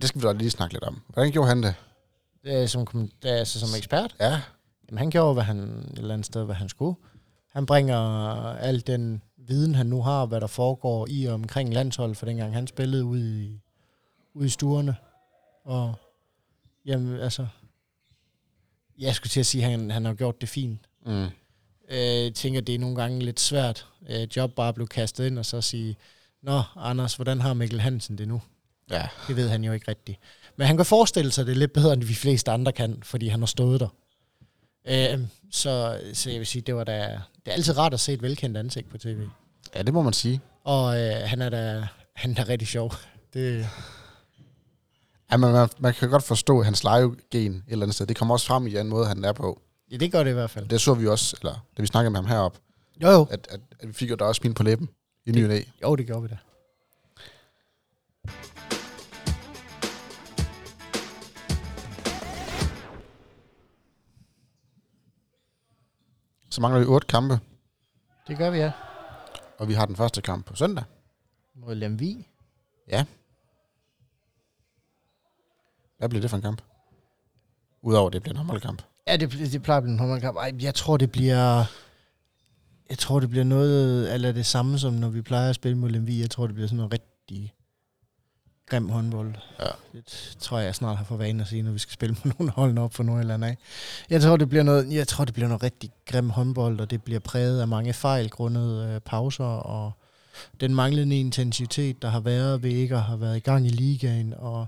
det 0.00 0.08
skal 0.08 0.20
vi 0.20 0.26
da 0.26 0.32
lige 0.32 0.50
snakke 0.50 0.74
lidt 0.74 0.84
om. 0.84 1.02
Hvordan 1.08 1.32
gjorde 1.32 1.48
han 1.48 1.62
det? 1.62 1.74
det 2.44 2.62
er 2.62 2.66
som, 2.66 2.86
det 3.22 3.30
er, 3.30 3.36
altså, 3.36 3.60
som 3.60 3.68
ekspert? 3.76 4.14
Ja. 4.20 4.40
Jamen, 4.88 4.98
han 4.98 5.10
gjorde, 5.10 5.34
hvad 5.34 5.44
han, 5.44 5.58
et 5.58 5.98
eller 5.98 6.14
andet 6.14 6.26
sted, 6.26 6.44
hvad 6.44 6.54
han 6.54 6.68
skulle. 6.68 6.94
Han 7.54 7.66
bringer 7.66 7.98
al 8.54 8.86
den 8.86 9.22
viden, 9.36 9.74
han 9.74 9.86
nu 9.86 10.02
har, 10.02 10.26
hvad 10.26 10.40
der 10.40 10.46
foregår 10.46 11.06
i 11.10 11.24
og 11.24 11.34
omkring 11.34 11.74
landsholdet, 11.74 12.16
for 12.16 12.26
dengang 12.26 12.54
han 12.54 12.66
spillede 12.66 13.04
ude 13.04 13.44
i, 13.44 13.60
ude 14.34 14.46
i 14.46 14.48
stuerne. 14.48 14.96
Og 15.64 15.94
jamen, 16.86 17.20
altså, 17.20 17.46
jeg 18.98 19.14
skulle 19.14 19.30
til 19.30 19.40
at 19.40 19.46
sige, 19.46 19.64
at 19.64 19.70
han, 19.70 19.90
han 19.90 20.04
har 20.04 20.14
gjort 20.14 20.40
det 20.40 20.48
fint. 20.48 20.80
Mm. 21.06 21.24
Øh, 21.88 22.24
jeg 22.24 22.34
tænker, 22.34 22.60
det 22.60 22.74
er 22.74 22.78
nogle 22.78 22.96
gange 22.96 23.20
lidt 23.20 23.40
svært 23.40 23.86
øh, 24.08 24.26
job 24.36 24.52
bare 24.54 24.68
at 24.68 24.74
blive 24.74 24.86
kastet 24.86 25.26
ind 25.26 25.38
og 25.38 25.46
så 25.46 25.60
sige, 25.60 25.96
Nå, 26.44 26.62
Anders, 26.76 27.14
hvordan 27.14 27.40
har 27.40 27.54
Mikkel 27.54 27.80
Hansen 27.80 28.18
det 28.18 28.28
nu? 28.28 28.42
Ja. 28.90 29.08
Det 29.28 29.36
ved 29.36 29.48
han 29.48 29.64
jo 29.64 29.72
ikke 29.72 29.88
rigtigt. 29.88 30.18
Men 30.56 30.66
han 30.66 30.76
kan 30.76 30.86
forestille 30.86 31.30
sig 31.30 31.46
det 31.46 31.56
lidt 31.56 31.72
bedre, 31.72 31.92
end 31.92 32.02
de 32.02 32.14
fleste 32.14 32.50
andre 32.50 32.72
kan, 32.72 33.02
fordi 33.02 33.28
han 33.28 33.40
har 33.40 33.46
stået 33.46 33.80
der. 33.80 33.88
Øh, 34.88 35.20
så, 35.50 36.00
så 36.12 36.30
jeg 36.30 36.38
vil 36.38 36.46
sige, 36.46 36.62
det 36.62 36.74
var 36.74 36.84
da, 36.84 37.20
det 37.44 37.50
er 37.50 37.52
altid 37.52 37.78
rart 37.78 37.94
at 37.94 38.00
se 38.00 38.12
et 38.12 38.22
velkendt 38.22 38.56
ansigt 38.56 38.88
på 38.90 38.98
tv. 38.98 39.20
Ja, 39.74 39.82
det 39.82 39.94
må 39.94 40.02
man 40.02 40.12
sige. 40.12 40.40
Og 40.64 41.00
øh, 41.00 41.14
han 41.24 41.42
er 41.42 41.48
da 41.48 41.86
han 42.14 42.30
er 42.30 42.34
da 42.34 42.44
rigtig 42.48 42.68
sjov. 42.68 42.92
Det, 43.34 43.66
ja, 45.30 45.36
man, 45.36 45.52
man, 45.52 45.68
man, 45.78 45.94
kan 45.94 46.10
godt 46.10 46.22
forstå 46.22 46.62
hans 46.62 46.84
live-gen 46.84 47.52
et 47.52 47.62
eller 47.68 47.84
andet 47.84 47.94
sted. 47.94 48.06
Det 48.06 48.16
kommer 48.16 48.34
også 48.34 48.46
frem 48.46 48.66
i 48.66 48.76
en 48.76 48.88
måde, 48.88 49.06
han 49.06 49.24
er 49.24 49.32
på. 49.32 49.60
Ja, 49.90 49.96
det 49.96 50.12
gør 50.12 50.24
det 50.24 50.30
i 50.30 50.34
hvert 50.34 50.50
fald. 50.50 50.68
Det 50.68 50.80
så 50.80 50.94
vi 50.94 51.06
også, 51.06 51.36
eller 51.40 51.66
da 51.76 51.82
vi 51.82 51.86
snakkede 51.86 52.10
med 52.10 52.20
ham 52.20 52.26
heroppe. 52.26 52.58
Jo, 53.02 53.10
jo. 53.10 53.26
At, 53.30 53.48
at, 53.50 53.60
at 53.80 53.88
vi 53.88 53.92
fik 53.92 54.10
jo 54.10 54.14
da 54.14 54.24
også 54.24 54.38
smil 54.38 54.54
på 54.54 54.62
læben 54.62 54.88
i 55.26 55.32
ny 55.32 55.66
Jo, 55.82 55.96
det 55.96 56.06
gjorde 56.06 56.22
vi 56.22 56.28
da. 56.28 56.36
Så 66.54 66.60
mangler 66.60 66.80
vi 66.80 66.86
otte 66.86 67.06
kampe. 67.06 67.40
Det 68.28 68.38
gør 68.38 68.50
vi, 68.50 68.58
ja. 68.58 68.72
Og 69.58 69.68
vi 69.68 69.74
har 69.74 69.86
den 69.86 69.96
første 69.96 70.22
kamp 70.22 70.46
på 70.46 70.56
søndag. 70.56 70.84
Mod 71.54 71.74
Lemvi. 71.74 72.28
Ja. 72.88 73.04
Hvad 75.98 76.08
bliver 76.08 76.20
det 76.20 76.30
for 76.30 76.36
en 76.36 76.42
kamp? 76.42 76.62
Udover 77.82 78.10
det 78.10 78.22
bliver 78.22 78.32
en 78.32 78.36
håndboldkamp. 78.36 78.82
Ja, 79.06 79.16
det, 79.16 79.32
det 79.52 79.62
plejer 79.62 79.76
at 79.76 79.82
blive 79.82 79.92
en 79.92 79.98
håndboldkamp. 79.98 80.36
Ej, 80.36 80.52
jeg 80.60 80.74
tror, 80.74 80.96
det 80.96 81.12
bliver... 81.12 81.64
Jeg 82.90 82.98
tror, 82.98 83.20
det 83.20 83.30
bliver 83.30 83.44
noget 83.44 84.14
eller 84.14 84.32
det 84.32 84.46
samme, 84.46 84.78
som 84.78 84.92
når 84.92 85.08
vi 85.08 85.22
plejer 85.22 85.48
at 85.48 85.54
spille 85.54 85.78
mod 85.78 85.90
Lemvi. 85.90 86.20
Jeg 86.20 86.30
tror, 86.30 86.46
det 86.46 86.54
bliver 86.54 86.68
sådan 86.68 86.76
noget 86.76 86.92
rigtig 86.92 87.54
grim 88.66 88.88
håndbold. 88.88 89.34
Ja. 89.60 89.64
Det 89.92 90.36
tror 90.40 90.58
jeg, 90.58 90.66
jeg 90.66 90.74
snart 90.74 90.96
har 90.96 91.04
for 91.04 91.16
vane 91.16 91.42
at 91.42 91.48
sige, 91.48 91.62
når 91.62 91.72
vi 91.72 91.78
skal 91.78 91.92
spille 91.92 92.16
med 92.24 92.32
nogle 92.38 92.52
holdene 92.52 92.80
op 92.80 92.94
for 92.94 93.02
Nordjylland 93.02 93.44
af. 93.44 93.56
Jeg 94.10 94.22
tror, 94.22 94.36
det 94.36 94.48
bliver 94.48 94.64
noget, 94.64 94.92
jeg 94.92 95.08
tror, 95.08 95.24
det 95.24 95.34
bliver 95.34 95.48
noget 95.48 95.62
rigtig 95.62 95.90
grim 96.06 96.30
håndbold, 96.30 96.80
og 96.80 96.90
det 96.90 97.02
bliver 97.02 97.20
præget 97.20 97.60
af 97.60 97.68
mange 97.68 97.92
fejl 97.92 98.30
grundet 98.30 98.88
øh, 98.88 99.00
pauser 99.00 99.44
og 99.44 99.92
den 100.60 100.74
manglende 100.74 101.20
intensitet, 101.20 102.02
der 102.02 102.08
har 102.08 102.20
været 102.20 102.62
ved 102.62 102.70
ikke 102.70 102.94
at 102.94 103.02
have 103.02 103.20
været 103.20 103.36
i 103.36 103.40
gang 103.40 103.66
i 103.66 103.70
ligaen, 103.70 104.34
og 104.36 104.66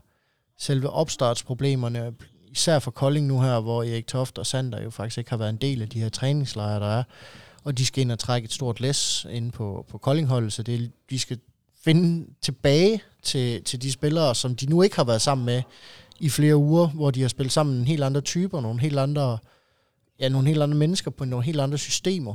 selve 0.59 0.91
opstartsproblemerne, 0.91 2.13
især 2.49 2.79
for 2.79 2.91
Kolding 2.91 3.27
nu 3.27 3.41
her, 3.41 3.61
hvor 3.61 3.83
Erik 3.83 4.07
Toft 4.07 4.39
og 4.39 4.47
Sander 4.47 4.83
jo 4.83 4.91
faktisk 4.91 5.19
ikke 5.19 5.31
har 5.31 5.37
været 5.37 5.51
en 5.51 5.57
del 5.57 5.83
af 5.83 5.89
de 5.89 6.01
her 6.01 6.09
træningslejre, 6.09 6.81
der 6.81 6.99
er, 6.99 7.03
og 7.65 7.79
de 7.79 7.87
skal 7.87 8.01
ind 8.01 8.13
og 8.13 8.19
trække 8.19 8.47
et 8.47 8.53
stort 8.53 8.81
læs 8.81 9.27
ind 9.31 9.53
på, 9.53 9.87
på 9.89 9.99
Koldingholdet, 9.99 10.53
så 10.53 10.63
det, 10.63 10.93
de 11.11 11.19
skal 11.19 11.39
finde 11.87 12.27
tilbage 12.43 13.03
til, 13.23 13.65
til 13.65 13.83
de 13.83 13.93
spillere, 13.93 14.35
som 14.35 14.57
de 14.57 14.67
nu 14.67 14.83
ikke 14.83 14.97
har 14.97 15.05
været 15.05 15.23
sammen 15.23 15.45
med 15.45 15.63
i 16.21 16.29
flere 16.29 16.57
uger, 16.57 16.89
hvor 16.89 17.11
de 17.11 17.21
har 17.23 17.29
spillet 17.29 17.53
sammen 17.53 17.79
med 17.79 17.87
helt 17.87 18.05
andre 18.05 18.21
typer, 18.21 18.61
nogle 18.61 18.81
helt 18.81 18.99
andre, 18.99 19.39
ja, 20.21 20.29
nogle 20.29 20.49
helt 20.49 20.63
andre 20.63 20.77
mennesker 20.77 21.11
på 21.11 21.25
nogle 21.25 21.45
helt 21.45 21.61
andre 21.61 21.79
systemer. 21.79 22.35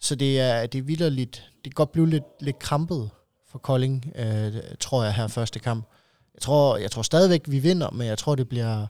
Så 0.00 0.14
det 0.14 0.40
er, 0.40 0.66
det 0.66 0.78
er 0.78 0.82
vidderligt, 0.82 1.50
det 1.54 1.62
kan 1.64 1.74
godt 1.74 1.92
blive 1.92 2.10
lidt, 2.10 2.24
lidt 2.40 2.58
krampet 2.58 3.10
for 3.50 3.58
Kolding, 3.58 4.12
øh, 4.14 4.52
tror 4.80 5.04
jeg, 5.04 5.14
her 5.14 5.28
første 5.28 5.58
kamp. 5.58 5.86
Jeg 6.34 6.42
tror, 6.42 6.76
jeg 6.76 6.90
tror 6.90 7.02
stadigvæk, 7.02 7.42
vi 7.46 7.58
vinder, 7.58 7.90
men 7.90 8.06
jeg 8.06 8.18
tror, 8.18 8.34
det 8.34 8.48
bliver... 8.48 8.86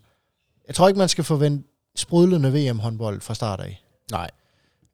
Jeg 0.66 0.74
tror 0.74 0.88
ikke, 0.88 0.98
man 0.98 1.08
skal 1.08 1.24
forvente 1.24 1.68
sprudlende 1.96 2.52
VM-håndbold 2.52 3.20
fra 3.20 3.34
start 3.34 3.60
af. 3.60 3.84
Nej. 4.10 4.30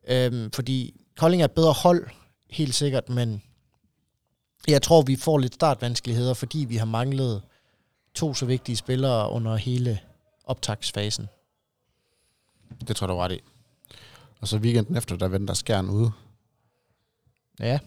Øhm, 0.09 0.51
fordi 0.51 1.01
Kolding 1.17 1.43
er 1.43 1.45
et 1.45 1.53
bedre 1.53 1.73
hold, 1.73 2.07
helt 2.51 2.75
sikkert, 2.75 3.09
men 3.09 3.43
jeg 4.69 4.83
tror, 4.83 5.03
vi 5.03 5.17
får 5.17 5.39
lidt 5.39 5.55
startvanskeligheder, 5.55 6.35
fordi 6.35 6.59
vi 6.59 6.77
har 6.77 6.85
manglet 6.85 7.43
to 8.15 8.35
så 8.35 8.47
vigtige 8.47 8.77
spillere 8.77 9.31
under 9.31 9.57
hele 9.57 10.01
optagsfasen. 10.45 11.29
Det 12.89 12.97
tror 12.97 13.07
du 13.07 13.15
ret 13.15 13.33
i. 13.33 13.41
Og 14.41 14.49
så 14.49 14.57
weekenden 14.57 14.97
efter, 14.97 15.17
der 15.17 15.29
venter 15.29 15.55
Skjern 15.55 15.91
ude. 15.91 16.11
Ja. 17.61 17.79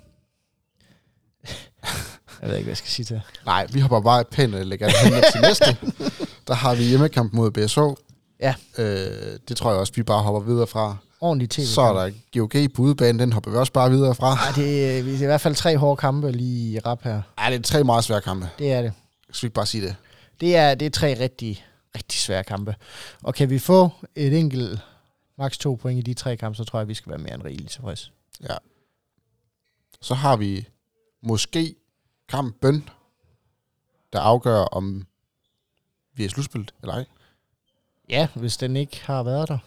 jeg 2.41 2.49
ved 2.49 2.55
ikke, 2.55 2.63
hvad 2.63 2.71
jeg 2.71 2.77
skal 2.77 2.89
sige 2.89 3.05
til. 3.05 3.21
Nej, 3.45 3.67
vi 3.73 3.79
hopper 3.79 4.01
bare 4.01 4.25
pænt 4.25 4.55
elegant 4.55 4.93
hen 5.03 5.23
til 5.31 5.41
næste. 5.41 5.77
Der 6.47 6.53
har 6.53 6.75
vi 6.75 6.83
hjemmekamp 6.83 7.33
mod 7.33 7.51
BSO. 7.51 7.95
Ja. 8.41 8.55
Øh, 8.77 9.39
det 9.47 9.57
tror 9.57 9.71
jeg 9.71 9.79
også, 9.79 9.93
vi 9.95 10.03
bare 10.03 10.23
hopper 10.23 10.41
videre 10.41 10.67
fra. 10.67 10.97
Ordentlig 11.21 11.49
tv. 11.49 11.65
Så 11.65 11.81
er 11.81 11.93
der 11.93 12.11
GOG 12.39 12.73
på 12.73 12.81
udebane, 12.81 13.19
den 13.19 13.33
hopper 13.33 13.51
vi 13.51 13.57
også 13.57 13.73
bare 13.73 13.89
videre 13.91 14.15
fra. 14.15 14.33
Ej, 14.33 14.51
det, 14.55 14.97
er, 14.99 15.03
det 15.03 15.13
er 15.13 15.21
i 15.21 15.25
hvert 15.25 15.41
fald 15.41 15.55
tre 15.55 15.77
hårde 15.77 15.97
kampe 15.99 16.31
lige 16.31 16.73
i 16.73 16.79
rap 16.79 17.03
her. 17.03 17.21
Ej, 17.37 17.49
det 17.49 17.59
er 17.59 17.63
tre 17.63 17.83
meget 17.83 18.03
svære 18.03 18.21
kampe. 18.21 18.49
Det 18.59 18.71
er 18.71 18.81
det. 18.81 18.93
Skal 19.31 19.41
vi 19.41 19.47
ikke 19.47 19.55
bare 19.55 19.65
sige 19.65 19.87
det? 19.87 19.95
Det 20.41 20.55
er, 20.55 20.75
det 20.75 20.85
er 20.85 20.89
tre 20.89 21.19
rigtig, 21.19 21.65
rigtig 21.95 22.19
svære 22.19 22.43
kampe. 22.43 22.75
Og 23.23 23.35
kan 23.35 23.49
vi 23.49 23.59
få 23.59 23.89
et 24.15 24.39
enkelt, 24.39 24.79
maks 25.37 25.57
to 25.57 25.75
point 25.75 25.99
i 25.99 26.01
de 26.01 26.13
tre 26.13 26.37
kampe, 26.37 26.55
så 26.55 26.63
tror 26.63 26.79
jeg, 26.79 26.87
vi 26.87 26.93
skal 26.93 27.09
være 27.09 27.19
mere 27.19 27.33
end 27.33 27.43
rigeligt 27.43 27.71
tilfreds. 27.71 28.11
Ja. 28.41 28.55
Så 30.01 30.13
har 30.13 30.37
vi 30.37 30.67
måske 31.23 31.75
kampen, 32.29 32.89
der 34.13 34.19
afgør, 34.19 34.59
om 34.59 35.07
vi 36.15 36.25
er 36.25 36.29
slutspillet 36.29 36.73
eller 36.81 36.93
ej. 36.93 37.05
Ja, 38.11 38.27
hvis 38.35 38.57
den 38.57 38.75
ikke 38.75 39.01
har 39.05 39.23
været 39.23 39.49
der. 39.49 39.57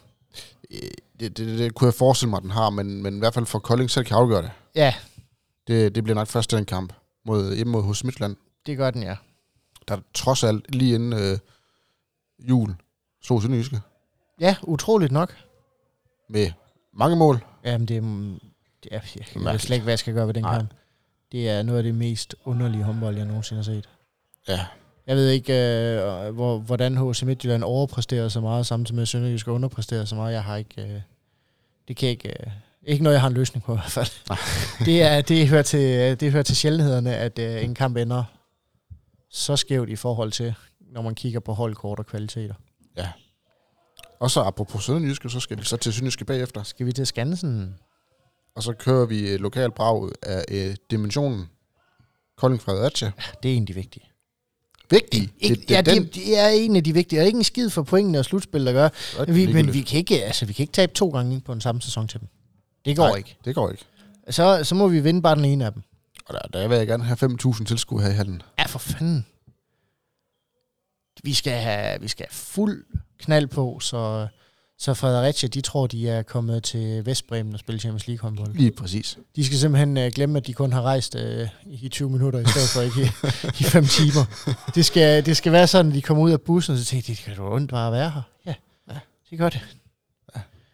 Øh, 0.71 0.79
Det, 1.21 1.37
det, 1.39 1.59
det, 1.59 1.75
kunne 1.75 1.87
jeg 1.87 1.95
forestille 1.95 2.31
mig, 2.31 2.43
den 2.43 2.51
har, 2.51 2.71
men, 2.71 3.03
men 3.03 3.17
i 3.17 3.19
hvert 3.19 3.35
fald 3.35 3.47
for 3.47 3.59
Kolding 3.59 3.91
selv 3.91 4.05
kan 4.05 4.17
afgøre 4.17 4.43
det. 4.43 4.51
Ja, 4.75 4.95
Det, 5.67 5.95
det 5.95 6.05
bliver 6.05 6.15
nok 6.15 6.29
først 6.29 6.51
den 6.51 6.65
kamp 6.65 6.93
mod, 7.25 7.55
hjemme 7.55 7.71
mod 7.73 7.83
hos 7.83 8.05
Midtland. 8.05 8.37
det 8.67 8.77
gør 8.77 8.91
den, 8.91 9.03
ja. 9.03 9.17
Der 9.89 9.97
er 9.97 10.01
trods 10.15 10.45
alt 10.45 10.75
lige 10.75 10.95
inden 10.95 11.13
øh, 11.13 11.39
jul 12.49 12.75
slog 13.23 13.43
Sønderjyske 13.43 13.81
Ja, 14.41 14.57
utroligt 14.63 15.13
nok. 15.13 15.37
med 16.29 16.53
mange 16.93 17.17
mål. 17.17 17.45
Jamen, 17.65 17.89
det 17.89 17.97
er... 17.97 18.01
det 18.83 18.89
er 18.93 19.01
jeg 19.35 19.53
ved 19.53 19.59
slet 19.59 19.75
ikke, 19.77 19.83
hvad 19.85 19.93
jeg 19.93 19.99
skal 19.99 20.15
gøre 20.15 20.27
ved 20.27 20.35
den 20.35 20.43
Nej. 20.43 20.57
kamp. 20.59 20.71
Det 21.33 21.49
er 21.49 21.63
noget 21.63 21.79
af 21.79 21.83
det 21.85 21.95
mest 21.95 22.35
underlige 22.45 22.83
håndbold, 22.85 23.17
jeg 23.17 23.25
nogensinde 23.27 23.59
har 23.59 23.65
set. 23.65 23.89
Ja, 24.49 24.67
Jeg 25.07 25.17
ved 25.17 25.29
ikke, 25.31 25.53
øh, 25.53 26.35
hvor, 26.35 26.59
hvordan 26.59 26.97
HC 26.97 27.23
Midtjylland 27.23 27.65
overpræsterer 27.65 28.29
så 28.29 28.41
meget, 28.41 28.67
samtidig 28.67 28.95
med 28.95 29.03
at 29.03 29.09
Sønderjysk 29.09 29.49
underpræsterer 29.49 30.05
så 30.05 30.15
meget. 30.15 30.33
Jeg 30.33 30.45
har 30.45 30.57
ikke... 30.57 30.83
Øh, 30.83 31.01
det 31.89 31.97
kan 31.97 32.09
ikke... 32.09 32.29
Øh, 32.29 32.47
ikke 32.87 33.03
noget, 33.03 33.15
jeg 33.15 33.21
har 33.21 33.29
en 33.29 33.35
løsning 33.35 33.65
på 33.65 33.73
i 33.73 33.77
hvert 33.77 33.91
fald. 33.91 34.39
det, 34.87 35.03
er, 35.03 35.21
det, 35.21 35.49
hører 35.49 35.63
til, 35.63 36.21
det 36.21 36.33
hører 36.33 36.43
til 36.43 36.57
sjældenhederne, 36.57 37.17
at 37.17 37.39
øh, 37.39 37.65
en 37.65 37.75
kamp 37.75 37.97
ender 37.97 38.25
så 39.31 39.57
skævt 39.57 39.89
i 39.89 39.97
forhold 39.97 40.33
til, 40.33 40.55
når 40.81 41.03
man 41.03 41.15
kigger 41.15 41.41
på 41.41 41.53
holdkort 41.53 41.99
og 41.99 42.07
kvaliteter. 42.07 42.55
og 44.21 44.31
så 44.31 44.41
apropos 44.41 44.85
Sønderjyske, 44.85 45.31
så 45.31 45.41
skal 45.41 45.59
vi 45.59 45.65
så 45.65 45.77
til 45.77 45.93
Sønderjyske 45.93 46.25
bagefter. 46.25 46.63
Skal 46.63 46.87
vi 46.87 46.93
til 46.93 47.07
Skansen? 47.07 47.75
Og 48.57 48.63
så 48.63 48.73
kører 48.73 49.07
vi 49.07 49.33
øh, 49.33 49.41
lokal 49.41 49.71
brag 49.71 50.11
af 50.23 50.45
øh, 50.51 50.77
dimensionen. 50.91 51.51
Kolding 52.37 52.63
Fredericia. 52.63 53.13
Det 53.43 53.49
er 53.49 53.53
egentlig 53.53 53.77
vigtigt. 53.77 54.05
Vigtig. 54.91 55.31
Ikke, 55.39 55.55
det, 55.55 55.69
det, 55.69 55.75
ja, 55.75 55.81
den, 55.81 56.11
er 56.35 56.49
en 56.49 56.77
af 56.77 56.85
de 56.85 56.93
vigtige. 56.93 57.21
Er 57.21 57.25
ikke 57.25 57.37
en 57.37 57.45
skid 57.45 57.71
for 57.71 57.83
pointene 57.83 58.19
og 58.19 58.25
slutspil, 58.25 58.67
der 58.67 58.73
gør. 58.73 58.89
Vi, 59.33 59.53
men 59.53 59.73
vi 59.73 59.81
kan, 59.81 59.99
ikke, 59.99 60.25
altså, 60.25 60.47
vi 60.47 60.53
kan 60.53 60.63
ikke 60.63 60.73
tabe 60.73 60.93
to 60.93 61.09
gange 61.09 61.41
på 61.41 61.53
en 61.53 61.61
samme 61.61 61.83
sæson 61.83 62.09
til 62.09 62.21
dem. 62.21 62.29
Det 62.85 62.97
går 62.97 63.09
Nej, 63.09 63.17
ikke. 63.17 63.37
Det 63.45 63.55
går 63.55 63.71
ikke. 63.71 63.85
Så, 64.31 64.65
så 64.65 64.75
må 64.75 64.89
vi 64.89 65.01
vinde 65.01 65.23
bare 65.23 65.37
den 65.37 65.45
ene 65.45 65.67
af 65.67 65.73
dem. 65.73 65.83
Og 66.27 66.35
der, 66.35 66.59
der 66.59 66.69
vil 66.69 66.77
jeg 66.77 66.87
gerne 66.87 67.05
have 67.05 67.17
5.000 67.47 67.65
tilskuere 67.65 68.03
her 68.03 68.11
i 68.11 68.15
hallen. 68.15 68.43
Ja, 68.59 68.67
for 68.67 68.79
fanden. 68.79 69.27
Vi 71.23 71.35
skal 71.35 71.53
have, 71.53 72.01
vi 72.01 72.09
skal 72.09 72.27
have 72.27 72.35
fuld 72.35 72.85
knald 73.19 73.47
på, 73.47 73.81
så, 73.81 74.29
så 74.79 74.95
Fredericia, 74.95 75.49
de 75.49 75.61
tror, 75.61 75.87
de 75.87 76.09
er 76.09 76.23
kommet 76.23 76.63
til 76.63 77.07
Vestbremen 77.07 77.55
og 77.55 77.61
spille 77.61 77.81
Champions 77.81 78.07
League 78.07 78.23
håndbold. 78.23 78.55
Lige 78.55 78.71
præcis. 78.73 79.19
De 79.37 79.45
skal 79.45 79.59
simpelthen 79.59 79.97
uh, 79.97 80.07
glemme, 80.07 80.37
at 80.39 80.47
de 80.47 80.53
kun 80.53 80.73
har 80.73 80.83
rejst 80.83 81.15
uh, 81.15 81.49
i 81.67 81.89
20 81.89 82.11
minutter, 82.11 82.39
i 82.39 82.45
stedet 82.47 82.69
for 82.69 82.81
ikke 82.81 83.03
i, 83.03 83.47
i 83.61 83.65
5 83.65 83.87
timer. 83.87 84.25
Det 84.75 84.85
skal, 84.87 85.27
det 85.27 85.37
skal 85.37 85.53
være 85.53 85.67
sådan, 85.67 85.89
at 85.93 85.95
de 85.95 86.03
kommer 86.03 86.23
ud 86.25 86.31
af 86.31 86.41
bussen, 86.41 86.73
og 86.73 86.79
så 86.79 86.85
tænker 86.85 87.07
de, 87.07 87.13
det 87.13 87.19
kan 87.25 87.37
du 87.37 87.53
ondt 87.55 87.71
bare 87.71 87.87
at 87.87 87.93
være 87.93 88.11
her. 88.11 88.23
Ja, 88.47 88.55
Ja. 88.91 88.99
det 89.31 89.39
gør 89.39 89.49
det. 89.49 89.61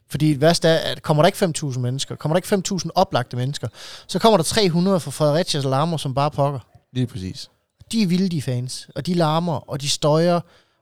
Fordi 0.09 0.29
det 0.29 0.41
værste 0.41 0.69
er, 0.69 0.77
at 0.93 1.03
kommer 1.03 1.23
der 1.23 1.27
ikke 1.27 1.69
5.000 1.73 1.79
mennesker, 1.79 2.17
kommer 2.17 2.39
der 2.41 2.57
ikke 2.57 2.75
5.000 2.85 2.91
oplagte 2.95 3.37
mennesker, 3.37 3.69
så 4.07 4.19
kommer 4.19 4.37
der 4.37 4.45
300 4.45 5.01
fra 5.01 5.11
Fredericias 5.11 5.65
larmer, 5.65 5.97
som 5.97 6.15
bare 6.15 6.31
pokker. 6.31 6.61
Lige 6.93 7.07
præcis. 7.07 7.51
De 7.93 8.03
er 8.03 8.07
vilde, 8.07 8.29
de 8.29 8.43
fans, 8.43 8.89
og 8.95 9.07
de 9.07 9.15
larmer, 9.15 9.71
og 9.71 9.81
de 9.81 9.89
støjer, 9.89 10.41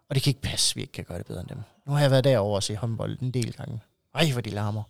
og 0.09 0.15
det 0.15 0.23
kan 0.23 0.31
ikke 0.31 0.41
passe, 0.43 0.75
vi 0.75 0.81
ikke 0.81 0.93
kan 0.93 1.05
gøre 1.05 1.19
det 1.19 1.27
bedre 1.27 1.41
end 1.41 1.49
dem. 1.49 1.59
Nu 1.89 1.95
har 1.95 2.01
jeg 2.01 2.11
været 2.11 2.25
derovre 2.25 2.59
og 2.59 2.63
se 2.63 2.77
håndbold 2.77 3.19
en 3.23 3.31
del 3.31 3.53
gange. 3.53 3.81
Ej, 4.15 4.31
hvor 4.33 4.41
de 4.41 4.51
larmer. 4.51 4.83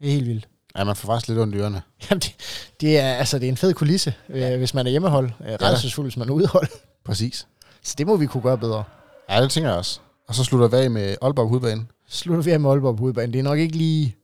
Det 0.00 0.08
er 0.08 0.12
helt 0.12 0.26
vildt. 0.26 0.48
Ja, 0.76 0.84
man 0.84 0.96
får 0.96 1.06
faktisk 1.06 1.28
lidt 1.28 1.38
ondt 1.38 1.54
i 1.54 1.58
ørerne. 1.58 1.82
Jamen, 2.10 2.20
det, 2.20 2.34
det, 2.80 2.98
er, 2.98 3.14
altså, 3.14 3.38
det 3.38 3.44
er 3.44 3.48
en 3.48 3.56
fed 3.56 3.74
kulisse, 3.74 4.14
ja. 4.28 4.56
hvis 4.56 4.74
man 4.74 4.86
er 4.86 4.90
hjemmehold. 4.90 5.30
Øh, 5.40 5.52
Redselsfuld, 5.62 6.06
hvis 6.06 6.16
man 6.16 6.28
er 6.28 6.32
udehold. 6.32 6.68
Præcis. 7.04 7.46
Så 7.82 7.94
det 7.98 8.06
må 8.06 8.16
vi 8.16 8.26
kunne 8.26 8.42
gøre 8.42 8.58
bedre. 8.58 8.84
Ja, 9.30 9.42
det 9.42 9.50
tænker 9.50 9.70
jeg 9.70 9.78
også. 9.78 10.00
Og 10.28 10.34
så 10.34 10.44
slutter 10.44 10.68
vi 10.68 10.76
af 10.76 10.90
med 10.90 11.16
Aalborg 11.22 11.48
Hovedbane. 11.48 11.86
Slutter 12.08 12.44
vi 12.44 12.50
af 12.50 12.60
med 12.60 12.70
Aalborg 12.70 12.98
hovedbanen. 12.98 13.32
Det 13.32 13.38
er 13.38 13.42
nok 13.42 13.58
ikke 13.58 13.76
lige 13.76 14.16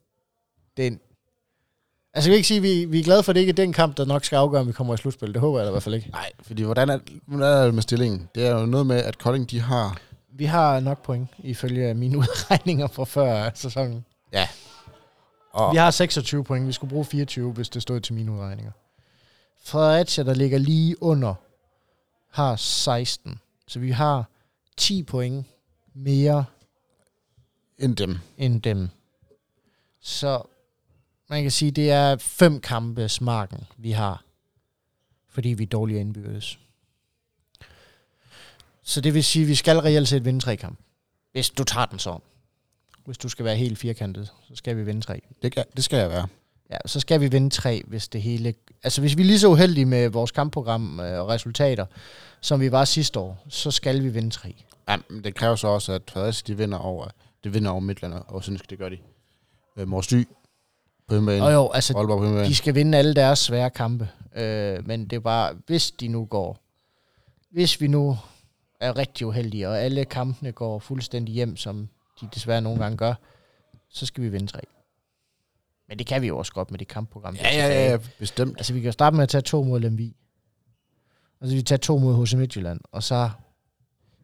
den. 0.77 1.01
Altså, 2.15 2.31
jeg 2.31 2.33
vil 2.33 2.37
ikke 2.37 2.49
sige, 2.49 2.59
at 2.59 2.63
vi, 2.63 2.85
vi 2.85 3.01
er 3.01 3.05
glade 3.05 3.23
for, 3.23 3.33
at 3.33 3.35
det 3.35 3.41
ikke 3.41 3.51
er 3.51 3.55
den 3.55 3.73
kamp, 3.73 3.97
der 3.97 4.05
nok 4.05 4.25
skal 4.25 4.37
afgøre, 4.37 4.61
om 4.61 4.67
vi 4.67 4.73
kommer 4.73 4.95
i 4.95 4.97
slutspil. 4.97 5.33
Det 5.33 5.41
håber 5.41 5.59
jeg 5.59 5.65
da 5.65 5.71
i 5.71 5.73
hvert 5.73 5.83
fald 5.83 5.95
ikke. 5.95 6.11
Nej, 6.11 6.31
fordi 6.43 6.63
hvordan 6.63 6.89
er, 6.89 6.99
hvordan 7.27 7.59
er 7.59 7.65
det 7.65 7.75
med 7.75 7.83
stillingen? 7.83 8.29
Det 8.35 8.47
er 8.47 8.61
jo 8.61 8.67
noget 8.67 8.87
med, 8.87 8.97
at 8.97 9.19
Kolding, 9.19 9.51
de 9.51 9.61
har... 9.61 9.99
Vi 10.39 10.45
har 10.45 10.81
nok 10.81 11.03
point, 11.03 11.29
ifølge 11.39 11.95
mine 11.95 12.19
udregninger 12.23 12.87
fra 12.87 13.05
før 13.05 13.51
sæsonen. 13.55 14.05
Og, 15.53 15.73
Vi 15.73 15.77
har 15.77 15.91
26 15.91 16.45
point. 16.45 16.67
Vi 16.67 16.73
skulle 16.73 16.91
bruge 16.91 17.05
24, 17.05 17.53
hvis 17.53 17.69
det 17.69 17.83
stod 17.83 18.01
til 18.01 18.15
mine 18.15 18.33
udregninger. 18.33 18.73
Fredericia, 19.65 20.25
der 20.25 20.35
ligger 20.35 20.59
lige 20.59 21.03
under, 21.03 21.35
har 22.31 22.57
16. 22.57 23.41
Så 23.69 23.79
vi 23.79 23.91
har 23.91 24.31
10 24.77 25.03
point 25.03 25.47
mere 25.95 26.45
end 27.79 27.97
dem. 27.97 28.19
end 28.37 28.63
dem. 28.63 28.89
Så 30.01 30.43
man 31.29 31.43
kan 31.43 31.51
sige, 31.51 31.71
det 31.71 31.91
er 31.91 32.17
fem 32.17 32.61
kampes 32.61 33.21
marken, 33.21 33.67
vi 33.77 33.91
har, 33.91 34.25
fordi 35.29 35.49
vi 35.49 35.63
er 35.63 35.69
dårlige 35.69 36.01
indbyrdes. 36.01 36.59
Så 38.89 39.01
det 39.01 39.15
vil 39.15 39.25
sige, 39.25 39.43
at 39.43 39.49
vi 39.49 39.55
skal 39.55 39.79
reelt 39.79 40.09
set 40.09 40.25
vinde 40.25 40.41
tre 40.41 40.57
kampe. 40.57 40.83
Hvis 41.33 41.51
du 41.51 41.65
tager 41.65 41.87
den 41.87 41.99
så. 41.99 42.19
Hvis 43.05 43.19
du 43.19 43.29
skal 43.29 43.45
være 43.45 43.57
helt 43.57 43.79
firkantet, 43.79 44.33
så 44.49 44.57
skal 44.57 44.77
vi 44.77 44.83
vinde 44.83 45.01
tre. 45.01 45.21
Det, 45.43 45.53
kan, 45.53 45.65
det 45.77 45.85
skal 45.85 45.99
jeg 45.99 46.11
være. 46.11 46.27
Ja, 46.71 46.77
så 46.87 47.01
skal 47.01 47.21
vi 47.21 47.29
vinde 47.29 47.51
tre, 47.51 47.83
hvis 47.87 48.09
det 48.09 48.23
hele... 48.23 48.55
Altså, 48.83 49.01
hvis 49.01 49.17
vi 49.17 49.23
er 49.23 49.27
lige 49.27 49.39
så 49.39 49.49
uheldige 49.49 49.85
med 49.85 50.09
vores 50.09 50.31
kampprogram 50.31 51.01
øh, 51.01 51.21
og 51.21 51.29
resultater, 51.29 51.87
som 52.41 52.61
vi 52.61 52.73
var 52.73 52.85
sidste 52.85 53.19
år, 53.19 53.45
så 53.49 53.71
skal 53.71 54.03
vi 54.03 54.09
vinde 54.09 54.31
tre. 54.31 54.55
Ja, 54.89 54.97
men 55.09 55.25
det 55.25 55.35
kræver 55.35 55.57
så 55.57 55.69
også, 55.69 55.93
at 55.93 56.03
Fredericia, 56.13 56.47
de 56.47 56.59
vinder 56.59 56.79
over 56.79 57.09
Det 57.45 57.55
vinder 57.55 57.71
over 57.71 57.81
Midtland 57.81 58.15
og 58.27 58.45
Sønderjyske, 58.45 58.71
det 58.71 58.79
gør 58.79 58.89
de. 58.89 58.99
Øh, 59.77 59.89
Mors 59.89 60.07
Dy 60.07 60.29
på 61.09 61.15
hjemmebane. 61.15 61.45
Og 61.45 61.53
jo, 61.53 61.71
altså, 61.71 61.97
Aalborg 61.97 62.19
på 62.19 62.25
hjemmebane. 62.25 62.49
de 62.49 62.55
skal 62.55 62.75
vinde 62.75 62.99
alle 62.99 63.15
deres 63.15 63.39
svære 63.39 63.71
kampe. 63.71 64.09
Øh, 64.37 64.87
men 64.87 65.05
det 65.07 65.17
er 65.17 65.21
bare, 65.21 65.55
hvis 65.67 65.91
de 65.91 66.09
nu 66.09 66.25
går, 66.25 66.59
hvis 67.51 67.81
vi 67.81 67.87
nu 67.87 68.19
er 68.81 68.97
rigtig 68.97 69.27
uheldige, 69.27 69.69
og 69.69 69.79
alle 69.79 70.05
kampene 70.05 70.53
går 70.53 70.79
fuldstændig 70.79 71.35
hjem, 71.35 71.57
som 71.57 71.89
de 72.21 72.29
desværre 72.35 72.61
nogle 72.61 72.83
gange 72.83 72.97
gør, 72.97 73.15
så 73.89 74.07
skal 74.07 74.25
vi 74.25 74.29
vinde 74.29 74.47
tre. 74.47 74.61
Men 75.89 75.99
det 75.99 76.07
kan 76.07 76.23
vi 76.23 76.27
jo 76.27 76.39
også 76.39 76.53
godt 76.53 76.71
med 76.71 76.79
det 76.79 76.89
kampprogram. 76.89 77.35
Ja, 77.35 77.57
ja, 77.57 77.67
ja, 77.67 77.91
ja, 77.91 77.99
bestemt. 78.19 78.57
Altså, 78.57 78.73
vi 78.73 78.81
kan 78.81 78.93
starte 78.93 79.17
med 79.17 79.23
at 79.23 79.29
tage 79.29 79.43
to 79.43 79.63
mod 79.63 79.81
Lemvi. 79.81 80.17
Og 81.41 81.49
så 81.49 81.55
vi 81.55 81.63
tage 81.63 81.79
to 81.79 81.99
mod 81.99 82.27
HC 82.27 82.35
Midtjylland. 82.35 82.81
Og 82.93 83.03
så 83.03 83.31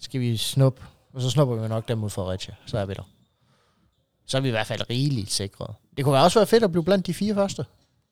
skal 0.00 0.20
vi 0.20 0.36
snuppe. 0.36 0.82
Og 1.12 1.20
så 1.20 1.30
snupper 1.30 1.56
vi 1.56 1.68
nok 1.68 1.88
dem 1.88 1.98
mod 1.98 2.10
Fredericia. 2.10 2.54
Så 2.66 2.78
er 2.78 2.86
vi 2.86 2.94
der. 2.94 3.08
Så 4.26 4.36
er 4.36 4.40
vi 4.40 4.48
i 4.48 4.50
hvert 4.50 4.66
fald 4.66 4.90
rigeligt 4.90 5.32
sikret. 5.32 5.74
Det 5.96 6.04
kunne 6.04 6.18
også 6.18 6.38
være 6.38 6.46
fedt 6.46 6.64
at 6.64 6.70
blive 6.70 6.84
blandt 6.84 7.06
de 7.06 7.14
fire 7.14 7.34
første. 7.34 7.64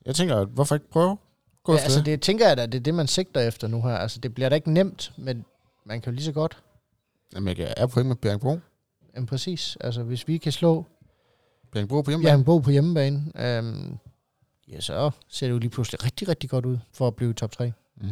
Jeg 0.06 0.14
tænker, 0.14 0.44
hvorfor 0.44 0.74
ikke 0.74 0.90
prøve? 0.90 1.18
Gå 1.62 1.72
Ja, 1.72 1.78
altså, 1.78 2.02
det 2.02 2.20
tænker 2.20 2.48
jeg 2.48 2.56
da, 2.56 2.66
det 2.66 2.74
er 2.74 2.82
det, 2.82 2.94
man 2.94 3.06
sigter 3.06 3.40
efter 3.40 3.68
nu 3.68 3.82
her. 3.82 3.96
Altså, 3.96 4.20
det 4.20 4.34
bliver 4.34 4.48
da 4.48 4.54
ikke 4.54 4.72
nemt, 4.72 5.12
men 5.16 5.44
man 5.84 6.00
kan 6.00 6.12
jo 6.12 6.14
lige 6.14 6.24
så 6.24 6.32
godt. 6.32 6.62
Jamen, 7.34 7.58
jeg 7.58 7.74
er 7.76 7.86
point 7.86 8.08
med 8.08 8.16
Bjergbro. 8.16 8.58
Jamen, 9.14 9.26
præcis. 9.26 9.76
Altså, 9.80 10.02
hvis 10.02 10.28
vi 10.28 10.38
kan 10.38 10.52
slå 10.52 10.86
Bjergbro 11.72 12.02
på 12.02 12.10
hjemmebane. 12.10 12.44
Bo 12.44 12.58
på 12.58 12.70
hjemmebane, 12.70 13.32
øhm, 13.36 13.98
ja, 14.68 14.80
så 14.80 15.10
ser 15.28 15.46
det 15.46 15.52
jo 15.52 15.58
lige 15.58 15.70
pludselig 15.70 16.04
rigtig, 16.04 16.28
rigtig 16.28 16.50
godt 16.50 16.66
ud 16.66 16.78
for 16.92 17.06
at 17.06 17.16
blive 17.16 17.32
top 17.32 17.52
3. 17.52 17.72
Mm. 17.96 18.08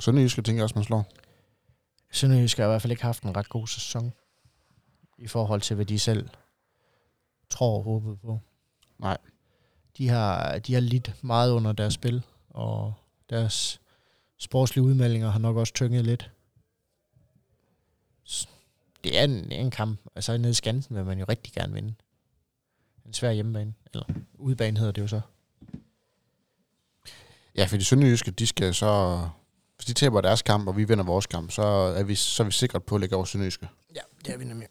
Sønderjyske 0.00 0.42
tænker 0.42 0.58
jeg 0.58 0.64
også, 0.64 0.74
man 0.74 0.84
slår. 0.84 1.06
Sønderjysk 2.10 2.56
har 2.56 2.64
i 2.64 2.68
hvert 2.68 2.82
fald 2.82 2.90
ikke 2.90 3.02
haft 3.02 3.22
en 3.22 3.36
ret 3.36 3.48
god 3.48 3.66
sæson 3.66 4.12
i 5.18 5.26
forhold 5.26 5.60
til, 5.60 5.76
hvad 5.76 5.86
de 5.86 5.98
selv 5.98 6.28
tror 7.50 7.76
og 7.76 7.82
håbede 7.82 8.16
på. 8.16 8.40
Nej. 8.98 9.18
De 9.96 10.08
har, 10.08 10.58
de 10.58 10.74
har 10.74 10.80
lidt 10.80 11.24
meget 11.24 11.52
under 11.52 11.72
deres 11.72 11.94
spil, 11.94 12.22
og 12.50 12.94
deres 13.30 13.80
sportslige 14.38 14.84
udmeldinger 14.84 15.30
har 15.30 15.38
nok 15.38 15.56
også 15.56 15.72
tynget 15.72 16.04
lidt. 16.04 16.30
Det 19.04 19.18
er 19.18 19.24
en, 19.24 19.52
en 19.52 19.70
kamp. 19.70 20.00
Altså 20.14 20.36
nede 20.36 20.50
i 20.50 20.54
Skansen 20.54 20.96
vil 20.96 21.04
man 21.04 21.18
jo 21.18 21.24
rigtig 21.28 21.52
gerne 21.52 21.74
vinde. 21.74 21.94
En 23.06 23.12
svær 23.12 23.32
hjemmebane. 23.32 23.74
Eller 23.92 24.06
udebane 24.34 24.78
hedder 24.78 24.92
det 24.92 25.02
jo 25.02 25.06
så. 25.06 25.20
Ja, 27.56 27.64
fordi 27.64 27.84
Sønderjyske, 27.84 28.30
de 28.30 28.46
skal 28.46 28.74
så... 28.74 29.20
Hvis 29.76 29.86
de 29.86 29.92
taber 29.92 30.20
deres 30.20 30.42
kamp, 30.42 30.68
og 30.68 30.76
vi 30.76 30.84
vinder 30.84 31.04
vores 31.04 31.26
kamp, 31.26 31.50
så 31.50 31.62
er 31.62 32.02
vi, 32.02 32.14
så 32.14 32.42
er 32.42 32.44
vi 32.44 32.52
sikret 32.52 32.84
på 32.84 32.94
at 32.94 33.00
lægge 33.00 33.16
over 33.16 33.24
Sønderjyske. 33.24 33.68
Ja, 33.94 34.00
det 34.24 34.34
er 34.34 34.38
vi 34.38 34.44
nemlig. 34.44 34.68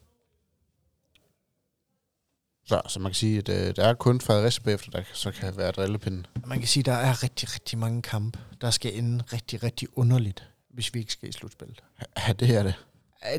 Så, 2.66 2.82
så 2.88 3.00
man 3.00 3.12
kan 3.12 3.16
sige, 3.16 3.38
at 3.38 3.50
øh, 3.50 3.76
der 3.76 3.84
er 3.86 3.94
kun 3.94 4.22
Fredericia 4.22 4.64
bagefter, 4.64 4.92
der 4.92 5.04
så 5.14 5.32
kan 5.32 5.58
være 5.58 5.72
drillepinde. 5.72 6.24
Man 6.46 6.60
kan 6.60 6.68
sige, 6.68 6.82
at 6.82 6.86
der 6.86 6.94
er 6.94 7.24
rigtig, 7.24 7.54
rigtig 7.54 7.78
mange 7.78 8.02
kampe, 8.02 8.40
der 8.62 8.72
skal 8.72 8.98
ende 8.98 9.24
rigtig, 9.34 9.64
rigtig 9.64 9.88
underligt, 9.98 10.50
hvis 10.70 10.94
vi 10.94 11.00
ikke 11.00 11.12
skal 11.12 11.30
i 11.30 11.32
slutspillet. 11.32 11.84
Ja, 12.28 12.34
det 12.34 12.50
er 12.56 12.64
det. 12.64 12.76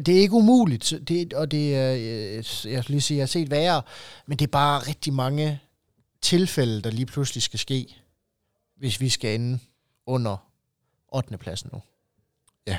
Det 0.07 0.17
er 0.17 0.21
ikke 0.21 0.35
umuligt, 0.35 0.95
det, 1.09 1.33
og 1.35 1.51
det 1.51 1.77
er, 1.77 1.93
øh, 1.95 2.73
jeg 2.73 2.83
skal 2.85 2.85
lige 2.93 3.01
sige, 3.01 3.17
jeg 3.17 3.23
har 3.23 3.27
set 3.27 3.51
værre, 3.51 3.83
men 4.27 4.39
det 4.39 4.47
er 4.47 4.51
bare 4.51 4.79
rigtig 4.79 5.13
mange 5.13 5.61
tilfælde, 6.23 6.83
der 6.83 6.91
lige 6.91 7.07
pludselig 7.07 7.43
skal 7.43 7.59
ske, 7.59 7.97
hvis 8.77 9.01
vi 9.01 9.09
skal 9.09 9.35
ende 9.35 9.59
under 10.07 10.37
8. 11.09 11.39
pladsen 11.39 11.71
nu. 11.73 11.83
Ja. 12.67 12.79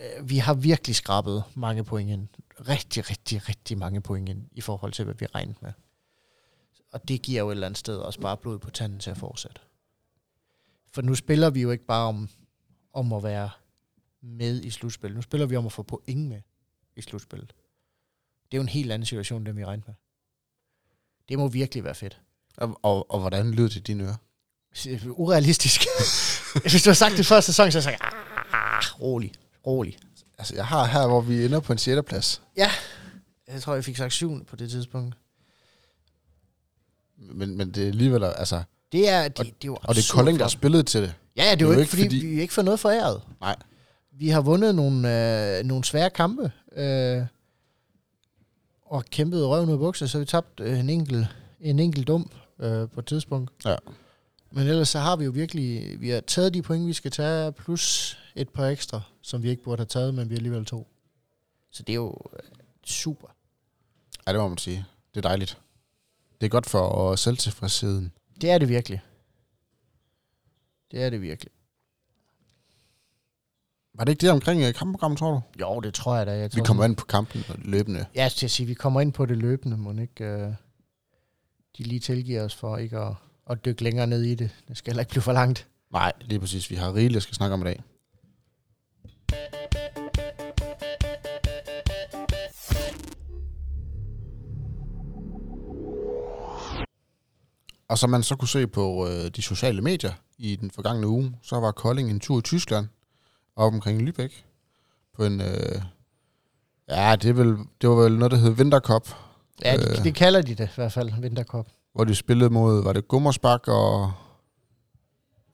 Øh, 0.00 0.30
Vi 0.30 0.38
har 0.38 0.54
virkelig 0.54 0.96
skrabet 0.96 1.44
mange 1.54 1.84
point 1.84 2.10
ind. 2.10 2.28
Rigtig, 2.68 3.10
rigtig, 3.10 3.48
rigtig 3.48 3.78
mange 3.78 4.00
point 4.00 4.28
ind 4.28 4.48
i 4.52 4.60
forhold 4.60 4.92
til, 4.92 5.04
hvad 5.04 5.14
vi 5.14 5.26
regnede 5.26 5.58
med. 5.60 5.72
Og 6.92 7.08
det 7.08 7.22
giver 7.22 7.40
jo 7.40 7.48
et 7.48 7.52
eller 7.52 7.66
andet 7.66 7.78
sted 7.78 7.96
også 7.96 8.20
bare 8.20 8.36
blod 8.36 8.58
på 8.58 8.70
tanden 8.70 8.98
til 8.98 9.10
at 9.10 9.16
fortsætte. 9.16 9.60
For 10.92 11.02
nu 11.02 11.14
spiller 11.14 11.50
vi 11.50 11.62
jo 11.62 11.70
ikke 11.70 11.84
bare 11.84 12.08
om, 12.08 12.28
om 12.92 13.12
at 13.12 13.22
være 13.22 13.50
med 14.20 14.62
i 14.62 14.70
slutspillet. 14.70 15.16
Nu 15.16 15.22
spiller 15.22 15.46
vi 15.46 15.56
om 15.56 15.66
at 15.66 15.72
få 15.72 15.82
point 15.82 16.28
med 16.28 16.40
i 16.96 17.02
slutspillet. 17.02 17.54
Det 18.44 18.56
er 18.56 18.58
jo 18.58 18.62
en 18.62 18.68
helt 18.68 18.92
anden 18.92 19.06
situation, 19.06 19.40
end 19.40 19.46
den 19.46 19.56
vi 19.56 19.64
regnede 19.64 19.86
med. 19.86 19.94
Det 21.28 21.38
må 21.38 21.48
virkelig 21.48 21.84
være 21.84 21.94
fedt. 21.94 22.20
Og, 22.56 22.78
og, 22.82 23.10
og 23.10 23.20
hvordan 23.20 23.50
lyder 23.50 23.68
det 23.68 23.76
i 23.76 23.80
dine 23.80 24.04
ører? 24.04 24.16
Urealistisk. 25.10 25.80
Hvis 26.70 26.82
du 26.82 26.90
har 26.90 26.94
sagt 26.94 27.16
det 27.16 27.26
første 27.26 27.52
sæson, 27.52 27.72
så 27.72 27.80
har 27.80 27.90
jeg 27.90 28.00
ah, 28.52 29.00
rolig, 29.00 29.32
rolig. 29.66 29.98
Altså, 30.42 30.54
jeg 30.54 30.66
har 30.66 30.84
her, 30.84 31.06
hvor 31.06 31.20
vi 31.20 31.44
ender 31.44 31.60
på 31.60 31.72
en 31.72 31.78
6. 31.78 32.00
plads. 32.06 32.42
Jeg 33.48 33.62
tror, 33.62 33.74
jeg 33.74 33.84
fik 33.84 33.96
sagt 33.96 34.12
syvende 34.12 34.44
på 34.44 34.56
det 34.56 34.70
tidspunkt. 34.70 35.14
Men, 37.16 37.56
men 37.56 37.70
det 37.70 37.82
er 37.82 37.86
alligevel, 37.86 38.24
altså... 38.24 38.62
Det 38.92 39.08
er, 39.08 39.28
det, 39.28 39.38
det 39.38 39.46
er 39.46 39.52
jo 39.64 39.78
Og 39.82 39.94
det 39.94 40.10
er 40.10 40.14
Kolding, 40.14 40.38
der 40.38 40.48
spillet 40.48 40.86
til 40.86 41.02
det. 41.02 41.14
Ja, 41.36 41.44
ja, 41.44 41.50
det 41.54 41.62
er 41.62 41.66
jo 41.66 41.78
ikke, 41.78 41.90
fordi, 41.90 42.02
fordi, 42.02 42.26
vi 42.26 42.40
ikke 42.40 42.54
får 42.54 42.62
noget 42.62 42.80
foræret. 42.80 43.22
Nej. 43.40 43.56
Vi 44.12 44.28
har 44.28 44.40
vundet 44.40 44.74
nogle, 44.74 45.58
øh, 45.58 45.64
nogle 45.64 45.84
svære 45.84 46.10
kampe, 46.10 46.52
øh, 46.76 47.22
og 48.86 49.04
kæmpet 49.04 49.46
røven 49.46 49.68
ud 49.68 49.72
af 49.72 49.78
bukser, 49.78 50.06
så 50.06 50.18
vi 50.18 50.24
tabt 50.24 50.60
øh, 50.60 50.78
en 50.78 50.90
enkelt, 50.90 51.26
en 51.60 51.78
enkelt 51.78 52.06
dum 52.08 52.30
øh, 52.60 52.88
på 52.88 53.00
et 53.00 53.06
tidspunkt. 53.06 53.50
Ja. 53.64 53.76
Men 54.50 54.66
ellers 54.66 54.88
så 54.88 54.98
har 54.98 55.16
vi 55.16 55.24
jo 55.24 55.30
virkelig, 55.30 56.00
vi 56.00 56.08
har 56.08 56.20
taget 56.20 56.54
de 56.54 56.62
point, 56.62 56.86
vi 56.86 56.92
skal 56.92 57.10
tage, 57.10 57.52
plus 57.52 58.16
et 58.34 58.48
par 58.48 58.66
ekstra, 58.66 59.00
som 59.22 59.42
vi 59.42 59.50
ikke 59.50 59.62
burde 59.62 59.80
have 59.80 59.86
taget, 59.86 60.14
men 60.14 60.30
vi 60.30 60.34
alligevel 60.34 60.64
to. 60.64 60.88
Så 61.70 61.82
det 61.82 61.92
er 61.92 61.96
jo 61.96 62.16
øh, 62.32 62.38
super. 62.84 63.28
Ja, 64.26 64.32
det 64.32 64.40
må 64.40 64.48
man 64.48 64.58
sige. 64.58 64.84
Det 65.14 65.24
er 65.24 65.28
dejligt. 65.28 65.58
Det 66.40 66.46
er 66.46 66.50
godt 66.50 66.66
for 66.66 67.16
selvtilfredsheden. 67.16 68.12
Det 68.40 68.50
er 68.50 68.58
det 68.58 68.68
virkelig. 68.68 69.00
Det 70.90 71.02
er 71.02 71.10
det 71.10 71.22
virkelig. 71.22 71.52
Var 73.94 74.04
det 74.04 74.12
ikke 74.12 74.20
det 74.20 74.30
omkring 74.30 74.62
øh, 74.62 74.74
kampprogrammet, 74.74 75.18
tror 75.18 75.30
du? 75.30 75.40
Jo, 75.60 75.80
det 75.80 75.94
tror 75.94 76.16
jeg 76.16 76.26
da. 76.26 76.32
Jeg 76.32 76.54
Vi 76.54 76.60
tror, 76.60 76.64
kommer 76.64 76.84
ind 76.84 76.96
på 76.96 77.06
kampen 77.06 77.44
løbende. 77.58 78.06
Ja, 78.14 78.28
til 78.36 78.46
at 78.46 78.50
sige, 78.50 78.66
vi 78.66 78.74
kommer 78.74 79.00
ind 79.00 79.12
på 79.12 79.26
det 79.26 79.36
løbende, 79.36 79.76
må 79.76 79.92
ikke 80.00 80.24
øh, 80.24 80.54
de 81.78 81.82
lige 81.82 82.00
tilgiver 82.00 82.44
os 82.44 82.54
for 82.54 82.76
ikke 82.76 82.98
at, 82.98 83.14
at 83.50 83.64
dykke 83.64 83.82
længere 83.84 84.06
ned 84.06 84.22
i 84.22 84.34
det. 84.34 84.50
Det 84.68 84.76
skal 84.76 84.90
heller 84.90 85.00
ikke 85.02 85.10
blive 85.10 85.22
for 85.22 85.32
langt. 85.32 85.68
Nej, 85.92 86.12
lige 86.20 86.40
præcis. 86.40 86.70
Vi 86.70 86.74
har 86.74 86.94
rigeligt 86.94 87.16
at 87.16 87.22
skal 87.22 87.34
snakke 87.34 87.54
om 87.54 87.60
i 87.60 87.64
dag. 87.64 87.82
Og 97.92 97.98
som 97.98 98.10
man 98.10 98.22
så 98.22 98.36
kunne 98.36 98.48
se 98.48 98.66
på 98.66 99.08
øh, 99.08 99.30
de 99.36 99.42
sociale 99.42 99.82
medier 99.82 100.12
i 100.38 100.56
den 100.56 100.70
forgangne 100.70 101.06
uge, 101.06 101.32
så 101.42 101.60
var 101.60 101.72
Kolding 101.72 102.10
en 102.10 102.20
tur 102.20 102.38
i 102.38 102.42
Tyskland, 102.42 102.86
op 103.56 103.72
omkring 103.72 104.08
Lübeck, 104.08 104.42
på 105.16 105.24
en, 105.24 105.40
øh, 105.40 105.82
ja, 106.88 107.16
det, 107.16 107.36
vel, 107.36 107.56
det 107.80 107.88
var 107.88 107.94
vel 107.94 108.18
noget, 108.18 108.30
der 108.32 108.36
hed 108.38 108.50
Vintercup, 108.50 109.08
Ja, 109.64 109.76
det, 109.76 109.98
Øh. 109.98 110.04
det 110.04 110.14
kalder 110.14 110.42
de 110.42 110.54
det 110.54 110.64
i 110.68 110.72
hvert 110.74 110.92
fald, 110.92 111.20
Vinterkop. 111.20 111.66
hvor 111.94 112.04
de 112.04 112.14
spillede 112.14 112.50
mod, 112.50 112.82
var 112.82 112.92
det 112.92 113.08
Gummersbak 113.08 113.68
og, 113.68 114.12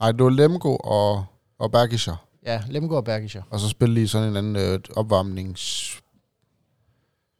nej, 0.00 0.12
det 0.12 0.24
var 0.24 0.30
Lemgo 0.30 0.76
og, 0.76 1.24
og 1.58 1.72
Bergischer. 1.72 2.16
Ja, 2.46 2.62
Lemgo 2.68 2.94
og 2.96 3.04
Bergischer. 3.04 3.42
Og 3.50 3.60
så 3.60 3.68
spillede 3.68 4.00
de 4.00 4.08
sådan 4.08 4.28
en 4.28 4.36
anden 4.36 4.56
øh, 4.56 4.80
opvarmnings 4.96 5.94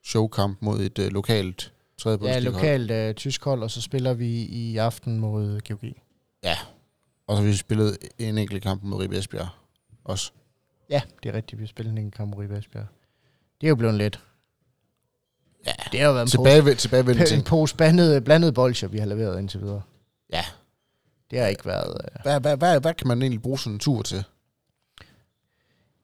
showkamp 0.05 0.59
mod 0.63 0.81
et 0.81 0.99
øh, 0.99 1.11
lokalt 1.11 1.73
Ja, 1.99 2.03
tredjebundsligahold. 2.03 2.55
lokalt 2.55 2.91
øh, 2.91 3.15
tysk 3.15 3.45
hold, 3.45 3.63
og 3.63 3.71
så 3.71 3.81
spiller 3.83 4.15
vi 4.15 4.43
i 4.43 4.77
aften 4.77 5.19
mod 5.21 5.61
GOG. 5.69 5.85
Og 7.27 7.37
så 7.37 7.43
har 7.43 7.49
vi 7.51 7.57
spillet 7.57 7.99
en 8.19 8.39
enkelt 8.39 8.63
kamp 8.63 8.83
mod 8.83 8.99
Ribe 9.01 9.19
Esbjerg 9.19 9.49
også. 10.05 10.33
Ja, 10.91 11.03
det 11.23 11.29
er 11.29 11.33
rigtigt, 11.35 11.63
vi 11.63 11.67
spiller 11.67 11.93
en 11.93 12.11
kamp 12.11 12.31
mod 12.35 12.43
Ribe 12.43 12.59
Esbjerg. 12.59 12.87
Det 13.61 13.67
er 13.67 13.69
jo 13.69 13.77
blevet 13.77 13.95
lidt. 13.95 14.21
Ja. 15.67 15.73
Det 15.93 16.01
har 16.01 16.07
jo 16.07 16.13
været 16.13 16.25
en 16.27 16.31
Tilbage, 16.31 16.65
ved, 16.65 16.77
tilbage 16.77 17.07
ved 17.07 17.33
en 17.39 17.43
pose 17.43 17.77
blandet, 17.77 18.25
blandet 18.25 18.55
bolcher, 18.55 18.89
vi 18.89 18.99
har 18.99 19.07
leveret 19.07 19.39
indtil 19.39 19.61
videre. 19.61 19.83
Ja. 20.33 20.45
Det 21.31 21.39
har 21.39 21.47
ikke 21.47 21.67
været... 21.67 22.01
Øh, 22.05 22.23
Hvad, 22.23 22.41
hvad, 22.41 22.57
hvad, 22.57 22.81
hvad 22.81 22.95
kan 22.95 23.09
man 23.09 23.23
egentlig 23.23 23.43
bruge 23.43 23.59
sådan 23.59 23.73
en 23.73 23.79
tur 23.79 24.03
til? 24.03 24.25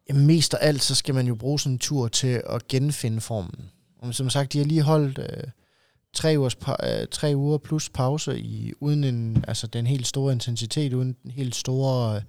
Jamen, 0.09 0.27
mest 0.27 0.55
af 0.55 0.69
alt, 0.69 0.83
så 0.83 0.95
skal 0.95 1.15
man 1.15 1.27
jo 1.27 1.35
bruge 1.35 1.61
sådan 1.61 1.73
en 1.73 1.79
tur 1.79 2.09
til 2.09 2.43
at 2.49 2.69
genfinde 2.69 3.21
formen. 3.21 3.71
Og 3.99 4.15
som 4.15 4.31
sagt, 4.31 4.53
de 4.53 4.59
har 4.59 4.65
lige 4.65 4.83
holdt 4.83 5.19
øh, 5.19 5.45
tre, 6.15 6.35
ugers 6.39 6.57
pa- 6.57 6.87
øh, 6.87 7.07
tre 7.11 7.33
uger 7.37 7.59
plus 7.59 7.89
pause 7.89 8.41
i, 8.41 8.73
uden 8.81 9.05
en, 9.05 9.45
altså 9.49 9.67
den 9.67 9.87
helt 9.87 10.07
store 10.07 10.33
intensitet, 10.33 10.93
uden 10.93 11.17
den 11.23 11.31
helt 11.31 11.55
store 11.55 12.17
øh, 12.17 12.23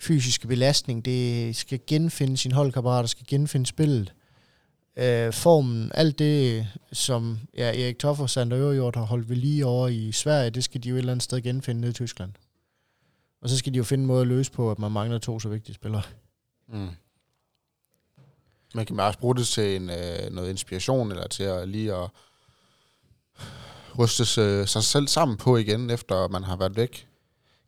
fysiske 0.00 0.48
belastning. 0.48 1.04
Det 1.04 1.56
skal 1.56 1.80
genfinde 1.86 2.36
sin 2.36 2.52
holdkammerat, 2.52 3.10
skal 3.10 3.26
genfinde 3.28 3.66
spillet. 3.66 4.14
Øh, 4.96 5.32
formen, 5.32 5.90
alt 5.94 6.18
det, 6.18 6.66
som 6.92 7.38
ja, 7.56 7.82
Erik 7.82 7.98
Toff 7.98 8.20
og 8.20 8.30
Sander 8.30 8.58
Øverjord 8.58 8.96
har 8.96 9.04
holdt 9.04 9.28
ved 9.28 9.36
lige 9.36 9.66
over 9.66 9.88
i 9.88 10.12
Sverige, 10.12 10.50
det 10.50 10.64
skal 10.64 10.82
de 10.82 10.88
jo 10.88 10.94
et 10.94 10.98
eller 10.98 11.12
andet 11.12 11.22
sted 11.22 11.40
genfinde 11.40 11.80
nede 11.80 11.90
i 11.90 11.94
Tyskland. 11.94 12.32
Og 13.42 13.48
så 13.48 13.56
skal 13.56 13.72
de 13.72 13.78
jo 13.78 13.84
finde 13.84 14.02
en 14.02 14.06
måde 14.06 14.20
at 14.20 14.26
løse 14.26 14.52
på, 14.52 14.70
at 14.70 14.78
man 14.78 14.92
mangler 14.92 15.18
to 15.18 15.40
så 15.40 15.48
vigtige 15.48 15.74
spillere. 15.74 16.02
Mm. 16.68 16.88
Man 18.74 18.86
kan 18.86 19.00
også 19.00 19.18
bruge 19.18 19.36
det 19.36 19.46
til 19.46 19.76
en, 19.76 19.90
øh, 19.90 20.32
noget 20.32 20.50
inspiration, 20.50 21.10
eller 21.10 21.26
til 21.26 21.42
at 21.42 21.68
lige 21.68 21.94
at 21.94 22.10
ryste 23.98 24.40
øh, 24.40 24.66
sig 24.66 24.82
selv 24.82 25.08
sammen 25.08 25.36
på 25.36 25.56
igen, 25.56 25.90
efter 25.90 26.28
man 26.28 26.44
har 26.44 26.56
været 26.56 26.76
væk. 26.76 27.06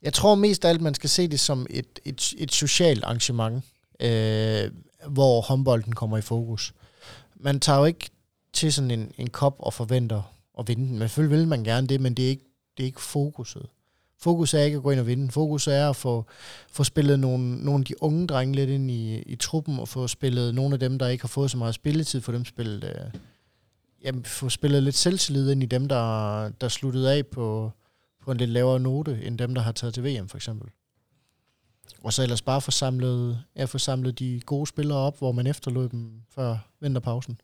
Jeg 0.02 0.12
tror 0.12 0.34
mest 0.34 0.64
af 0.64 0.68
alt, 0.68 0.80
man 0.80 0.94
skal 0.94 1.10
se 1.10 1.28
det 1.28 1.40
som 1.40 1.66
et, 1.70 1.98
et, 2.04 2.34
et 2.38 2.52
socialt 2.52 3.04
arrangement, 3.04 3.64
øh, 4.00 4.70
hvor 5.08 5.40
håndbolden 5.40 5.92
kommer 5.92 6.18
i 6.18 6.22
fokus. 6.22 6.72
Man 7.36 7.60
tager 7.60 7.78
jo 7.78 7.84
ikke 7.84 8.10
til 8.52 8.72
sådan 8.72 8.90
en, 8.90 9.12
en 9.18 9.30
kop 9.30 9.56
og 9.58 9.74
forventer 9.74 10.22
at 10.58 10.68
vinde 10.68 10.88
den. 10.88 10.98
Men 10.98 11.08
selvfølgelig 11.08 11.38
vil 11.38 11.48
man 11.48 11.64
gerne 11.64 11.86
det, 11.86 12.00
men 12.00 12.14
det 12.14 12.24
er 12.24 12.28
ikke, 12.28 12.44
det 12.76 12.82
er 12.82 12.86
ikke 12.86 13.00
fokuset. 13.00 13.66
Fokus 14.18 14.54
er 14.54 14.58
ikke 14.58 14.76
at 14.76 14.82
gå 14.82 14.90
ind 14.90 15.00
og 15.00 15.06
vinde. 15.06 15.32
Fokus 15.32 15.66
er 15.66 15.90
at 15.90 15.96
få, 15.96 16.24
få 16.72 16.84
spillet 16.84 17.18
nogle, 17.20 17.64
nogle 17.64 17.80
af 17.80 17.84
de 17.84 18.02
unge 18.02 18.26
drenge 18.26 18.54
lidt 18.54 18.70
ind 18.70 18.90
i, 18.90 19.18
i 19.18 19.36
truppen, 19.36 19.78
og 19.78 19.88
få 19.88 20.08
spillet 20.08 20.54
nogle 20.54 20.74
af 20.74 20.80
dem, 20.80 20.98
der 20.98 21.08
ikke 21.08 21.22
har 21.22 21.28
fået 21.28 21.50
så 21.50 21.56
meget 21.56 21.74
spilletid, 21.74 22.20
for 22.20 22.32
dem 22.32 22.44
spillet, 22.44 22.84
øh, 22.84 23.20
jamen, 24.04 24.24
få 24.24 24.48
spillet 24.48 24.82
lidt 24.82 24.94
selvtillid 24.94 25.50
ind 25.50 25.62
i 25.62 25.66
dem, 25.66 25.88
der, 25.88 26.48
der 26.48 26.68
sluttede 26.68 27.12
af 27.12 27.26
på, 27.26 27.72
på 28.24 28.30
en 28.30 28.36
lidt 28.36 28.50
lavere 28.50 28.80
note, 28.80 29.24
end 29.24 29.38
dem, 29.38 29.54
der 29.54 29.62
har 29.62 29.72
taget 29.72 29.94
til 29.94 30.04
VM, 30.04 30.28
for 30.28 30.36
eksempel. 30.36 30.68
Og 32.02 32.12
så 32.12 32.22
ellers 32.22 32.42
bare 32.42 32.60
få 32.60 32.70
samlet, 32.70 33.42
ja, 33.56 33.64
få 33.64 33.78
samlet 33.78 34.18
de 34.18 34.40
gode 34.46 34.66
spillere 34.66 34.98
op, 34.98 35.18
hvor 35.18 35.32
man 35.32 35.46
efterlod 35.46 35.88
dem 35.88 36.22
før 36.34 36.56
vinterpausen. 36.80 37.40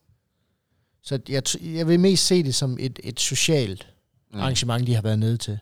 Så 1.02 1.18
jeg, 1.28 1.42
jeg 1.62 1.88
vil 1.88 2.00
mest 2.00 2.26
se 2.26 2.42
det 2.42 2.54
som 2.54 2.76
et, 2.80 3.00
et 3.04 3.20
socialt 3.20 3.88
mm. 4.32 4.40
arrangement, 4.40 4.86
de 4.86 4.94
har 4.94 5.02
været 5.02 5.18
nede 5.18 5.36
til. 5.36 5.58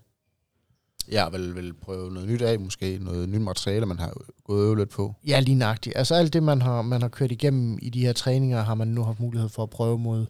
Ja, 1.11 1.29
vil, 1.29 1.55
vil 1.55 1.75
prøve 1.75 2.13
noget 2.13 2.29
nyt 2.29 2.43
af, 2.43 2.61
måske 2.61 2.99
noget 2.99 3.29
nyt 3.29 3.41
materiale, 3.41 3.87
man 3.87 3.99
har 3.99 4.15
gået 4.45 4.65
øve 4.65 4.77
lidt 4.77 4.91
på. 4.91 5.15
Ja, 5.27 5.41
lige 5.41 5.55
nøjagtigt. 5.55 5.97
Altså 5.97 6.15
alt 6.15 6.33
det, 6.33 6.43
man 6.43 6.63
har, 6.63 6.83
man 6.83 7.03
har 7.03 7.09
kørt 7.09 7.33
igennem 7.33 7.79
i 7.83 7.91
de 7.91 8.01
her 8.01 8.13
træninger, 8.13 8.63
har 8.63 8.75
man 8.75 8.89
nu 8.89 9.03
haft 9.03 9.21
mulighed 9.21 9.49
for 9.49 9.63
at 9.63 9.71
prøve 9.71 9.99
mod 9.99 10.27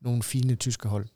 nogle 0.00 0.22
fine 0.22 0.54
tyske 0.54 0.88
hold. 0.88 1.06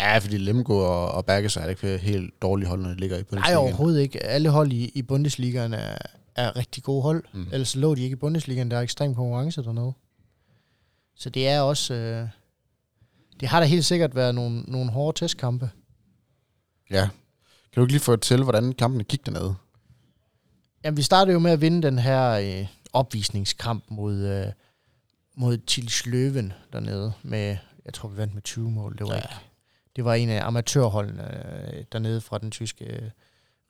Ja, 0.00 0.18
fordi 0.18 0.36
Lemgo 0.36 0.78
og, 0.78 1.12
og 1.12 1.26
Berges 1.26 1.56
er 1.56 1.66
ikke 1.66 1.98
helt 1.98 2.42
dårlige 2.42 2.68
hold, 2.68 2.82
når 2.82 2.88
de 2.88 2.96
ligger 2.96 3.18
i 3.18 3.22
Bundesliga. 3.22 3.54
Nej, 3.54 3.62
overhovedet 3.62 4.00
ikke. 4.00 4.22
Alle 4.22 4.48
hold 4.48 4.72
i, 4.72 4.88
i 4.94 5.02
Bundesligaen 5.02 5.72
er, 5.72 5.96
er 6.36 6.56
rigtig 6.56 6.82
gode 6.82 7.02
hold. 7.02 7.24
Mm. 7.32 7.48
Ellers 7.52 7.76
lå 7.76 7.94
de 7.94 8.02
ikke 8.02 8.14
i 8.14 8.16
Bundesligaen. 8.16 8.70
Der 8.70 8.76
er 8.76 8.80
ekstrem 8.80 9.14
konkurrence 9.14 9.62
dernede. 9.62 9.92
Så 11.14 11.30
det 11.30 11.48
er 11.48 11.60
også... 11.60 11.94
Øh, 11.94 12.28
det 13.40 13.48
har 13.48 13.60
da 13.60 13.66
helt 13.66 13.84
sikkert 13.84 14.14
været 14.14 14.34
nogle, 14.34 14.60
nogle 14.60 14.90
hårde 14.90 15.18
testkampe. 15.18 15.70
Ja. 16.90 17.08
Kan 17.72 17.80
du 17.80 17.80
ikke 17.80 17.92
lige 17.92 18.00
fortælle, 18.00 18.44
hvordan 18.44 18.72
kampene 18.72 19.04
gik 19.04 19.26
dernede? 19.26 19.54
Jamen, 20.84 20.96
vi 20.96 21.02
startede 21.02 21.32
jo 21.32 21.38
med 21.38 21.50
at 21.50 21.60
vinde 21.60 21.82
den 21.82 21.98
her 21.98 22.30
øh, 22.30 22.66
opvisningskamp 22.92 23.84
mod, 23.88 24.14
øh, 24.16 24.52
mod 25.40 25.58
Tils 25.58 26.06
Løven 26.06 26.52
dernede. 26.72 27.12
Med, 27.22 27.56
jeg 27.84 27.94
tror, 27.94 28.08
vi 28.08 28.16
vandt 28.16 28.34
med 28.34 28.42
20 28.42 28.70
mål. 28.70 28.98
Det 28.98 29.06
var, 29.06 29.14
ja. 29.14 29.16
ikke, 29.16 29.34
det 29.96 30.04
var 30.04 30.14
en 30.14 30.28
af 30.28 30.46
amatørholdene 30.46 31.76
øh, 31.76 31.84
dernede 31.92 32.20
fra 32.20 32.38
den 32.38 32.50
tyske 32.50 32.84
øh, 32.84 33.10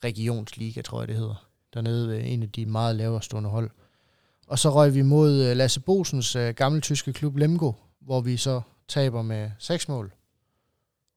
regionsliga, 0.05 0.83
tror 0.83 1.01
jeg 1.01 1.09
det 1.09 1.17
hedder. 1.17 1.49
Dernede 1.75 2.19
øh, 2.19 2.33
en 2.33 2.43
af 2.43 2.53
de 2.53 2.67
meget 2.67 2.97
lavere 2.97 3.23
stående 3.23 3.51
hold. 3.51 3.71
Og 4.47 4.59
så 4.59 4.71
røg 4.71 4.95
vi 4.95 5.03
mod 5.03 5.55
Lasse 5.55 5.81
Bosens 5.81 6.37
gamle 6.57 6.81
tyske 6.81 7.13
klub 7.13 7.37
Lemgo, 7.37 7.73
hvor 8.01 8.21
vi 8.21 8.37
så 8.37 8.61
taber 8.89 9.23
med 9.23 9.51
6 9.59 9.89
mål. 9.89 10.13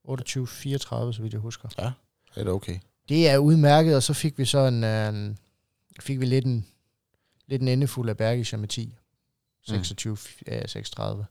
28-34, 0.07 0.13
så 0.17 1.17
vidt 1.21 1.33
jeg 1.33 1.41
husker. 1.41 1.69
Ja, 1.77 1.91
det 2.35 2.47
er 2.47 2.51
okay. 2.51 2.79
Det 3.09 3.29
er 3.29 3.37
udmærket, 3.37 3.95
og 3.95 4.03
så 4.03 4.13
fik 4.13 4.37
vi 4.37 4.45
så 4.45 4.59
en, 4.59 4.83
en 4.83 5.37
fik 5.99 6.19
vi 6.19 6.25
lidt 6.25 6.45
en, 6.45 6.67
lidt 7.47 7.61
en 7.61 7.67
endefuld 7.67 8.09
af 8.09 8.17
Bergischer 8.17 8.57
med 8.57 8.67
10. 8.67 8.95
26, 9.67 10.11
mm. 10.13 10.17
ja, 10.47 10.67
36. 10.67 11.25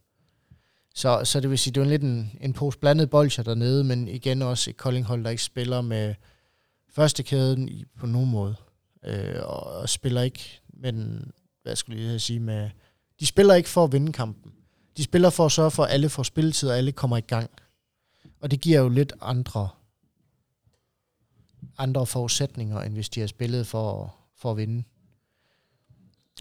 Så, 0.95 1.21
så 1.25 1.41
det 1.41 1.51
vil 1.51 1.59
sige, 1.59 1.75
det 1.75 1.83
var 1.83 1.89
lidt 1.89 2.03
en, 2.03 2.39
en 2.41 2.53
pose 2.53 2.79
blandet 2.79 3.11
bolcher 3.11 3.45
dernede, 3.45 3.85
men 3.85 4.09
igen 4.09 4.43
også 4.43 4.71
et 4.71 4.77
Koldinghold, 4.77 5.25
der 5.25 5.31
ikke 5.31 5.43
spiller 5.43 5.81
med 5.81 6.15
første 6.89 7.23
kæden 7.23 7.69
i, 7.69 7.85
på 7.99 8.07
nogen 8.07 8.31
måde. 8.31 8.55
Øh, 9.05 9.43
og, 9.43 9.63
og 9.63 9.89
spiller 9.89 10.23
ikke 10.23 10.61
med 10.69 10.93
den 10.93 11.33
hvad 11.63 11.77
skulle 11.77 12.03
jeg 12.03 12.21
sige, 12.21 12.41
med, 12.41 12.71
de 13.21 13.27
spiller 13.27 13.55
ikke 13.55 13.69
for 13.69 13.85
at 13.85 13.93
vinde 13.93 14.13
kampen. 14.13 14.53
De 14.97 15.05
spiller 15.05 15.31
for 15.31 15.47
at 15.47 15.53
sørge 15.53 15.71
for, 15.71 15.85
at 15.85 15.93
alle 15.93 16.09
får 16.09 16.23
spilletid, 16.23 16.69
og 16.69 16.77
alle 16.77 16.93
kommer 16.93 17.17
i 17.17 17.21
gang. 17.21 17.51
Og 18.41 18.51
det 18.51 18.61
giver 18.61 18.81
jo 18.81 18.89
lidt 18.89 19.13
andre, 19.21 19.69
andre 21.79 22.07
forudsætninger, 22.07 22.81
end 22.81 22.95
hvis 22.95 23.09
de 23.09 23.21
har 23.21 23.27
spillet 23.27 23.67
for, 23.67 24.15
for 24.37 24.51
at 24.51 24.57
vinde. 24.57 24.85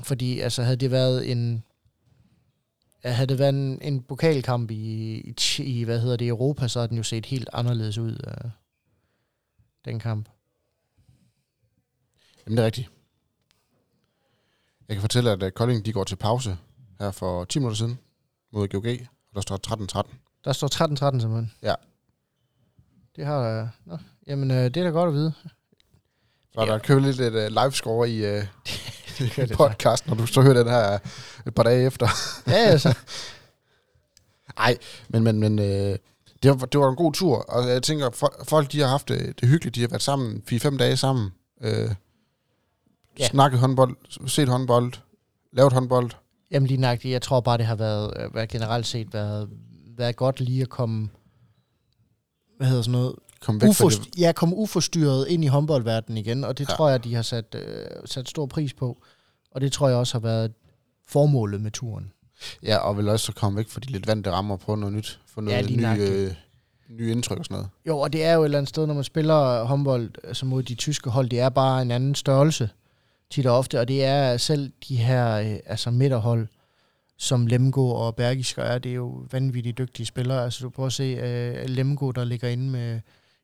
Fordi 0.04 0.40
altså, 0.40 0.64
havde 0.64 0.78
det 0.78 0.92
været 0.92 1.32
en, 1.32 1.64
havde 3.04 3.28
det 3.28 3.40
været 3.40 3.50
en, 3.50 3.82
en 3.82 4.04
pokalkamp 4.04 4.72
i, 4.72 5.36
i, 5.60 5.84
hvad 5.84 6.00
hedder 6.00 6.18
det, 6.18 6.28
Europa, 6.28 6.68
så 6.68 6.80
havde 6.80 6.90
den 6.90 6.98
jo 6.98 7.04
set 7.04 7.26
helt 7.26 7.50
anderledes 7.54 7.98
ud, 7.98 8.18
uh, 8.28 8.52
den 9.86 10.00
kamp. 10.00 10.30
Jamen, 12.46 12.58
det 12.58 12.62
er 12.62 12.66
rigtigt. 12.66 12.90
Jeg 14.88 14.96
kan 14.96 15.02
fortælle, 15.02 15.32
at 15.32 15.44
øh, 15.44 15.52
Kolding 15.52 15.86
de 15.86 15.94
går 15.94 16.04
til 16.04 16.16
pause 16.16 16.58
her 17.00 17.12
for 17.12 17.46
10 17.46 17.60
minutter 17.60 17.78
siden 17.78 18.00
mod 18.52 18.68
GOG, 18.68 18.86
og 18.86 19.36
der 19.36 19.42
står 19.42 20.04
13-13. 20.04 20.16
Der 20.44 20.54
står 20.54 20.68
13-13 20.68 21.20
simpelthen? 21.20 21.52
Ja. 21.62 21.76
Det 23.16 23.26
har... 23.26 23.62
Uh, 23.62 23.68
nå, 23.86 23.98
jamen, 24.28 24.52
uh, 24.52 24.58
det 24.58 24.78
er 24.78 24.84
da 24.84 24.90
godt 24.90 25.08
at 25.08 25.14
vide. 25.14 25.34
Så 26.54 26.60
er 26.60 26.66
der 26.66 26.80
købt 26.80 27.02
lidt 27.02 27.20
et 27.20 27.34
uh, 27.34 27.48
live-score 27.48 28.10
i 28.10 28.38
uh, 28.38 28.44
det 29.20 29.58
podcast, 29.58 30.08
når 30.08 30.16
du 30.16 30.26
så 30.26 30.42
hører 30.42 30.64
den 30.64 30.68
her 30.68 31.00
et 31.48 31.56
par 31.56 31.64
dage 31.64 31.86
efter. 31.86 32.08
ja, 32.48 32.54
altså. 32.54 32.98
Nej, 34.58 34.78
men, 35.10 35.24
men, 35.24 35.40
men 35.40 35.60
uh, 35.60 35.96
det, 36.44 36.62
var, 36.62 36.66
det 36.66 36.80
var 36.80 36.90
en 36.90 36.96
god 36.96 37.14
tur, 37.14 37.38
og 37.38 37.70
jeg 37.70 37.84
tænker, 37.84 38.32
folk 38.44 38.72
de 38.72 38.80
har 38.80 38.88
haft 38.88 39.10
det, 39.10 39.42
det 39.42 39.50
hyggeligt, 39.50 39.76
de 39.76 39.82
har 39.82 39.88
været 39.88 40.02
sammen 40.02 40.44
4-5 40.52 40.78
dage 40.78 40.98
sammen. 40.98 41.30
Uh, 41.64 41.68
ja. 43.20 43.28
snakket 43.28 43.60
håndbold, 43.60 44.28
set 44.28 44.50
håndbold, 44.50 44.94
lavet 45.54 45.74
håndbold? 45.74 46.12
Jamen 46.52 46.68
lige 46.68 46.82
nok, 46.82 47.06
jeg 47.06 47.22
tror 47.22 47.40
bare, 47.40 47.58
det 47.58 47.66
har 47.66 47.76
været, 47.76 48.14
øh, 48.20 48.36
været 48.36 48.50
generelt 48.50 48.88
set 48.88 49.14
været, 49.14 49.50
været 49.98 50.16
godt 50.16 50.40
lige 50.40 50.62
at 50.62 50.70
komme, 50.70 51.10
hvad 52.58 52.68
hedder 52.68 52.82
sådan 52.82 52.92
noget, 52.92 53.16
Kom 53.42 53.62
væk 53.62 53.70
Uforst- 53.70 54.06
det. 54.06 54.20
Ja, 54.20 54.32
komme 54.32 54.56
uforstyrret 54.56 55.28
ind 55.28 55.44
i 55.44 55.48
håndboldverdenen 55.48 56.18
igen, 56.18 56.44
og 56.44 56.58
det 56.58 56.70
ja. 56.70 56.76
tror 56.76 56.90
jeg, 56.90 57.04
de 57.04 57.16
har 57.16 57.22
sat, 57.22 57.56
øh, 57.56 57.86
sat 58.06 58.30
stor 58.30 58.46
pris 58.46 58.74
på. 58.74 59.04
Og 59.52 59.62
det 59.62 59.72
tror 59.72 59.88
jeg 59.88 59.98
også 59.98 60.14
har 60.14 60.20
været 60.20 60.52
formålet 61.08 61.62
med 61.62 61.72
turen. 61.72 62.12
Ja, 62.64 62.78
og 62.78 62.98
vil 62.98 63.10
også 63.10 63.34
komme 63.34 63.58
væk 63.58 63.70
fra 63.70 63.80
de 63.80 63.92
lidt 63.92 64.08
vante 64.08 64.32
rammer 64.32 64.56
på 64.56 64.76
noget 64.76 64.96
nyt, 64.96 65.20
få 65.26 65.42
noget 65.42 65.72
ja, 65.72 65.96
nye, 65.96 66.04
øh, 66.04 66.34
nye 66.90 67.12
indtryk 67.12 67.40
og 67.40 67.46
sådan 67.46 67.56
noget. 67.56 67.70
Jo, 67.88 68.00
og 68.00 68.14
det 68.14 68.24
er 68.24 68.34
jo 68.34 68.42
et 68.42 68.46
eller 68.46 68.58
andet 68.58 68.70
sted, 68.70 68.88
når 68.88 68.94
man 68.94 69.04
spiller 69.04 69.64
håndbold 69.64 70.12
altså 70.24 70.46
mod 70.46 70.64
de 70.64 70.76
tyske 70.76 71.10
hold, 71.10 71.30
det 71.30 71.40
er 71.40 71.50
bare 71.50 71.82
en 71.82 71.92
anden 71.92 72.16
størrelse 72.16 72.70
tit 73.32 73.46
og 73.46 73.58
ofte, 73.58 73.80
og 73.80 73.88
det 73.88 74.04
er 74.04 74.38
selv 74.38 74.72
de 74.88 74.96
her 74.96 75.36
øh, 75.36 75.60
altså 75.66 75.92
midterhold, 75.92 76.48
som 77.18 77.48
Lemgo 77.48 77.90
og 77.90 78.16
Bergisker 78.16 78.62
er, 78.64 78.80
det 78.80 78.90
er 78.90 78.96
jo 78.96 79.26
vanvittigt 79.32 79.78
dygtige 79.78 80.06
spillere. 80.06 80.44
Altså 80.44 80.64
du 80.64 80.70
prøver 80.70 80.88
at 80.88 80.94
se 80.94 81.14
uh, 81.14 81.70
Lemgo, 81.70 82.12
der 82.12 82.24
ligger 82.24 82.48
inde 82.48 82.70
med 82.70 83.00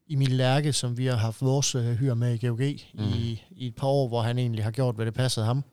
Emil 0.09 0.31
Lærke, 0.31 0.73
som 0.73 0.97
vi 0.97 1.05
har 1.05 1.15
haft 1.15 1.41
vores 1.41 1.75
uh, 1.75 1.85
hyr 1.85 2.13
med 2.13 2.33
i 2.33 2.47
GOG 2.47 2.59
mm. 2.59 3.03
i, 3.03 3.43
i 3.51 3.67
et 3.67 3.75
par 3.75 3.87
år, 3.87 4.07
hvor 4.07 4.21
han 4.21 4.37
egentlig 4.37 4.63
har 4.63 4.71
gjort, 4.71 4.95
hvad 4.95 5.05
det 5.05 5.13
passede 5.13 5.45
ham. 5.45 5.63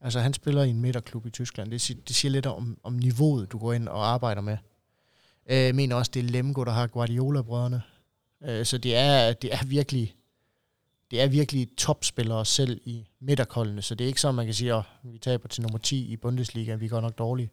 Altså 0.00 0.20
han 0.20 0.32
spiller 0.32 0.62
i 0.62 0.70
en 0.70 0.80
midterklub 0.80 1.26
i 1.26 1.30
Tyskland. 1.30 1.70
Det, 1.70 2.08
det 2.08 2.16
siger 2.16 2.32
lidt 2.32 2.46
om, 2.46 2.78
om 2.82 2.92
niveauet, 2.92 3.52
du 3.52 3.58
går 3.58 3.72
ind 3.72 3.88
og 3.88 4.08
arbejder 4.08 4.42
med. 4.42 4.56
Uh, 5.46 5.54
jeg 5.54 5.74
mener 5.74 5.96
også, 5.96 6.10
det 6.14 6.24
er 6.24 6.28
Lemgo, 6.28 6.64
der 6.64 6.72
har 6.72 6.86
Guardiola-brødrene. 6.86 7.82
Uh, 8.40 8.64
så 8.64 8.78
det 8.78 8.96
er, 8.96 9.32
det 9.32 9.54
er 9.54 9.64
virkelig 9.66 10.14
det 11.10 11.20
er 11.20 11.26
virkelig 11.26 11.68
topspillere 11.76 12.46
selv 12.46 12.80
i 12.84 13.08
midterkoldene, 13.20 13.82
så 13.82 13.94
det 13.94 14.04
er 14.04 14.08
ikke 14.08 14.20
sådan, 14.20 14.34
man 14.34 14.44
kan 14.44 14.54
sige, 14.54 14.74
at 14.74 14.82
vi 15.02 15.18
taber 15.18 15.48
til 15.48 15.62
nummer 15.62 15.78
10 15.78 16.12
i 16.12 16.16
Bundesliga, 16.16 16.74
vi 16.74 16.88
går 16.88 17.00
nok 17.00 17.18
dårligt. 17.18 17.50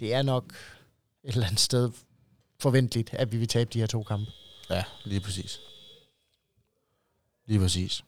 Det 0.00 0.14
er 0.14 0.22
nok 0.22 0.52
et 1.24 1.34
eller 1.34 1.46
andet 1.46 1.60
sted 1.60 1.90
forventeligt, 2.60 3.14
at 3.14 3.32
vi 3.32 3.36
vil 3.36 3.48
tabe 3.48 3.70
de 3.72 3.78
her 3.78 3.86
to 3.86 4.02
kampe. 4.02 4.30
Ja, 4.70 4.84
lige 5.04 5.20
præcis. 5.20 5.60
Lige 7.46 7.60
præcis. 7.60 8.04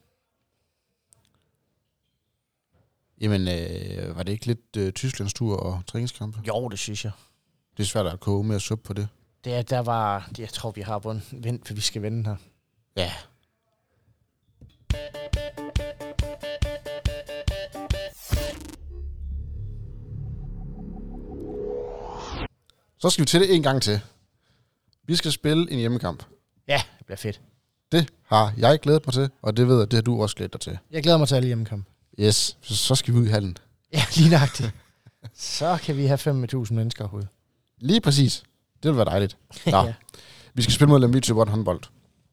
Jamen, 3.21 3.49
øh, 3.49 4.17
var 4.17 4.23
det 4.23 4.33
ikke 4.33 4.47
lidt 4.47 4.77
øh, 4.77 4.93
Tysklands 4.93 5.35
tur 5.35 5.57
og 5.57 5.83
træningskampe? 5.87 6.41
Jo, 6.47 6.69
det 6.69 6.79
synes 6.79 7.05
jeg. 7.05 7.13
Det 7.77 7.83
er 7.83 7.87
svært 7.87 8.07
at 8.07 8.21
koge 8.21 8.45
med 8.45 8.57
at 8.57 8.63
suppe 8.63 8.85
på 8.85 8.93
det. 8.93 9.09
Det 9.45 9.55
er, 9.55 9.63
der 9.63 9.79
var, 9.79 10.31
jeg 10.39 10.49
tror, 10.49 10.71
vi 10.71 10.81
har 10.81 10.99
bundt, 10.99 11.45
vent, 11.45 11.67
for 11.67 11.75
vi 11.75 11.81
skal 11.81 12.03
vende 12.03 12.25
her. 12.25 12.37
Ja, 12.97 13.13
så 22.99 23.11
skal 23.11 23.23
vi 23.23 23.27
til 23.27 23.41
det 23.41 23.55
en 23.55 23.63
gang 23.63 23.83
til. 23.83 24.01
Vi 25.07 25.17
skal 25.17 25.33
spille 25.33 25.71
en 25.71 25.79
hjemmekamp. 25.79 26.23
Ja, 26.69 26.83
det 26.99 27.07
bliver 27.07 27.17
fedt. 27.17 27.41
Det 27.93 28.09
har 28.27 28.53
jeg 28.57 28.81
glædet 28.81 29.07
mig 29.07 29.15
til, 29.15 29.31
og 29.43 29.57
det 29.57 29.69
ved 29.69 29.79
jeg, 29.79 29.91
det 29.91 29.97
har 29.97 30.03
du 30.03 30.23
også 30.23 30.37
glædet 30.37 30.53
dig 30.53 30.61
til. 30.61 30.79
Jeg 30.91 31.03
glæder 31.03 31.19
mig 31.19 31.29
til 31.29 31.35
alle 31.35 31.47
hjemmekamp. 31.47 31.87
Yes, 32.21 32.59
så, 32.63 32.77
så 32.77 32.95
skal 32.95 33.15
vi 33.15 33.19
ud 33.19 33.27
i 33.27 33.29
hallen. 33.31 33.57
Ja, 33.93 34.03
lige 34.17 34.31
nøjagtigt. 34.31 34.71
Så 35.35 35.79
kan 35.83 35.97
vi 35.97 36.07
have 36.07 36.19
5.000 36.19 36.73
mennesker 36.75 37.09
herude. 37.09 37.27
Lige 37.79 38.01
præcis. 38.01 38.43
Det 38.83 38.89
vil 38.91 38.97
være 38.97 39.05
dejligt. 39.07 39.37
Nå. 39.67 39.77
Ja. 39.83 39.95
Vi 40.55 40.63
skal 40.63 40.75
spille 40.75 40.89
mod 40.89 41.01
Lemvig 41.01 41.23
Tøborg 41.23 41.49
håndbold. 41.49 41.81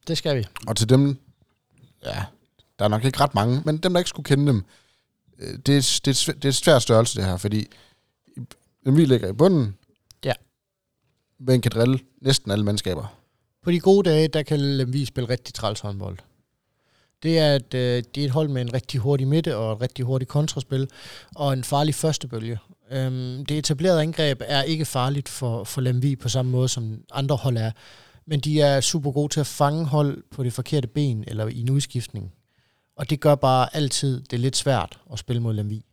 Det 0.07 0.17
skal 0.17 0.37
vi. 0.37 0.47
Og 0.67 0.77
til 0.77 0.89
dem, 0.89 1.17
ja, 2.05 2.23
der 2.79 2.85
er 2.85 2.89
nok 2.89 3.03
ikke 3.05 3.19
ret 3.19 3.35
mange, 3.35 3.61
men 3.65 3.77
dem, 3.77 3.93
der 3.93 3.99
ikke 3.99 4.09
skulle 4.09 4.23
kende 4.23 4.47
dem, 4.47 4.65
øh, 5.39 5.53
det 5.65 5.77
er, 5.77 5.99
det 6.05 6.27
er, 6.29 6.33
det 6.33 6.45
er 6.45 6.49
et 6.49 6.55
svært 6.55 6.81
størrelse, 6.81 7.17
det 7.19 7.25
her, 7.29 7.37
fordi 7.37 7.67
Lemvig 8.85 9.07
ligger 9.07 9.29
i 9.29 9.33
bunden, 9.33 9.75
Ja. 10.23 10.33
men 11.39 11.61
kan 11.61 11.71
drille 11.71 11.99
næsten 12.21 12.51
alle 12.51 12.65
mandskaber. 12.65 13.17
På 13.63 13.71
de 13.71 13.79
gode 13.79 14.09
dage, 14.09 14.27
der 14.27 14.43
kan 14.43 14.59
Lemvig 14.59 15.07
spille 15.07 15.29
rigtig 15.29 15.53
træls 15.53 15.79
håndbold. 15.79 16.17
Det 17.23 17.39
er, 17.39 17.55
et, 17.55 17.73
øh, 17.73 18.03
det 18.15 18.21
er 18.21 18.25
et 18.25 18.31
hold 18.31 18.49
med 18.49 18.61
en 18.61 18.73
rigtig 18.73 18.99
hurtig 18.99 19.27
midte 19.27 19.57
og 19.57 19.73
et 19.73 19.81
rigtig 19.81 20.05
hurtigt 20.05 20.29
kontraspil 20.29 20.89
og 21.35 21.53
en 21.53 21.63
farlig 21.63 21.95
førstebølge. 21.95 22.59
Øhm, 22.91 23.45
det 23.45 23.57
etablerede 23.57 24.01
angreb 24.01 24.41
er 24.45 24.63
ikke 24.63 24.85
farligt 24.85 25.29
for, 25.29 25.63
for 25.63 25.81
Lemvig 25.81 26.19
på 26.19 26.29
samme 26.29 26.51
måde 26.51 26.69
som 26.69 27.03
andre 27.11 27.35
hold 27.35 27.57
er, 27.57 27.71
men 28.25 28.39
de 28.39 28.61
er 28.61 28.81
super 28.81 29.11
gode 29.11 29.33
til 29.33 29.39
at 29.39 29.47
fange 29.47 29.85
hold 29.85 30.23
på 30.31 30.43
det 30.43 30.53
forkerte 30.53 30.87
ben 30.87 31.23
eller 31.27 31.47
i 31.47 31.61
en 31.61 31.69
udskiftning. 31.69 32.33
Og 32.95 33.09
det 33.09 33.19
gør 33.19 33.35
bare 33.35 33.75
altid 33.75 34.21
det 34.21 34.33
er 34.33 34.41
lidt 34.41 34.57
svært 34.57 34.99
at 35.13 35.19
spille 35.19 35.41
mod 35.41 35.53
Lemvig. 35.53 35.83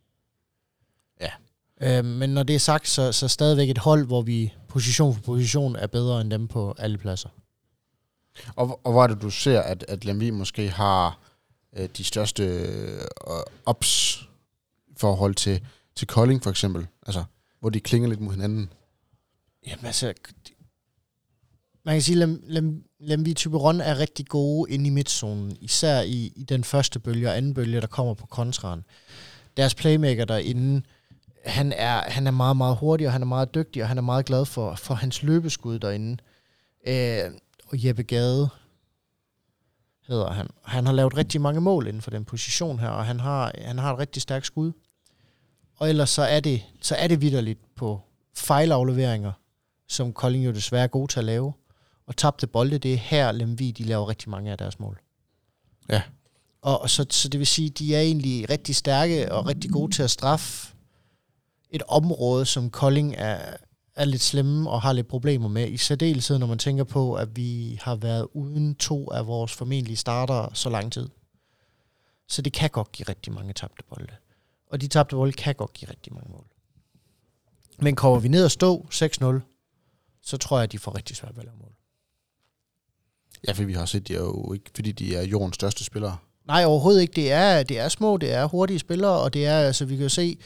Ja. 1.21 1.31
Øhm, 1.81 2.09
men 2.09 2.31
når 2.31 2.43
det 2.43 2.55
er 2.55 2.59
sagt, 2.59 2.89
så, 2.89 3.13
så 3.13 3.29
stadigvæk 3.29 3.71
et 3.71 3.79
hold, 3.79 4.07
hvor 4.07 4.23
vi 4.23 4.53
position 4.69 5.15
for 5.15 5.23
position 5.23 5.77
er 5.77 5.87
bedre 5.87 6.21
end 6.21 6.31
dem 6.31 6.49
på 6.49 6.75
alle 6.79 6.99
pladser. 6.99 7.29
Og, 8.57 8.81
og 8.85 8.93
hvor 8.93 9.03
er 9.03 9.07
det, 9.07 9.23
du 9.23 9.31
ser, 9.31 9.61
at, 9.61 9.85
at 9.89 10.05
Lemvi 10.05 10.31
måske 10.31 10.71
har 10.71 11.19
øh, 11.77 11.89
de 11.97 12.05
største 12.05 12.45
øh, 12.45 13.01
ups 13.71 14.25
forhold 14.97 15.35
til, 15.35 15.61
til 15.97 16.07
Kolding 16.07 16.43
for 16.43 16.51
eksempel? 16.51 16.87
Altså, 17.07 17.25
hvor 17.61 17.71
de 17.71 17.81
klinger 17.81 18.09
lidt 18.09 18.21
mod 18.21 18.33
hinanden. 18.33 18.73
Jamen 19.67 19.87
altså, 19.87 20.15
man 21.85 21.95
kan 21.95 22.03
sige, 22.03 22.23
at 22.23 22.29
Lem, 22.29 22.43
Lem, 22.47 22.85
Lemvi 23.01 23.35
Typeron 23.35 23.81
er 23.81 23.99
rigtig 23.99 24.27
gode 24.27 24.71
inde 24.71 24.87
i 24.87 24.91
midtzonen, 24.91 25.57
især 25.61 26.01
i, 26.01 26.33
i 26.37 26.45
den 26.45 26.65
første 26.65 26.99
bølge 26.99 27.29
og 27.29 27.37
anden 27.37 27.55
bølge, 27.55 27.81
der 27.81 27.87
kommer 27.87 28.15
på 28.15 28.27
kontraen. 28.27 28.85
Deres 29.57 29.75
playmaker 29.75 30.25
derinde, 30.25 30.83
han 31.45 31.73
er, 31.73 32.11
han 32.11 32.27
er 32.27 32.31
meget, 32.31 32.57
meget 32.57 32.77
hurtig, 32.77 33.07
og 33.07 33.13
han 33.13 33.23
er 33.23 33.27
meget 33.27 33.55
dygtig, 33.55 33.83
og 33.83 33.89
han 33.89 33.99
er 33.99 34.03
meget 34.03 34.27
glad 34.27 34.45
for, 34.45 34.75
for 34.75 34.95
hans 34.95 35.23
løbeskud 35.23 35.79
derinde. 35.79 36.17
Øh, 36.87 37.31
og 37.69 37.87
Jeppe 37.87 38.03
Gade 38.03 38.49
hedder 40.07 40.31
han. 40.31 40.49
Han 40.65 40.87
har 40.87 40.93
lavet 40.93 41.17
rigtig 41.17 41.41
mange 41.41 41.61
mål 41.61 41.87
inden 41.87 42.03
for 42.03 42.11
den 42.11 42.25
position 42.25 42.79
her, 42.79 42.89
og 42.89 43.07
han 43.07 43.21
har, 43.21 43.53
han 43.59 43.79
har 43.79 43.93
et 43.93 43.99
rigtig 43.99 44.23
stærkt 44.23 44.47
skud. 44.47 44.73
Og 45.77 45.89
ellers 45.89 46.11
så 46.11 46.23
er 46.23 46.41
det, 46.41 46.63
så 46.81 46.95
er 46.95 47.09
det 47.09 47.21
vidderligt 47.21 47.61
på 47.77 48.01
fejlafleveringer, 48.35 49.33
som 49.89 50.13
Kolding 50.13 50.47
jo 50.47 50.53
desværre 50.53 50.83
er 50.85 50.89
god 50.89 51.09
til 51.09 51.19
at 51.19 51.25
lave. 51.25 51.53
Og 52.07 52.17
tabte 52.17 52.47
bolde, 52.47 52.79
det 52.79 52.95
er 52.95 52.99
her 52.99 53.33
Lemvig, 53.33 53.79
de 53.79 53.85
laver 53.85 54.09
rigtig 54.09 54.31
mange 54.31 54.51
af 54.51 54.59
deres 54.59 54.79
mål. 54.79 55.01
Ja. 55.89 56.03
Og, 56.63 56.83
og 56.83 56.91
så, 56.91 57.07
så 57.11 57.29
det 57.29 57.39
vil 57.39 57.47
sige, 57.47 57.71
de 57.71 57.97
er 57.97 58.01
egentlig 58.01 58.51
rigtig 58.51 58.77
stærke 58.77 59.33
og 59.33 59.47
rigtig 59.47 59.71
gode 59.71 59.95
til 59.95 60.03
at 60.03 60.11
straffe 60.11 60.75
et 61.71 61.83
område, 61.89 62.47
som 62.47 62.71
Kolding 62.71 63.15
er, 63.19 63.57
er 63.99 64.05
lidt 64.05 64.23
slemme 64.23 64.71
og 64.71 64.83
har 64.83 64.93
lidt 64.93 65.09
problemer 65.09 65.49
med. 65.49 65.69
I 65.69 65.77
særdeleshed, 65.77 66.39
når 66.39 66.47
man 66.47 66.59
tænker 66.59 66.85
på, 66.85 67.15
at 67.15 67.37
vi 67.37 67.79
har 67.83 67.97
været 67.97 68.29
uden 68.33 68.75
to 68.75 69.11
af 69.11 69.27
vores 69.27 69.53
formentlige 69.53 69.97
starter 69.97 70.55
så 70.55 70.71
lang 70.71 70.93
tid. 70.93 71.09
Så 72.29 72.43
det 72.43 72.53
kan 72.53 72.71
godt 72.71 72.93
give 72.93 73.09
rigtig 73.09 73.33
mange 73.33 73.53
tabte 73.53 73.83
bolde. 73.89 74.17
Og 74.67 74.81
de 74.81 74.89
tabte 74.89 75.17
bolde 75.17 75.33
kan 75.33 75.55
godt 75.55 75.73
give 75.73 75.91
rigtig 75.91 76.15
mange 76.15 76.31
mål. 76.31 76.47
Men 77.79 77.97
kommer 77.97 78.19
vi 78.19 78.29
ned 78.29 78.45
og 78.45 78.51
stå 78.51 78.87
6-0, 78.93 80.21
så 80.23 80.37
tror 80.37 80.59
jeg, 80.59 80.63
at 80.63 80.73
de 80.73 80.79
får 80.79 80.97
rigtig 80.97 81.17
svært 81.17 81.37
ved 81.37 81.43
at 81.43 81.45
lave 81.45 81.59
mål. 81.59 81.73
Ja, 83.47 83.53
for 83.53 83.65
vi 83.65 83.73
har 83.73 83.87
set, 83.87 84.09
de 84.09 84.15
er 84.15 84.19
jo 84.19 84.53
ikke, 84.53 84.71
fordi 84.75 84.93
de 84.93 85.17
er 85.17 85.23
jordens 85.23 85.55
største 85.55 85.85
spillere. 85.85 86.17
Nej, 86.49 86.65
overhovedet 86.65 87.01
ikke. 87.01 87.13
Det 87.13 87.33
er, 87.33 87.63
det 87.63 87.79
er 87.79 87.89
små, 87.89 88.17
det 88.17 88.35
er 88.35 88.45
hurtige 88.45 88.79
spillere, 88.79 89.21
og 89.21 89.35
det 89.35 89.47
er, 89.47 89.59
altså 89.59 89.85
vi 89.85 89.97
kan 89.97 90.03
jo 90.03 90.09
se, 90.09 90.39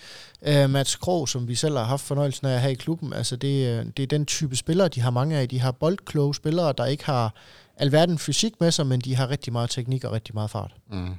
uh, 0.49 0.71
Mats 0.71 0.97
Krog, 0.97 1.29
som 1.29 1.49
vi 1.49 1.55
selv 1.55 1.77
har 1.77 1.85
haft 1.85 2.05
fornøjelsen 2.05 2.47
af 2.47 2.55
at 2.55 2.61
have 2.61 2.73
i 2.73 2.75
klubben, 2.75 3.13
altså 3.13 3.37
det, 3.37 3.67
øh, 3.67 3.87
det 3.97 4.03
er 4.03 4.07
den 4.07 4.27
type 4.27 4.57
spillere, 4.57 4.89
de 4.89 5.01
har 5.01 5.11
mange 5.11 5.37
af. 5.37 5.49
De 5.49 5.61
har 5.61 5.73
boldkloge 5.73 6.35
spillere, 6.35 6.73
der 6.79 6.87
ikke 6.87 7.05
har 7.05 7.35
alverden 7.77 8.19
fysik 8.19 8.61
med 8.61 8.71
sig, 8.71 8.87
men 8.87 9.01
de 9.01 9.17
har 9.17 9.31
rigtig 9.31 9.53
meget 9.53 9.71
teknik 9.71 10.05
og 10.05 10.13
rigtig 10.13 10.35
meget 10.35 10.51
fart. 10.51 10.75
Mm. 10.91 11.15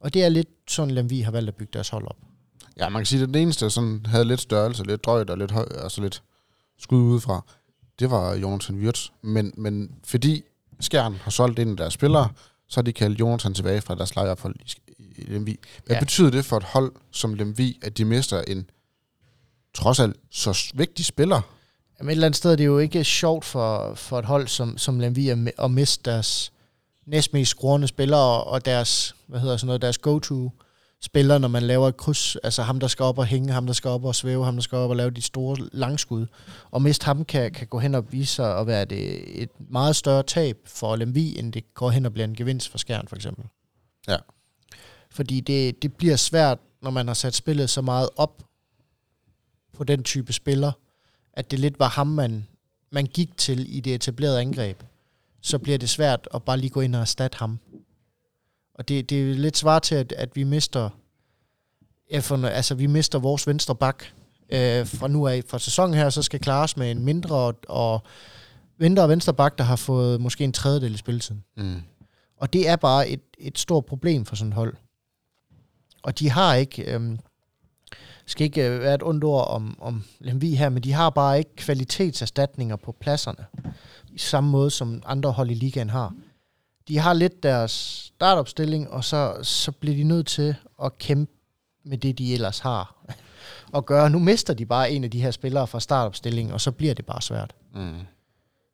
Og 0.00 0.14
det 0.14 0.24
er 0.24 0.28
lidt 0.28 0.48
sådan, 0.68 0.94
Lemvi 0.94 1.20
har 1.20 1.30
valgt 1.30 1.48
at 1.48 1.54
bygge 1.54 1.70
deres 1.72 1.88
hold 1.88 2.06
op. 2.06 2.16
Ja, 2.78 2.88
man 2.88 3.00
kan 3.00 3.06
sige, 3.06 3.22
at 3.22 3.28
den 3.28 3.34
eneste, 3.34 3.64
der 3.64 3.68
sådan 3.68 4.06
havde 4.06 4.24
lidt 4.24 4.40
størrelse, 4.40 4.84
lidt 4.84 5.04
drøjt 5.04 5.30
og 5.30 5.38
lidt, 5.38 5.50
høj, 5.50 5.66
altså 5.82 6.00
lidt 6.02 6.22
skud 6.78 6.98
udefra, 6.98 7.44
det 7.98 8.10
var 8.10 8.34
Jonathan 8.34 8.76
Wirtz. 8.76 9.08
Men, 9.22 9.52
men 9.56 9.90
fordi 10.04 10.42
Skjern 10.80 11.14
har 11.14 11.30
solgt 11.30 11.58
en 11.58 11.70
af 11.70 11.76
deres 11.76 11.94
spillere, 11.94 12.28
så 12.72 12.76
har 12.80 12.82
de 12.82 12.92
kaldt 12.92 13.20
Jonathan 13.20 13.54
tilbage 13.54 13.80
fra 13.80 13.94
deres 13.94 14.14
lejeophold 14.16 14.54
i, 14.98 15.22
Lemvi. 15.22 15.58
Hvad 15.86 15.96
Ja. 15.96 16.00
betyder 16.00 16.30
det 16.30 16.44
for 16.44 16.56
et 16.56 16.62
hold 16.64 16.92
som 17.10 17.34
Lemvi, 17.34 17.78
at 17.82 17.98
de 17.98 18.04
mister 18.04 18.40
en 18.42 18.70
trods 19.74 20.00
alt 20.00 20.16
så 20.30 20.72
vigtig 20.74 21.04
spiller? 21.04 21.40
Jamen 21.98 22.08
et 22.10 22.12
eller 22.12 22.26
andet 22.26 22.36
sted 22.36 22.52
er 22.52 22.56
det 22.56 22.66
jo 22.66 22.78
ikke 22.78 23.04
sjovt 23.04 23.44
for, 23.44 23.94
for 23.94 24.18
et 24.18 24.24
hold 24.24 24.48
som, 24.48 24.78
som 24.78 25.00
Lemvi 25.00 25.28
at, 25.28 25.38
at 25.58 25.70
miste 25.70 26.10
deres 26.10 26.52
næstmest 27.06 27.50
skruende 27.50 27.88
spillere 27.88 28.44
og 28.44 28.64
deres, 28.64 29.14
hvad 29.26 29.40
hedder 29.40 29.56
sådan 29.56 29.66
noget, 29.66 29.82
deres 29.82 29.98
go-to 29.98 30.50
spiller, 31.02 31.38
når 31.38 31.48
man 31.48 31.62
laver 31.62 31.88
et 31.88 31.96
kryds. 31.96 32.36
Altså 32.36 32.62
ham, 32.62 32.80
der 32.80 32.86
skal 32.86 33.02
op 33.02 33.18
og 33.18 33.26
hænge, 33.26 33.52
ham, 33.52 33.66
der 33.66 33.72
skal 33.72 33.88
op 33.88 34.04
og 34.04 34.14
svæve, 34.14 34.44
ham, 34.44 34.54
der 34.54 34.62
skal 34.62 34.78
op 34.78 34.90
og 34.90 34.96
lave 34.96 35.10
de 35.10 35.22
store 35.22 35.56
langskud. 35.72 36.26
Og 36.70 36.82
miste 36.82 37.04
ham 37.04 37.24
kan, 37.24 37.52
kan 37.52 37.66
gå 37.66 37.78
hen 37.78 37.94
og 37.94 38.12
vise 38.12 38.34
sig 38.34 38.58
at 38.58 38.66
være 38.66 38.84
det, 38.84 39.42
et 39.42 39.50
meget 39.70 39.96
større 39.96 40.22
tab 40.22 40.58
for 40.66 40.96
Lemvi, 40.96 41.38
end 41.38 41.52
det 41.52 41.74
går 41.74 41.90
hen 41.90 42.06
og 42.06 42.12
bliver 42.12 42.26
en 42.26 42.34
gevinst 42.34 42.68
for 42.68 42.78
Skjern, 42.78 43.08
for 43.08 43.16
eksempel. 43.16 43.44
Ja. 44.08 44.16
Fordi 45.10 45.40
det, 45.40 45.82
det 45.82 45.94
bliver 45.94 46.16
svært, 46.16 46.58
når 46.82 46.90
man 46.90 47.06
har 47.06 47.14
sat 47.14 47.34
spillet 47.34 47.70
så 47.70 47.82
meget 47.82 48.08
op 48.16 48.42
på 49.72 49.84
den 49.84 50.02
type 50.02 50.32
spiller, 50.32 50.72
at 51.32 51.50
det 51.50 51.58
lidt 51.58 51.78
var 51.78 51.88
ham, 51.88 52.06
man, 52.06 52.46
man 52.90 53.06
gik 53.06 53.36
til 53.36 53.76
i 53.76 53.80
det 53.80 53.94
etablerede 53.94 54.40
angreb, 54.40 54.82
så 55.40 55.58
bliver 55.58 55.78
det 55.78 55.88
svært 55.88 56.28
at 56.34 56.42
bare 56.42 56.58
lige 56.58 56.70
gå 56.70 56.80
ind 56.80 56.94
og 56.94 57.00
erstatte 57.00 57.38
ham. 57.38 57.58
Og 58.74 58.88
det, 58.88 59.10
det 59.10 59.30
er 59.30 59.34
lidt 59.34 59.56
svar 59.56 59.78
til, 59.78 59.94
at, 59.94 60.12
at 60.12 60.36
vi 60.36 60.44
mister 60.44 60.90
for, 62.20 62.46
altså, 62.46 62.74
vi 62.74 62.86
mister 62.86 63.18
vores 63.18 63.46
venstre 63.46 63.76
bak 63.76 64.04
øh, 64.52 64.86
fra 64.86 65.08
nu 65.08 65.26
af. 65.26 65.42
Fra 65.48 65.58
sæsonen 65.58 65.94
her, 65.94 66.10
så 66.10 66.22
skal 66.22 66.40
klares 66.40 66.76
med 66.76 66.90
en 66.90 67.04
mindre 67.04 67.36
og, 67.36 67.54
og 67.68 68.02
mindre 68.78 69.08
venstre 69.08 69.34
bak, 69.34 69.58
der 69.58 69.64
har 69.64 69.76
fået 69.76 70.20
måske 70.20 70.44
en 70.44 70.52
tredjedel 70.52 70.94
i 70.94 70.96
spilletiden. 70.96 71.44
Mm. 71.56 71.82
Og 72.36 72.52
det 72.52 72.68
er 72.68 72.76
bare 72.76 73.08
et, 73.08 73.20
et 73.38 73.58
stort 73.58 73.86
problem 73.86 74.24
for 74.24 74.36
sådan 74.36 74.48
et 74.48 74.54
hold. 74.54 74.74
Og 76.02 76.18
de 76.18 76.30
har 76.30 76.54
ikke, 76.54 76.94
øhm, 76.94 77.18
skal 78.26 78.44
ikke 78.44 78.68
øh, 78.68 78.80
være 78.80 78.94
et 78.94 79.02
ondt 79.02 79.24
ord 79.24 79.48
om, 79.48 79.76
om 79.80 80.04
Lemvi 80.20 80.54
her, 80.54 80.68
men 80.68 80.82
de 80.82 80.92
har 80.92 81.10
bare 81.10 81.38
ikke 81.38 81.56
kvalitetserstatninger 81.56 82.76
på 82.76 82.96
pladserne. 83.00 83.46
I 84.12 84.18
samme 84.18 84.50
måde 84.50 84.70
som 84.70 85.02
andre 85.06 85.32
hold 85.32 85.50
i 85.50 85.54
ligaen 85.54 85.90
har. 85.90 86.14
De 86.88 86.98
har 86.98 87.12
lidt 87.12 87.42
deres 87.42 87.70
startopstilling, 88.16 88.90
og 88.90 89.04
så, 89.04 89.38
så 89.42 89.72
bliver 89.72 89.96
de 89.96 90.04
nødt 90.04 90.26
til 90.26 90.56
at 90.82 90.98
kæmpe 90.98 91.32
med 91.84 91.98
det, 91.98 92.18
de 92.18 92.34
ellers 92.34 92.58
har 92.58 93.06
at 93.76 93.86
gøre. 93.86 94.10
Nu 94.10 94.18
mister 94.18 94.54
de 94.54 94.66
bare 94.66 94.90
en 94.90 95.04
af 95.04 95.10
de 95.10 95.22
her 95.22 95.30
spillere 95.30 95.66
fra 95.66 95.80
startopstillingen, 95.80 96.54
og 96.54 96.60
så 96.60 96.72
bliver 96.72 96.94
det 96.94 97.06
bare 97.06 97.22
svært. 97.22 97.54
Mm. 97.74 98.00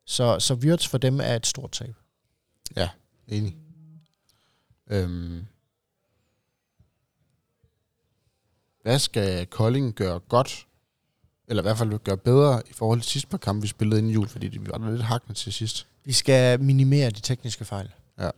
Så, 0.05 0.39
så 0.39 0.53
Wirtz 0.53 0.87
for 0.87 0.97
dem 0.97 1.19
er 1.19 1.35
et 1.35 1.47
stort 1.47 1.71
tab. 1.71 1.95
Ja, 2.75 2.89
enig. 3.27 3.55
Øhm. 4.87 5.45
Hvad 8.81 8.99
skal 8.99 9.45
Kolding 9.45 9.95
gøre 9.95 10.19
godt, 10.19 10.67
eller 11.47 11.63
i 11.63 11.65
hvert 11.65 11.77
fald 11.77 11.99
gøre 11.99 12.17
bedre 12.17 12.61
i 12.69 12.73
forhold 12.73 13.01
til 13.01 13.11
sidste 13.11 13.29
par 13.29 13.37
kampe, 13.37 13.61
vi 13.61 13.67
spillede 13.67 13.99
inden 13.99 14.13
jul, 14.13 14.27
fordi 14.27 14.47
vi 14.47 14.67
var 14.67 14.91
lidt 14.91 15.03
hakkende 15.03 15.39
til 15.39 15.53
sidst. 15.53 15.87
Vi 16.05 16.13
skal 16.13 16.61
minimere 16.61 17.09
de 17.09 17.19
tekniske 17.21 17.65
fejl. 17.65 17.91
Ja. 18.19 18.29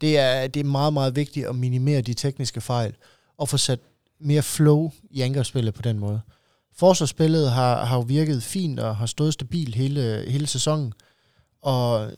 Det 0.00 0.18
er, 0.18 0.46
det 0.46 0.60
er 0.60 0.64
meget, 0.64 0.92
meget 0.92 1.16
vigtigt 1.16 1.46
at 1.46 1.56
minimere 1.56 2.00
de 2.00 2.14
tekniske 2.14 2.60
fejl, 2.60 2.94
og 3.36 3.48
få 3.48 3.56
sat 3.56 3.80
mere 4.18 4.42
flow 4.42 4.92
i 5.10 5.20
angrebsspillet 5.20 5.74
på 5.74 5.82
den 5.82 5.98
måde. 5.98 6.20
Forsvarsspillet 6.72 7.50
har, 7.50 7.84
har 7.84 7.96
jo 7.96 8.02
virket 8.02 8.42
fint 8.42 8.80
og 8.80 8.96
har 8.96 9.06
stået 9.06 9.32
stabilt 9.32 9.74
hele, 9.74 10.24
hele 10.28 10.46
sæsonen, 10.46 10.92
og 11.62 12.12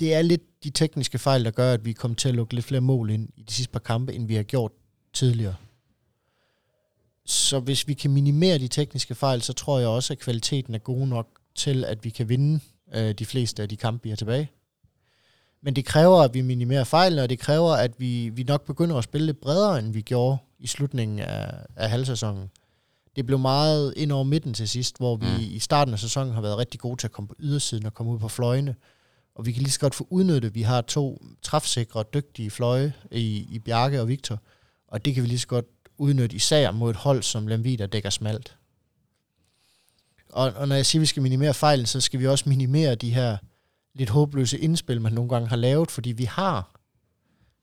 det 0.00 0.14
er 0.14 0.22
lidt 0.22 0.64
de 0.64 0.70
tekniske 0.70 1.18
fejl, 1.18 1.44
der 1.44 1.50
gør, 1.50 1.72
at 1.72 1.84
vi 1.84 1.92
kommer 1.92 2.14
til 2.14 2.28
at 2.28 2.34
lukke 2.34 2.54
lidt 2.54 2.66
flere 2.66 2.80
mål 2.80 3.10
ind 3.10 3.28
i 3.36 3.42
de 3.42 3.52
sidste 3.52 3.72
par 3.72 3.80
kampe, 3.80 4.14
end 4.14 4.26
vi 4.26 4.34
har 4.34 4.42
gjort 4.42 4.72
tidligere. 5.12 5.54
Så 7.26 7.60
hvis 7.60 7.88
vi 7.88 7.94
kan 7.94 8.10
minimere 8.10 8.58
de 8.58 8.68
tekniske 8.68 9.14
fejl, 9.14 9.42
så 9.42 9.52
tror 9.52 9.78
jeg 9.78 9.88
også, 9.88 10.12
at 10.12 10.18
kvaliteten 10.18 10.74
er 10.74 10.78
god 10.78 11.06
nok 11.06 11.28
til, 11.54 11.84
at 11.84 12.04
vi 12.04 12.10
kan 12.10 12.28
vinde 12.28 12.60
øh, 12.94 13.14
de 13.14 13.26
fleste 13.26 13.62
af 13.62 13.68
de 13.68 13.76
kampe, 13.76 14.02
vi 14.02 14.08
har 14.08 14.16
tilbage. 14.16 14.50
Men 15.62 15.76
det 15.76 15.84
kræver, 15.84 16.22
at 16.22 16.34
vi 16.34 16.40
minimerer 16.40 16.84
fejlene, 16.84 17.22
og 17.22 17.30
det 17.30 17.38
kræver, 17.38 17.72
at 17.72 17.92
vi, 17.98 18.28
vi 18.28 18.42
nok 18.42 18.66
begynder 18.66 18.96
at 18.96 19.04
spille 19.04 19.26
lidt 19.26 19.40
bredere, 19.40 19.78
end 19.78 19.92
vi 19.92 20.00
gjorde 20.00 20.38
i 20.58 20.66
slutningen 20.66 21.18
af, 21.18 21.54
af 21.76 21.90
halvsæsonen. 21.90 22.50
det 23.16 23.26
blev 23.26 23.38
meget 23.38 23.94
ind 23.96 24.12
over 24.12 24.24
midten 24.24 24.54
til 24.54 24.68
sidst, 24.68 24.96
hvor 24.96 25.16
vi 25.16 25.26
Mm. 25.26 25.40
i 25.40 25.58
starten 25.58 25.94
af 25.94 26.00
sæsonen 26.00 26.34
har 26.34 26.40
været 26.40 26.58
rigtig 26.58 26.80
gode 26.80 27.00
til 27.00 27.06
at 27.06 27.12
komme 27.12 27.28
på 27.28 27.34
ydersiden 27.40 27.86
og 27.86 27.94
komme 27.94 28.12
ud 28.12 28.18
på 28.18 28.28
fløjene. 28.28 28.74
Og 29.34 29.46
vi 29.46 29.52
kan 29.52 29.62
lige 29.62 29.72
så 29.72 29.80
godt 29.80 29.94
få 29.94 30.06
udnyttet, 30.10 30.54
vi 30.54 30.62
har 30.62 30.80
to 30.80 31.22
træfsikre, 31.42 32.04
dygtige 32.14 32.50
fløje 32.50 32.92
i, 33.10 33.46
i 33.50 33.58
Bjarke 33.58 34.00
og 34.00 34.08
Victor, 34.08 34.38
og 34.88 35.04
det 35.04 35.14
kan 35.14 35.22
vi 35.22 35.28
lige 35.28 35.38
så 35.38 35.46
godt 35.46 35.64
udnytte 35.98 36.36
især 36.36 36.70
mod 36.70 36.90
et 36.90 36.96
hold 36.96 37.22
som 37.22 37.46
Lemvig, 37.46 37.78
der 37.78 37.86
dækker 37.86 38.10
smalt. 38.10 38.56
Og, 40.28 40.52
og 40.56 40.68
når 40.68 40.76
jeg 40.76 40.86
siger, 40.86 41.00
at 41.00 41.02
vi 41.02 41.06
skal 41.06 41.22
minimere 41.22 41.54
fejlen, 41.54 41.86
så 41.86 42.00
skal 42.00 42.20
vi 42.20 42.26
også 42.26 42.48
minimere 42.48 42.94
de 42.94 43.14
her 43.14 43.36
lidt 43.94 44.10
håbløse 44.10 44.58
indspil, 44.58 45.00
man 45.00 45.12
nogle 45.12 45.28
gange 45.30 45.48
har 45.48 45.56
lavet, 45.56 45.90
fordi 45.90 46.12
vi 46.12 46.24
har 46.24 46.80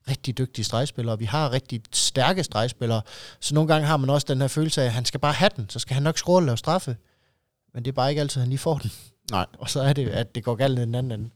rigtig 0.08 0.38
dygtige 0.38 0.64
stregspillere, 0.64 1.18
vi 1.18 1.24
har 1.24 1.52
rigtig 1.52 1.82
stærke 1.92 2.44
stregspillere, 2.44 3.02
så 3.40 3.54
nogle 3.54 3.68
gange 3.68 3.86
har 3.86 3.96
man 3.96 4.10
også 4.10 4.26
den 4.28 4.40
her 4.40 4.48
følelse 4.48 4.82
af, 4.82 4.86
at 4.86 4.92
han 4.92 5.04
skal 5.04 5.20
bare 5.20 5.32
have 5.32 5.50
den, 5.56 5.68
så 5.68 5.78
skal 5.78 5.94
han 5.94 6.02
nok 6.02 6.18
score 6.18 6.36
og 6.36 6.42
lave 6.42 6.56
straffe. 6.56 6.96
Men 7.74 7.84
det 7.84 7.90
er 7.90 7.94
bare 7.94 8.10
ikke 8.10 8.20
altid, 8.20 8.40
han 8.40 8.48
lige 8.48 8.58
får 8.58 8.78
den. 8.78 8.90
Nej. 9.30 9.46
Og 9.58 9.70
så 9.70 9.80
er 9.80 9.92
det, 9.92 10.08
at 10.08 10.34
det 10.34 10.44
går 10.44 10.54
galt 10.54 10.78
i 10.78 10.82
den 10.82 10.94
anden 10.94 11.12
ende. 11.20 11.30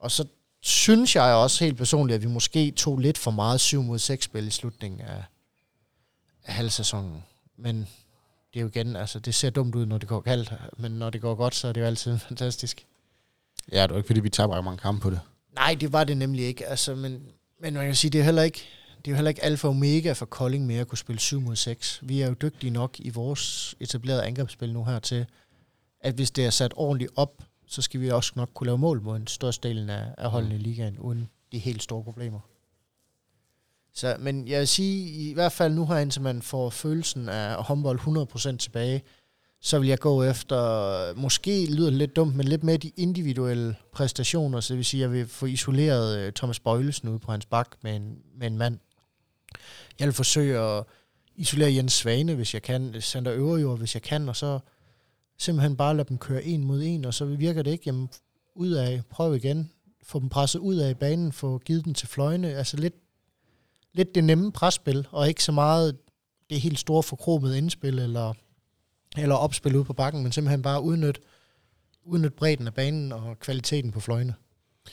Og 0.00 0.10
så 0.10 0.24
synes 0.60 1.16
jeg 1.16 1.34
også 1.34 1.64
helt 1.64 1.76
personligt, 1.76 2.14
at 2.14 2.22
vi 2.22 2.28
måske 2.28 2.70
tog 2.70 2.98
lidt 2.98 3.18
for 3.18 3.30
meget 3.30 3.60
7 3.60 3.82
mod 3.82 3.98
6 3.98 4.24
spil 4.24 4.46
i 4.46 4.50
slutningen 4.50 5.00
af, 5.00 5.24
af 6.44 6.54
halvsæsonen. 6.54 7.24
Men 7.56 7.88
det 8.54 8.60
er 8.60 8.60
jo 8.60 8.68
igen, 8.68 8.96
altså 8.96 9.18
det 9.18 9.34
ser 9.34 9.50
dumt 9.50 9.74
ud, 9.74 9.86
når 9.86 9.98
det 9.98 10.08
går 10.08 10.20
galt, 10.20 10.52
men 10.76 10.92
når 10.92 11.10
det 11.10 11.20
går 11.20 11.34
godt, 11.34 11.54
så 11.54 11.68
er 11.68 11.72
det 11.72 11.80
jo 11.80 11.86
altid 11.86 12.18
fantastisk. 12.28 12.86
Ja, 13.72 13.82
det 13.82 13.90
er 13.90 13.94
jo 13.94 13.96
ikke, 13.96 14.06
fordi 14.06 14.20
vi 14.20 14.30
taber 14.30 14.60
mange 14.60 14.78
kampe 14.78 15.00
på 15.02 15.10
det. 15.10 15.20
Nej, 15.54 15.76
det 15.80 15.92
var 15.92 16.04
det 16.04 16.16
nemlig 16.16 16.44
ikke. 16.44 16.66
Altså, 16.66 16.94
men, 16.94 17.22
men 17.60 17.74
man 17.74 17.86
kan 17.86 17.94
sige, 17.94 18.10
det 18.10 18.20
er 18.20 18.24
heller 18.24 18.42
ikke, 18.42 18.64
det 18.98 19.08
er 19.08 19.10
jo 19.10 19.14
heller 19.14 19.28
ikke 19.28 19.44
alfa 19.44 19.66
og 19.68 19.70
omega 19.70 20.12
for 20.12 20.26
Kolding 20.26 20.66
mere 20.66 20.80
at 20.80 20.88
kunne 20.88 20.98
spille 20.98 21.20
7 21.20 21.40
mod 21.40 21.56
6. 21.56 22.00
Vi 22.02 22.20
er 22.20 22.28
jo 22.28 22.34
dygtige 22.42 22.70
nok 22.70 23.00
i 23.00 23.10
vores 23.10 23.74
etablerede 23.80 24.24
angrebsspil 24.24 24.72
nu 24.72 24.84
her 24.84 24.98
til, 24.98 25.26
at 26.00 26.14
hvis 26.14 26.30
det 26.30 26.46
er 26.46 26.50
sat 26.50 26.72
ordentligt 26.76 27.10
op, 27.16 27.42
så 27.66 27.82
skal 27.82 28.00
vi 28.00 28.10
også 28.10 28.32
nok 28.36 28.50
kunne 28.54 28.66
lave 28.66 28.78
mål 28.78 29.02
mod 29.02 29.16
en 29.16 29.26
størstedelen 29.26 29.90
af, 29.90 30.14
af 30.18 30.30
holdene 30.30 30.54
i 30.54 30.58
ligaen, 30.58 30.98
uden 30.98 31.28
de 31.52 31.58
helt 31.58 31.82
store 31.82 32.04
problemer. 32.04 32.40
Så, 33.94 34.16
men 34.18 34.48
jeg 34.48 34.58
vil 34.58 34.68
sige, 34.68 35.08
i 35.30 35.32
hvert 35.32 35.52
fald 35.52 35.74
nu 35.74 35.86
her, 35.86 35.96
indtil 35.96 36.22
man 36.22 36.42
får 36.42 36.70
følelsen 36.70 37.28
af 37.28 37.64
håndbold 37.64 38.00
100% 38.52 38.56
tilbage, 38.56 39.02
så 39.60 39.78
vil 39.78 39.88
jeg 39.88 39.98
gå 39.98 40.22
efter, 40.22 41.14
måske 41.14 41.66
lyder 41.66 41.90
det 41.90 41.98
lidt 41.98 42.16
dumt, 42.16 42.36
men 42.36 42.48
lidt 42.48 42.64
mere 42.64 42.76
de 42.76 42.92
individuelle 42.96 43.76
præstationer, 43.92 44.60
så 44.60 44.74
det 44.74 44.78
vil 44.78 44.84
sige, 44.84 45.04
at 45.04 45.10
jeg 45.10 45.18
vil 45.18 45.28
få 45.28 45.46
isoleret 45.46 46.18
øh, 46.18 46.32
Thomas 46.32 46.60
Bøjlesen 46.60 47.08
ude 47.08 47.18
på 47.18 47.30
hans 47.30 47.46
bak 47.46 47.68
med 47.82 47.96
en, 47.96 48.18
med 48.38 48.46
en 48.46 48.58
mand. 48.58 48.78
Jeg 49.98 50.06
vil 50.06 50.14
forsøge 50.14 50.58
at 50.58 50.84
isolere 51.36 51.74
Jens 51.74 51.92
Svane, 51.92 52.34
hvis 52.34 52.54
jeg 52.54 52.62
kan, 52.62 53.00
Sander 53.00 53.32
Øverjord, 53.32 53.78
hvis 53.78 53.94
jeg 53.94 54.02
kan, 54.02 54.28
og 54.28 54.36
så 54.36 54.58
simpelthen 55.38 55.76
bare 55.76 55.96
lade 55.96 56.08
dem 56.08 56.18
køre 56.18 56.44
en 56.44 56.64
mod 56.64 56.82
en, 56.82 57.04
og 57.04 57.14
så 57.14 57.24
virker 57.24 57.62
det 57.62 57.70
ikke, 57.70 57.84
jamen 57.86 58.08
ud 58.54 58.70
af, 58.70 59.02
prøv 59.10 59.34
igen, 59.34 59.70
få 60.02 60.20
dem 60.20 60.28
presset 60.28 60.58
ud 60.58 60.76
af 60.76 60.98
banen, 60.98 61.32
få 61.32 61.58
givet 61.58 61.84
den 61.84 61.94
til 61.94 62.08
fløjene, 62.08 62.54
altså 62.54 62.76
lidt, 62.76 62.94
lidt 63.92 64.14
det 64.14 64.24
nemme 64.24 64.52
presspil, 64.52 65.06
og 65.10 65.28
ikke 65.28 65.44
så 65.44 65.52
meget 65.52 65.96
det 66.50 66.60
helt 66.60 66.78
store 66.78 67.02
forkromede 67.02 67.58
indspil, 67.58 67.98
eller 67.98 68.34
eller 69.16 69.34
opspil 69.34 69.76
ude 69.76 69.84
på 69.84 69.92
bakken, 69.92 70.22
men 70.22 70.32
simpelthen 70.32 70.62
bare 70.62 70.82
udnytte, 70.82 71.20
udnytte 72.04 72.36
bredden 72.36 72.66
af 72.66 72.74
banen 72.74 73.12
og 73.12 73.38
kvaliteten 73.40 73.92
på 73.92 74.00
fløjene. 74.00 74.34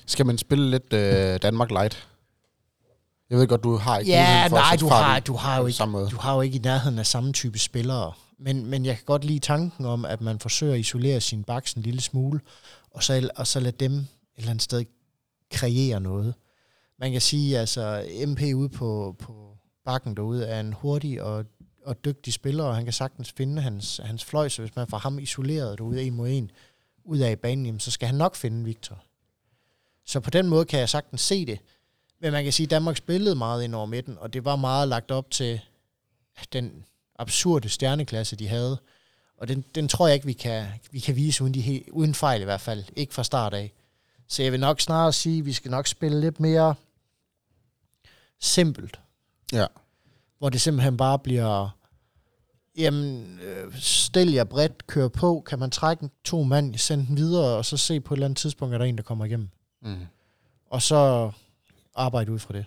Skal 0.06 0.26
man 0.26 0.38
spille 0.38 0.70
lidt 0.72 0.94
øh, 0.94 1.40
Danmark 1.42 1.72
Light? 1.72 2.08
Jeg 3.30 3.38
ved 3.38 3.48
godt, 3.48 3.64
du 3.64 3.76
har 3.76 3.98
ikke 3.98 4.12
Ja, 4.12 4.48
for 4.50 4.56
nej, 4.56 4.76
du 4.80 4.88
har, 4.88 5.20
du 5.20 5.34
har 5.34 5.60
jo 5.60 5.66
ikke, 5.66 5.78
samme 5.78 5.92
måde. 5.92 6.10
du 6.10 6.18
har 6.18 6.36
jo 6.36 6.42
ikke 6.42 6.56
i 6.56 6.62
nærheden 6.62 7.00
af 7.00 7.06
samme 7.06 7.34
type 7.34 7.60
spillere. 7.60 8.14
Men, 8.40 8.66
men 8.66 8.86
jeg 8.86 8.96
kan 8.96 9.06
godt 9.06 9.26
lide 9.26 9.40
tanken 9.40 9.86
om, 9.86 10.06
at 10.06 10.22
man 10.22 10.40
forsøger 10.40 10.74
at 10.74 10.80
isolere 10.80 11.22
sin 11.22 11.44
baks 11.44 11.74
en 11.74 11.82
lille 11.82 12.02
smule, 12.02 12.40
og 12.92 13.04
så, 13.04 13.30
og 13.36 13.48
så 13.48 13.60
lade 13.60 13.76
dem 13.80 13.92
et 13.92 14.08
eller 14.38 14.50
andet 14.50 14.62
sted 14.64 14.86
kreere 15.52 16.00
noget. 16.00 16.34
Man 17.00 17.12
kan 17.12 17.22
sige, 17.22 17.60
altså 17.60 18.06
MP 18.28 18.42
ude 18.56 18.70
på, 18.70 19.16
på 19.20 19.58
bakken 19.86 20.16
derude 20.16 20.46
er 20.46 20.60
en 20.60 20.74
hurtig 20.74 21.24
og, 21.24 21.46
og 21.86 22.06
dygtig 22.06 22.34
spiller, 22.34 22.64
og 22.64 22.76
han 22.76 22.84
kan 22.84 22.94
sagtens 22.94 23.32
finde 23.32 23.62
hans, 23.62 24.02
hans 24.04 24.26
fløj, 24.26 24.50
så 24.50 24.62
hvis 24.62 24.76
man 24.76 24.88
får 24.88 24.98
ham 24.98 25.20
isoleret 25.20 25.78
derude 25.78 26.04
en 26.04 26.14
mod 26.14 26.30
en, 26.30 26.52
ud 27.04 27.20
af 27.20 27.40
banen, 27.40 27.66
jamen, 27.66 27.80
så 27.80 27.92
skal 27.92 28.08
han 28.08 28.16
nok 28.16 28.36
finde 28.36 28.66
Victor. 28.66 29.04
Så 30.06 30.20
på 30.20 30.30
den 30.30 30.48
måde 30.48 30.66
kan 30.66 30.80
jeg 30.80 30.90
sagtens 30.90 31.22
se 31.22 31.46
det. 31.46 31.60
Men 32.20 32.32
man 32.32 32.44
kan 32.44 32.54
sige, 32.54 32.68
at 32.68 32.72
Danmark 32.72 32.98
spillede 32.98 33.36
meget 33.36 33.64
ind 33.64 33.76
over 33.76 33.86
midten, 33.86 34.18
og 34.18 34.34
det 34.34 34.46
var 34.46 34.56
meget 34.56 34.88
lagt 34.88 35.12
op 35.12 35.32
til 35.32 35.62
den 36.54 36.86
absurde 37.20 37.70
stjerneklasse, 37.70 38.36
de 38.36 38.48
havde. 38.48 38.78
Og 39.38 39.48
den, 39.48 39.66
den 39.76 39.88
tror 39.88 40.08
jeg 40.08 40.14
ikke, 40.14 40.26
vi 40.26 40.34
kan, 40.34 40.68
vi 40.92 41.00
kan 41.00 41.16
vise 41.16 41.44
uden, 41.44 41.54
de 41.54 41.62
he, 41.62 41.84
uden 41.92 42.14
fejl 42.14 42.42
i 42.42 42.44
hvert 42.44 42.62
fald. 42.62 42.84
Ikke 42.96 43.14
fra 43.14 43.24
start 43.24 43.54
af. 43.54 43.74
Så 44.28 44.44
jeg 44.44 44.52
vil 44.52 44.60
nok 44.60 44.82
snarere 44.82 45.14
sige, 45.14 45.40
at 45.40 45.46
vi 45.46 45.54
skal 45.54 45.72
nok 45.72 45.88
spille 45.88 46.22
lidt 46.22 46.40
mere 46.40 46.76
simpelt. 48.40 49.00
Ja. 49.54 49.66
Hvor 50.44 50.50
det 50.50 50.62
simpelthen 50.62 50.98
bare 50.98 51.20
bliver, 51.20 51.70
jamen, 52.78 53.40
øh, 53.40 53.76
stil 53.76 54.32
jer 54.32 54.44
bredt, 54.44 54.88
kør 54.88 55.08
på, 55.08 55.44
kan 55.48 55.60
man 55.60 55.72
trække 55.72 56.10
to 56.24 56.44
mand, 56.44 56.76
sende 56.76 57.08
den 57.08 57.18
videre, 57.18 57.58
og 57.58 57.66
så 57.66 57.78
se 57.78 58.00
på 58.00 58.14
et 58.14 58.18
eller 58.18 58.26
andet 58.26 58.38
tidspunkt, 58.38 58.74
er 58.74 58.78
der 58.78 58.86
en, 58.86 58.98
der 58.98 59.04
kommer 59.04 59.26
igennem. 59.26 59.50
Mm. 59.82 60.06
Og 60.66 60.82
så 60.82 61.32
arbejde 61.96 62.32
ud 62.32 62.40
fra 62.40 62.54
det. 62.54 62.66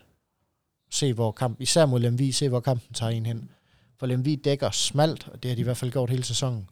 Se 0.90 1.12
hvor 1.12 1.32
kamp, 1.32 1.60
især 1.60 1.86
mod 1.86 2.00
Lemvi, 2.00 2.32
se 2.32 2.48
hvor 2.48 2.60
kampen 2.60 2.94
tager 2.94 3.10
en 3.10 3.26
hen. 3.26 3.50
For 3.98 4.06
Lemvi 4.06 4.36
dækker 4.36 4.70
smalt, 4.70 5.28
og 5.28 5.42
det 5.42 5.50
har 5.50 5.54
de 5.54 5.60
i 5.60 5.64
hvert 5.64 5.76
fald 5.76 5.92
gjort 5.92 6.10
hele 6.10 6.24
sæsonen. 6.24 6.68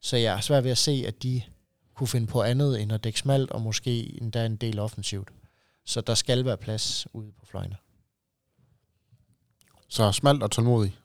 Så 0.00 0.16
jeg 0.16 0.36
er 0.36 0.40
svært 0.40 0.64
ved 0.64 0.70
at 0.70 0.78
se, 0.78 1.04
at 1.06 1.22
de 1.22 1.42
kunne 1.94 2.08
finde 2.08 2.26
på 2.26 2.42
andet 2.42 2.82
end 2.82 2.92
at 2.92 3.04
dække 3.04 3.18
smalt, 3.18 3.50
og 3.50 3.62
måske 3.62 4.22
endda 4.22 4.46
en 4.46 4.56
del 4.56 4.78
offensivt. 4.78 5.28
Så 5.84 6.00
der 6.00 6.14
skal 6.14 6.44
være 6.44 6.56
plads 6.56 7.06
ude 7.12 7.32
på 7.40 7.46
fløjene. 7.46 7.76
Så 9.92 10.12
smalt 10.12 10.42
og 10.42 10.50
tålmodig. 10.50 10.96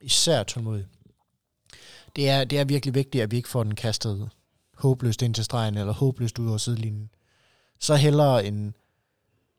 Især 0.00 0.42
tålmodig. 0.42 0.86
Det 2.16 2.28
er, 2.28 2.44
det 2.44 2.58
er 2.58 2.64
virkelig 2.64 2.94
vigtigt, 2.94 3.22
at 3.22 3.30
vi 3.30 3.36
ikke 3.36 3.48
får 3.48 3.62
den 3.62 3.74
kastet 3.74 4.30
håbløst 4.74 5.22
ind 5.22 5.34
til 5.34 5.44
stregen, 5.44 5.76
eller 5.76 5.92
håbløst 5.92 6.38
ud 6.38 6.48
over 6.48 6.58
sidelinjen. 6.58 7.10
Så 7.78 7.94
hellere 7.94 8.46
en, 8.46 8.74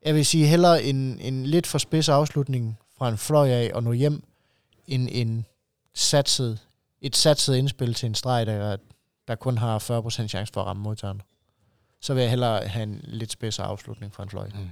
jeg 0.04 0.14
vil 0.14 0.26
sige, 0.26 0.46
hellere 0.46 0.82
en, 0.82 1.20
en 1.20 1.46
lidt 1.46 1.66
for 1.66 1.78
spids 1.78 2.08
afslutning 2.08 2.78
fra 2.98 3.08
en 3.08 3.18
fløj 3.18 3.48
af 3.48 3.70
og 3.74 3.82
nå 3.82 3.92
hjem, 3.92 4.24
end 4.86 5.08
en 5.12 5.46
satset, 5.94 6.58
et 7.00 7.16
satset 7.16 7.56
indspil 7.56 7.94
til 7.94 8.06
en 8.06 8.14
streg, 8.14 8.46
der, 8.46 8.76
der 9.28 9.34
kun 9.34 9.58
har 9.58 9.78
40% 9.78 10.28
chance 10.28 10.52
for 10.52 10.60
at 10.60 10.66
ramme 10.66 10.82
modtageren. 10.82 11.22
Så 12.00 12.14
vil 12.14 12.20
jeg 12.20 12.30
hellere 12.30 12.66
have 12.66 12.82
en 12.82 13.00
lidt 13.04 13.32
spids 13.32 13.58
afslutning 13.58 14.14
fra 14.14 14.22
en 14.22 14.30
fløj. 14.30 14.48
Mm. 14.48 14.70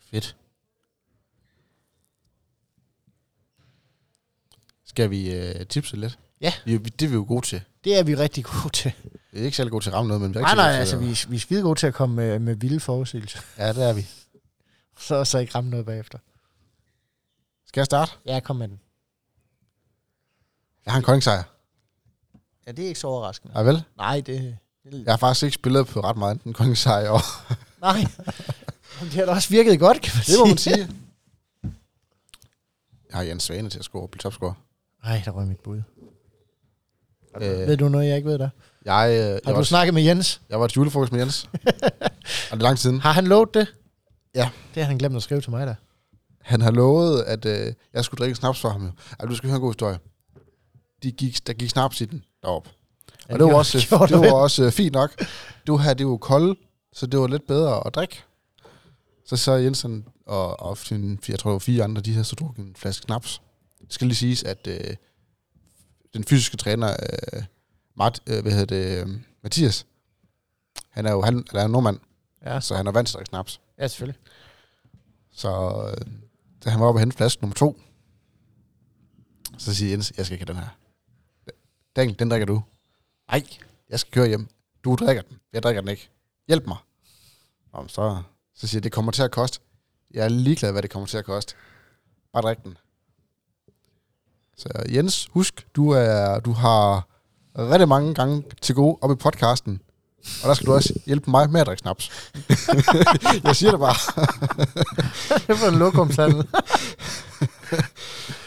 Fedt. 0.00 0.36
Skal 4.96 5.10
vi 5.10 5.34
øh, 5.34 5.66
tipse 5.66 5.96
lidt? 5.96 6.18
Ja. 6.40 6.52
Vi, 6.64 6.78
det 6.78 7.02
er 7.06 7.08
vi 7.08 7.14
jo 7.14 7.24
gode 7.28 7.46
til. 7.46 7.62
Det 7.84 7.98
er 7.98 8.02
vi 8.02 8.14
rigtig 8.14 8.44
gode 8.44 8.72
til. 8.72 8.92
Vi 9.32 9.40
er 9.40 9.44
ikke 9.44 9.56
særlig 9.56 9.70
gode 9.70 9.84
til 9.84 9.90
at 9.90 9.94
ramme 9.94 10.08
noget, 10.08 10.20
men 10.22 10.34
vi 10.34 10.38
er 10.38 10.40
Nej, 10.40 10.50
rigtig 10.50 10.56
nej, 10.56 10.70
gode 10.70 10.78
altså 10.78 10.96
vi, 10.96 11.30
vi 11.30 11.36
er 11.36 11.40
skide 11.40 11.62
gode 11.62 11.78
til 11.78 11.86
at 11.86 11.94
komme 11.94 12.16
med, 12.16 12.38
med 12.38 12.54
vilde 12.54 12.80
forudsigelser. 12.80 13.40
Ja, 13.58 13.72
det 13.72 13.88
er 13.88 13.92
vi. 13.92 14.06
Så, 14.98 15.24
så 15.24 15.38
ikke 15.38 15.54
ramme 15.54 15.70
noget 15.70 15.86
bagefter. 15.86 16.18
Skal 17.66 17.80
jeg 17.80 17.86
starte? 17.86 18.12
Ja, 18.26 18.40
kom 18.40 18.56
med 18.56 18.68
den. 18.68 18.80
Jeg 20.84 20.92
har 20.92 20.98
en 20.98 21.04
koldingssejr. 21.04 21.42
Ja, 22.66 22.72
det 22.72 22.84
er 22.84 22.88
ikke 22.88 23.00
så 23.00 23.06
overraskende. 23.06 23.58
Ja, 23.58 23.64
vel? 23.64 23.84
Nej, 23.96 24.20
det... 24.20 24.56
det 24.84 25.04
Jeg 25.04 25.12
har 25.12 25.16
faktisk 25.18 25.42
ikke 25.42 25.54
spillet 25.54 25.86
på 25.86 26.00
ret 26.00 26.16
meget 26.16 26.42
en 26.42 26.52
koldingssejr 26.52 27.04
i 27.04 27.08
år. 27.08 27.52
Nej. 27.86 27.96
Men 29.00 29.08
det 29.08 29.12
har 29.14 29.24
da 29.24 29.30
også 29.30 29.48
virket 29.48 29.78
godt, 29.78 30.00
kan 30.02 30.12
man 30.16 30.22
Det 30.26 30.34
må 30.38 30.46
man 30.46 30.58
sige. 30.58 30.74
sige. 30.74 30.88
Jeg 33.10 33.18
har 33.18 33.22
Jens 33.22 33.42
Svane 33.42 33.70
til 33.70 33.78
at 33.78 33.84
score, 33.84 34.08
blive 34.08 34.20
topscorer. 34.20 34.54
Nej, 35.06 35.22
der 35.24 35.30
røg 35.30 35.46
mit 35.46 35.60
bud. 35.60 35.82
Øh, 37.40 37.42
Ved 37.42 37.76
du 37.76 37.88
noget, 37.88 38.08
jeg 38.08 38.16
ikke 38.16 38.28
ved 38.28 38.38
der? 38.38 38.48
jeg, 38.84 39.10
øh, 39.10 39.16
jeg, 39.16 39.40
Har 39.44 39.52
du 39.52 39.56
var, 39.56 39.62
snakket 39.62 39.94
med 39.94 40.02
Jens? 40.02 40.40
jeg 40.50 40.60
var 40.60 40.66
til 40.66 40.76
julefrokost 40.76 41.12
med 41.12 41.20
Jens. 41.20 41.50
og 42.50 42.52
det 42.52 42.62
lang 42.62 42.78
siden. 42.78 43.00
Har 43.00 43.12
han 43.12 43.26
lovet 43.26 43.54
det? 43.54 43.74
Ja. 44.34 44.50
Det 44.74 44.82
har 44.82 44.88
han 44.88 44.98
glemt 44.98 45.16
at 45.16 45.22
skrive 45.22 45.40
til 45.40 45.50
mig, 45.50 45.66
der. 45.66 45.74
Han 46.42 46.60
har 46.60 46.70
lovet, 46.70 47.22
at 47.22 47.44
øh, 47.44 47.72
jeg 47.92 48.04
skulle 48.04 48.18
drikke 48.18 48.34
snaps 48.34 48.60
for 48.60 48.68
ham. 48.68 48.82
Jo. 48.84 48.90
Altså, 49.10 49.26
du 49.26 49.34
skal 49.36 49.48
høre 49.48 49.56
en 49.56 49.60
god 49.62 49.72
historie. 49.72 49.98
De 51.02 51.12
gik, 51.12 51.46
der 51.46 51.52
gik 51.52 51.70
snaps 51.70 52.00
i 52.00 52.04
den 52.04 52.24
deroppe. 52.42 52.70
Ja, 53.28 53.32
Og 53.34 53.38
det 53.38 53.46
var 53.46 53.54
også, 53.54 53.78
det 54.00 54.10
du 54.10 54.18
var 54.18 54.32
også 54.32 54.64
øh, 54.64 54.72
fint 54.72 54.92
nok. 54.92 55.24
Du 55.66 55.76
havde 55.76 55.94
det 55.94 56.04
jo 56.04 56.16
koldt, 56.16 56.58
så 56.92 57.06
det 57.06 57.20
var 57.20 57.26
lidt 57.26 57.46
bedre 57.46 57.86
at 57.86 57.94
drikke. 57.94 58.22
Så 59.26 59.36
så 59.36 59.52
Jensen 59.52 60.04
og, 60.26 60.60
og 60.60 60.78
jeg 61.28 61.38
tror 61.38 61.50
det 61.50 61.52
var 61.52 61.58
fire 61.58 61.84
andre, 61.84 62.02
de 62.02 62.12
havde 62.12 62.24
så 62.24 62.36
drukket 62.36 62.64
en 62.64 62.74
flaske 62.76 63.02
snaps. 63.02 63.40
Skal 63.88 64.06
lige 64.06 64.16
siges, 64.16 64.42
at 64.42 64.66
øh, 64.66 64.96
den 66.14 66.24
fysiske 66.24 66.56
træner, 66.56 66.90
øh, 67.34 67.42
Mart, 67.94 68.20
øh, 68.26 68.42
hvad 68.42 68.52
hedder 68.52 68.66
det, 68.66 69.02
øh, 69.06 69.20
Mathias, 69.42 69.86
han 70.90 71.06
er 71.06 71.12
jo 71.12 71.22
han, 71.22 71.34
han 71.50 71.58
er 71.58 71.62
jo 71.62 71.68
nordmand, 71.68 72.00
Ja, 72.44 72.60
så 72.60 72.76
han 72.76 72.86
er 72.86 72.92
vant 72.92 73.08
til 73.08 73.18
at 73.18 73.26
snaps. 73.26 73.60
ja 73.78 73.88
selvfølgelig. 73.88 74.20
Så 75.32 75.50
øh, 75.98 76.06
da 76.64 76.70
han 76.70 76.80
var 76.80 76.86
oppe 76.86 76.96
og 76.96 77.00
hente 77.00 77.16
flaske 77.16 77.42
nummer 77.42 77.54
to, 77.54 77.80
Så 79.58 79.74
siger 79.74 79.90
Jens, 79.90 80.12
jeg 80.16 80.26
skal 80.26 80.34
ikke 80.34 80.46
have 80.46 80.54
den 80.54 80.62
her. 80.62 80.68
Daniel, 81.96 82.18
den 82.18 82.30
drikker 82.30 82.46
du. 82.46 82.62
Nej, 83.30 83.46
jeg 83.90 84.00
skal 84.00 84.12
køre 84.12 84.28
hjem. 84.28 84.48
Du 84.84 84.94
drikker 84.94 85.22
den. 85.22 85.38
Jeg 85.52 85.62
drikker 85.62 85.80
den 85.80 85.90
ikke. 85.90 86.10
Hjælp 86.48 86.66
mig. 86.66 86.76
Om 87.72 87.88
så, 87.88 88.22
så 88.54 88.66
siger 88.66 88.78
jeg, 88.78 88.84
det 88.84 88.92
kommer 88.92 89.12
til 89.12 89.22
at 89.22 89.30
koste. 89.30 89.60
Jeg 90.10 90.24
er 90.24 90.28
ligeglad, 90.28 90.72
hvad 90.72 90.82
det 90.82 90.90
kommer 90.90 91.06
til 91.06 91.18
at 91.18 91.24
koste. 91.24 91.54
Bare 92.32 92.42
drik 92.42 92.64
den. 92.64 92.76
Så 94.58 94.68
Jens, 94.94 95.28
husk, 95.30 95.66
du, 95.76 95.90
er, 95.90 96.40
du 96.40 96.52
har 96.52 97.08
rigtig 97.58 97.88
mange 97.88 98.14
gange 98.14 98.42
til 98.62 98.74
gode 98.74 98.98
op 99.00 99.10
i 99.10 99.14
podcasten. 99.14 99.80
Og 100.42 100.48
der 100.48 100.54
skal 100.54 100.66
du 100.66 100.74
også 100.74 100.94
hjælpe 101.06 101.30
mig 101.30 101.50
med 101.50 101.60
at 101.60 101.66
drikke 101.66 101.80
snaps. 101.80 102.10
jeg 103.44 103.56
siger 103.56 103.70
det 103.70 103.80
bare. 103.80 103.96
det 105.46 105.60
var 105.62 105.68
en 105.72 105.78
lokumshandel. 105.78 106.46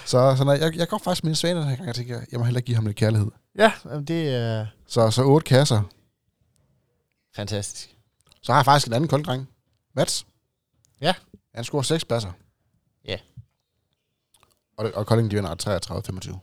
Så, 0.06 0.36
så 0.38 0.44
nej, 0.44 0.58
jeg, 0.62 0.76
jeg 0.76 0.88
går 0.88 0.98
faktisk 1.04 1.24
med 1.24 1.32
en 1.32 1.36
svane 1.36 1.60
den 1.60 1.68
her 1.70 1.76
gang, 1.76 1.88
jeg 1.88 1.96
tænker, 1.96 2.22
jeg 2.32 2.40
må 2.40 2.46
hellere 2.46 2.62
give 2.62 2.76
ham 2.76 2.86
lidt 2.86 2.98
kærlighed. 2.98 3.28
ja, 3.58 3.72
det 4.08 4.30
er 4.36 4.66
Så, 4.88 5.12
så 5.12 5.24
otte 5.24 5.46
kasser. 5.46 5.82
fantastisk. 7.36 7.96
Så 8.42 8.52
har 8.52 8.60
jeg 8.60 8.66
faktisk 8.66 8.88
en 8.88 8.94
anden 8.94 9.08
kolddreng. 9.08 9.50
Mats. 9.96 10.26
Ja. 11.02 11.14
Han 11.56 11.64
scorer 11.64 11.82
seks 11.82 12.06
pladser. 12.06 12.32
Ja. 13.06 13.18
Og, 14.80 14.92
og 14.96 15.08
Kolding, 15.08 15.32
de 15.32 15.36
vinder 15.36 15.56
33-25. 16.32 16.38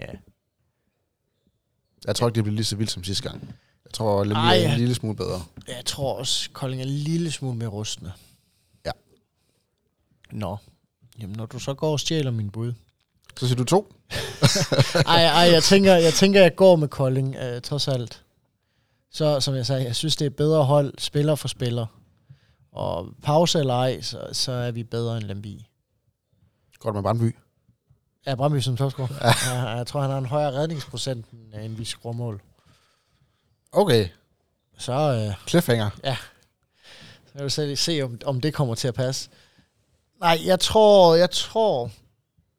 Ja. 0.00 0.06
Jeg 2.06 2.16
tror 2.16 2.28
ikke, 2.28 2.36
det 2.36 2.44
bliver 2.44 2.56
lige 2.56 2.64
så 2.64 2.76
vildt 2.76 2.90
som 2.90 3.04
sidste 3.04 3.28
gang. 3.28 3.54
Jeg 3.84 3.92
tror, 3.92 4.24
Lemmy 4.24 4.40
Ej, 4.40 4.62
er 4.62 4.72
en 4.72 4.78
lille 4.78 4.94
smule 4.94 5.16
bedre. 5.16 5.42
Jeg 5.68 5.84
tror 5.84 6.18
også, 6.18 6.50
Kolding 6.52 6.82
er 6.82 6.86
en 6.86 6.92
lille 6.92 7.30
smule 7.30 7.56
mere 7.56 7.68
rustende. 7.68 8.12
Ja. 8.86 8.90
Nå. 10.32 10.56
Jamen, 11.20 11.36
når 11.36 11.46
du 11.46 11.58
så 11.58 11.74
går 11.74 11.92
og 11.92 12.00
stjæler 12.00 12.30
min 12.30 12.50
bud. 12.50 12.72
Så 13.36 13.46
siger 13.46 13.56
du 13.56 13.64
to. 13.64 13.94
Ej, 15.06 15.24
ej, 15.24 15.52
jeg 15.52 15.62
tænker, 15.62 15.94
jeg 15.94 16.14
tænker, 16.14 16.40
jeg 16.40 16.56
går 16.56 16.76
med 16.76 16.88
Kolding, 16.88 17.36
øh, 17.36 17.62
trods 17.62 17.88
alt. 17.88 18.24
Så, 19.10 19.40
som 19.40 19.54
jeg 19.54 19.66
sagde, 19.66 19.84
jeg 19.84 19.96
synes, 19.96 20.16
det 20.16 20.26
er 20.26 20.30
bedre 20.30 20.64
hold, 20.64 20.94
spiller 20.98 21.34
for 21.34 21.48
spiller. 21.48 21.86
Og 22.72 23.08
pause 23.22 23.58
eller 23.58 23.74
ej, 23.74 24.00
så, 24.00 24.28
så 24.32 24.52
er 24.52 24.70
vi 24.70 24.84
bedre 24.84 25.16
end 25.16 25.24
Lemby. 25.26 25.60
Godt 26.80 26.94
med 26.94 27.02
Brandby. 27.02 27.36
Ja, 28.26 28.34
Brøndby 28.34 28.60
som 28.60 28.76
topscorer. 28.76 29.08
Ja. 29.54 29.68
Jeg 29.68 29.86
tror, 29.86 30.00
han 30.00 30.10
har 30.10 30.18
en 30.18 30.26
højere 30.26 30.52
redningsprocent, 30.52 31.26
end, 31.30 31.76
vi 31.76 31.84
skruer 31.84 32.12
mål. 32.12 32.42
Okay. 33.72 34.08
Så 34.78 34.92
øh, 34.92 35.48
Cliffhanger. 35.48 35.90
så 37.26 37.32
vil 37.34 37.42
jeg 37.42 37.52
selv 37.52 37.76
se, 37.76 38.02
om, 38.02 38.18
om 38.24 38.40
det 38.40 38.54
kommer 38.54 38.74
til 38.74 38.88
at 38.88 38.94
passe. 38.94 39.30
Nej, 40.20 40.38
jeg 40.44 40.60
tror, 40.60 41.14
jeg 41.14 41.30
tror, 41.30 41.90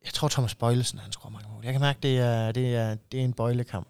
jeg 0.06 0.14
tror 0.14 0.28
Thomas 0.28 0.56
Bøjlesen, 0.56 1.00
han 1.00 1.12
skruer 1.12 1.32
mange 1.32 1.50
mål. 1.50 1.64
Jeg 1.64 1.74
kan 1.74 1.82
mærke, 1.82 2.00
det 2.04 2.20
er, 2.20 2.52
det 2.52 2.76
er, 2.76 2.96
det 3.12 3.20
er 3.20 3.24
en 3.24 3.34
bøjlekamp. 3.34 3.88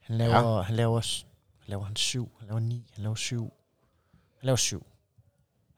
Han 0.00 0.18
laver, 0.18 0.56
ja. 0.56 0.62
han 0.62 0.76
laver, 0.76 1.00
han 1.60 1.68
laver 1.68 1.84
han 1.84 1.96
syv, 1.96 2.30
han 2.38 2.48
laver 2.48 2.60
ni, 2.60 2.86
han 2.92 3.02
laver 3.02 3.14
syv. 3.14 3.52
Han 4.38 4.46
laver 4.46 4.56
syv. 4.56 4.86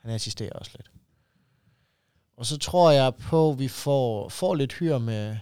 Han 0.03 0.11
assisterer 0.11 0.53
også 0.53 0.71
lidt. 0.77 0.91
Og 2.37 2.47
så 2.47 2.59
tror 2.59 2.91
jeg 2.91 3.15
på, 3.15 3.51
at 3.51 3.59
vi 3.59 3.69
får, 3.69 4.29
får 4.29 4.55
lidt 4.55 4.73
hyr 4.73 4.99
med, 4.99 5.37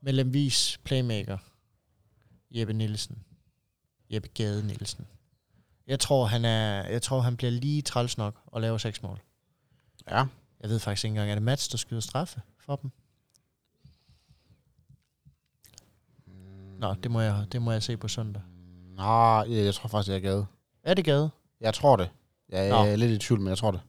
med 0.00 0.12
Lemvis 0.12 0.78
playmaker. 0.84 1.38
Jeppe 2.50 2.72
Nielsen. 2.72 3.18
Jeppe 4.10 4.28
Gade 4.28 4.66
Nielsen. 4.66 5.06
Jeg 5.86 6.00
tror, 6.00 6.26
han 6.26 6.44
er, 6.44 6.88
jeg 6.88 7.02
tror, 7.02 7.20
han 7.20 7.36
bliver 7.36 7.50
lige 7.50 7.82
træls 7.82 8.18
nok 8.18 8.40
og 8.46 8.60
laver 8.60 8.78
seks 8.78 9.02
mål. 9.02 9.20
Ja. 10.10 10.26
Jeg 10.60 10.70
ved 10.70 10.78
faktisk 10.78 11.04
ikke 11.04 11.12
engang, 11.12 11.30
er 11.30 11.34
det 11.34 11.42
Mats, 11.42 11.68
der 11.68 11.78
skyder 11.78 12.00
straffe 12.00 12.42
for 12.58 12.76
dem? 12.76 12.90
Nå, 16.78 16.94
det 16.94 17.10
må 17.10 17.20
jeg, 17.20 17.46
det 17.52 17.62
må 17.62 17.72
jeg 17.72 17.82
se 17.82 17.96
på 17.96 18.08
søndag. 18.08 18.42
Nå, 18.96 19.42
jeg, 19.42 19.64
jeg 19.64 19.74
tror 19.74 19.88
faktisk, 19.88 20.08
jeg 20.08 20.16
er 20.16 20.20
gade. 20.20 20.46
Er 20.82 20.94
det 20.94 21.04
Gade? 21.04 21.30
Jeg 21.60 21.74
tror 21.74 21.96
det. 21.96 22.10
Jeg 22.48 22.68
Nå. 22.70 22.76
er 22.76 22.96
lidt 22.96 23.10
i 23.10 23.18
tvivl, 23.18 23.40
men 23.40 23.48
jeg 23.48 23.58
tror 23.58 23.70
det. 23.70 23.80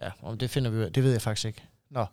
Ja, 0.00 0.10
om 0.22 0.38
det 0.38 0.50
finder 0.50 0.70
vi 0.70 0.76
ud 0.76 0.82
af. 0.82 0.92
Det 0.92 1.02
ved 1.02 1.12
jeg 1.12 1.22
faktisk 1.22 1.46
ikke. 1.46 1.62
Nå. 1.90 2.06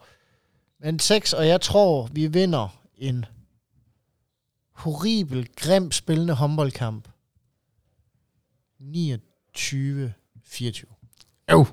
Men 0.80 1.00
6, 1.00 1.34
og 1.34 1.48
jeg 1.48 1.62
tror, 1.62 2.08
vi 2.12 2.28
vinder 2.28 2.82
en 2.96 3.26
horribel, 4.72 5.56
grim 5.56 5.92
spillende 5.92 6.34
håndboldkamp. 6.34 7.08
29-24. 8.80 8.84
Jo. 11.52 11.66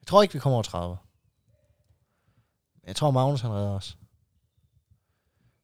Jeg 0.00 0.06
tror 0.06 0.22
ikke, 0.22 0.34
vi 0.34 0.38
kommer 0.38 0.54
over 0.54 0.62
30. 0.62 0.96
Men 2.74 2.88
Jeg 2.88 2.96
tror, 2.96 3.10
Magnus 3.10 3.40
han 3.40 3.50
redder 3.50 3.70
os. 3.70 3.98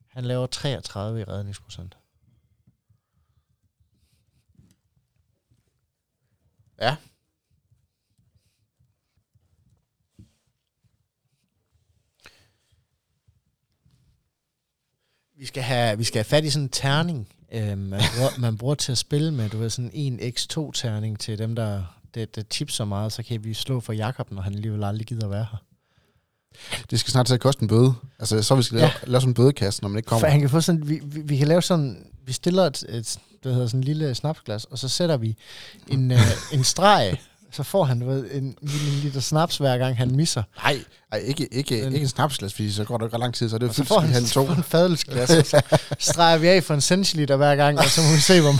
Han 0.06 0.24
laver 0.24 0.46
33 0.46 1.20
i 1.20 1.24
redningsprocent. 1.24 1.98
Ja. 6.80 6.96
Vi 15.38 15.46
skal 15.46 15.62
have, 15.62 15.98
vi 15.98 16.04
skal 16.04 16.18
have 16.18 16.24
fat 16.24 16.44
i 16.44 16.50
sådan 16.50 16.64
en 16.64 16.68
terning, 16.68 17.28
øh, 17.52 17.78
man, 17.78 18.00
bruger, 18.16 18.40
man 18.40 18.58
bruger 18.58 18.74
til 18.74 18.92
at 18.92 18.98
spille 18.98 19.34
med. 19.34 19.50
Du 19.50 19.58
ved, 19.58 19.70
sådan 19.70 19.90
en 19.94 20.20
X2-terning 20.20 21.20
til 21.20 21.38
dem, 21.38 21.54
der, 21.54 21.84
der, 22.14 22.24
der 22.24 22.42
tipser 22.42 22.84
meget. 22.84 23.12
Så 23.12 23.22
kan 23.22 23.44
vi 23.44 23.54
slå 23.54 23.80
for 23.80 23.92
Jakob, 23.92 24.32
når 24.32 24.42
han 24.42 24.54
alligevel 24.54 24.84
aldrig 24.84 25.06
gider 25.06 25.28
være 25.28 25.46
her. 25.50 25.58
Det 26.90 27.00
skal 27.00 27.10
snart 27.10 27.26
til 27.26 27.34
at 27.34 27.40
koste 27.40 27.62
en 27.62 27.68
bøde. 27.68 27.94
Altså, 28.18 28.42
så 28.42 28.54
vi 28.54 28.62
skal 28.62 28.78
lave, 28.78 28.90
lave 29.06 29.20
sådan 29.20 29.30
en 29.30 29.34
bødekasse, 29.34 29.82
når 29.82 29.88
man 29.88 29.98
ikke 29.98 30.06
kommer. 30.06 30.20
For 30.20 30.26
han 30.26 30.40
kan 30.40 30.50
få 30.50 30.60
sådan, 30.60 30.88
vi, 30.88 31.00
vi, 31.04 31.20
vi 31.20 31.36
kan 31.36 31.48
lave 31.48 31.62
sådan, 31.62 32.06
vi 32.24 32.32
stiller 32.32 32.62
et, 32.62 32.82
et 32.88 33.18
det 33.46 33.54
hedder 33.54 33.68
sådan 33.68 33.80
en 33.80 33.84
lille 33.84 34.14
snapsglas, 34.14 34.64
og 34.64 34.78
så 34.78 34.88
sætter 34.88 35.16
vi 35.16 35.36
en, 35.88 36.10
øh, 36.10 36.18
en 36.52 36.64
streg, 36.64 37.20
så 37.52 37.62
får 37.62 37.84
han 37.84 38.00
du 38.00 38.06
ved, 38.06 38.30
en 38.32 38.56
milliliter 38.62 39.20
snaps 39.20 39.56
hver 39.58 39.78
gang 39.78 39.96
han 39.96 40.16
misser. 40.16 40.42
Nej, 40.62 40.84
ej, 41.12 41.18
ikke, 41.18 41.48
ikke, 41.54 41.74
Men- 41.84 41.84
ikke 41.92 42.02
en 42.02 42.08
snapsglas, 42.08 42.54
fordi 42.54 42.72
så 42.72 42.84
går 42.84 42.98
det 42.98 43.04
ikke 43.06 43.18
lang 43.18 43.34
tid, 43.34 43.48
så 43.48 43.56
er 43.56 43.58
det 43.58 43.70
så 43.70 43.76
fyldt 43.76 43.88
til 43.88 44.00
han, 44.00 44.10
halv 44.12 44.26
to. 44.26 44.46
en 44.46 44.62
fadelsglas, 44.62 45.30
og 45.30 45.46
så 45.46 45.78
streger 45.98 46.38
vi 46.38 46.48
af 46.48 46.64
for 46.64 46.74
en 46.74 46.80
centiliter 46.80 47.36
hver 47.36 47.56
gang, 47.56 47.78
og 47.78 47.84
så 47.84 48.00
må 48.00 48.14
vi 48.14 48.20
se, 48.20 48.40
hvor, 48.40 48.52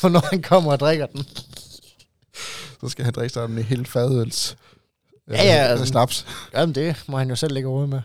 hvornår 0.00 0.26
han 0.30 0.42
kommer 0.42 0.72
og 0.72 0.80
drikker 0.80 1.06
den. 1.06 1.24
Så 2.80 2.88
skal 2.88 3.04
han 3.04 3.14
drikke 3.14 3.34
sådan 3.34 3.58
en 3.58 3.64
helt 3.64 3.88
fadøls. 3.88 4.56
Ja, 5.30 5.42
ja, 5.44 5.64
øh, 5.64 5.70
altså- 5.70 5.86
snaps. 5.86 6.26
Jamen 6.54 6.74
det 6.74 6.96
må 7.06 7.18
han 7.18 7.28
jo 7.28 7.36
selv 7.36 7.52
lægge 7.54 7.68
råd 7.68 7.86
med. 7.86 8.00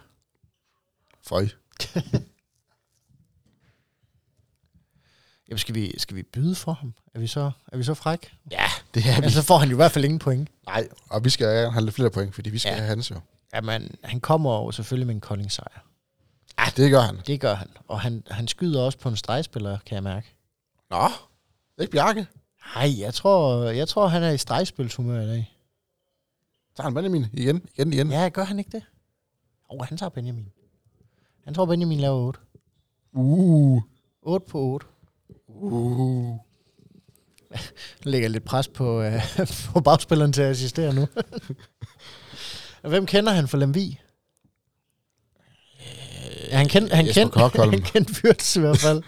Føj. 1.27 1.47
Jamen 5.49 5.57
skal 5.59 5.75
vi, 5.75 5.99
skal 5.99 6.15
vi 6.15 6.23
byde 6.23 6.55
for 6.55 6.71
ham? 6.73 6.93
Er 7.15 7.19
vi 7.19 7.27
så, 7.27 7.51
er 7.71 7.77
vi 7.77 7.83
så 7.83 7.93
fræk? 7.93 8.33
Ja, 8.51 8.65
det 8.93 9.05
er 9.05 9.15
vi. 9.15 9.23
Ja, 9.23 9.29
så 9.29 9.41
får 9.43 9.57
han 9.57 9.69
jo 9.69 9.75
i 9.75 9.75
hvert 9.75 9.91
fald 9.91 10.05
ingen 10.05 10.19
point. 10.19 10.49
Nej, 10.65 10.87
og 11.09 11.23
vi 11.25 11.29
skal 11.29 11.47
gerne 11.47 11.71
have 11.71 11.83
lidt 11.85 11.95
flere 11.95 12.09
point, 12.09 12.35
fordi 12.35 12.49
vi 12.49 12.57
skal 12.59 12.69
Ja. 12.71 12.75
have 12.75 12.87
hans 12.87 13.11
jo. 13.11 13.15
Jamen, 13.53 13.95
han 14.03 14.19
kommer 14.19 14.55
jo 14.55 14.71
selvfølgelig 14.71 15.07
med 15.07 15.15
en 15.15 15.21
kolding 15.21 15.51
sejr. 15.51 15.83
Ja, 16.59 16.63
det 16.77 16.91
gør 16.91 17.01
han. 17.01 17.17
Det 17.27 17.39
gør 17.41 17.53
han. 17.53 17.67
Og 17.87 17.99
han, 18.01 18.23
han 18.31 18.47
skyder 18.47 18.81
også 18.81 18.97
på 18.97 19.09
en 19.09 19.15
stregspiller, 19.17 19.77
kan 19.85 19.95
jeg 19.95 20.03
mærke. 20.03 20.35
Nå, 20.89 21.07
ikke 21.79 21.91
Bjarke. 21.91 22.27
Nej, 22.75 22.99
jeg 22.99 23.13
tror, 23.13 23.63
jeg 23.63 23.87
tror, 23.87 24.07
han 24.07 24.23
er 24.23 24.29
i 24.31 24.37
stregspilshumør 24.37 25.21
i 25.21 25.27
dag. 25.27 25.57
Så 26.75 26.81
han 26.83 26.93
Benjamin 26.93 27.25
igen, 27.33 27.61
igen, 27.75 27.93
igen. 27.93 28.11
Ja, 28.11 28.29
gør 28.29 28.43
han 28.43 28.59
ikke 28.59 28.71
det? 28.71 28.83
Åh, 29.69 29.79
oh, 29.79 29.85
han 29.85 29.97
tager 29.97 30.09
Benjamin. 30.09 30.45
Han 31.45 31.53
tror, 31.53 31.65
Benjamin 31.65 31.99
laver 31.99 32.15
8. 32.17 32.39
Uh. 33.13 33.81
8 34.21 34.45
på 34.49 34.59
8. 34.59 34.85
Uh. 35.61 36.37
Der 38.03 38.09
ligger 38.09 38.29
lidt 38.29 38.43
pres 38.43 38.67
på, 38.67 39.01
øh, 39.01 39.21
på 39.73 39.81
bagspilleren 39.81 40.33
til 40.33 40.41
at 40.41 40.51
assistere 40.51 40.93
nu. 40.93 41.07
Hvem 42.89 43.05
kender 43.05 43.31
han 43.31 43.47
for 43.47 43.57
Lemvi? 43.57 43.99
Ja, 46.49 46.57
han 46.57 46.67
kendte 46.67 46.95
han 47.19 47.29
Kokholm. 47.29 47.71
han 47.71 47.81
kendte 47.81 48.13
Fyrts 48.13 48.55
i 48.55 48.59
hvert 48.59 48.77
fald. 48.77 49.03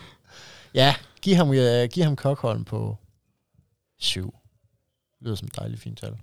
Ja, 0.74 0.96
giv 1.22 1.36
ham, 1.36 1.50
uh, 1.50 1.56
giv 1.92 2.04
ham 2.04 2.16
Kokholm 2.16 2.66
på 2.66 2.98
7. 4.00 4.36
Lyder 5.22 5.36
som 5.36 5.48
et 5.48 5.56
dejligt 5.56 5.82
fint 5.82 6.00
tal. 6.00 6.18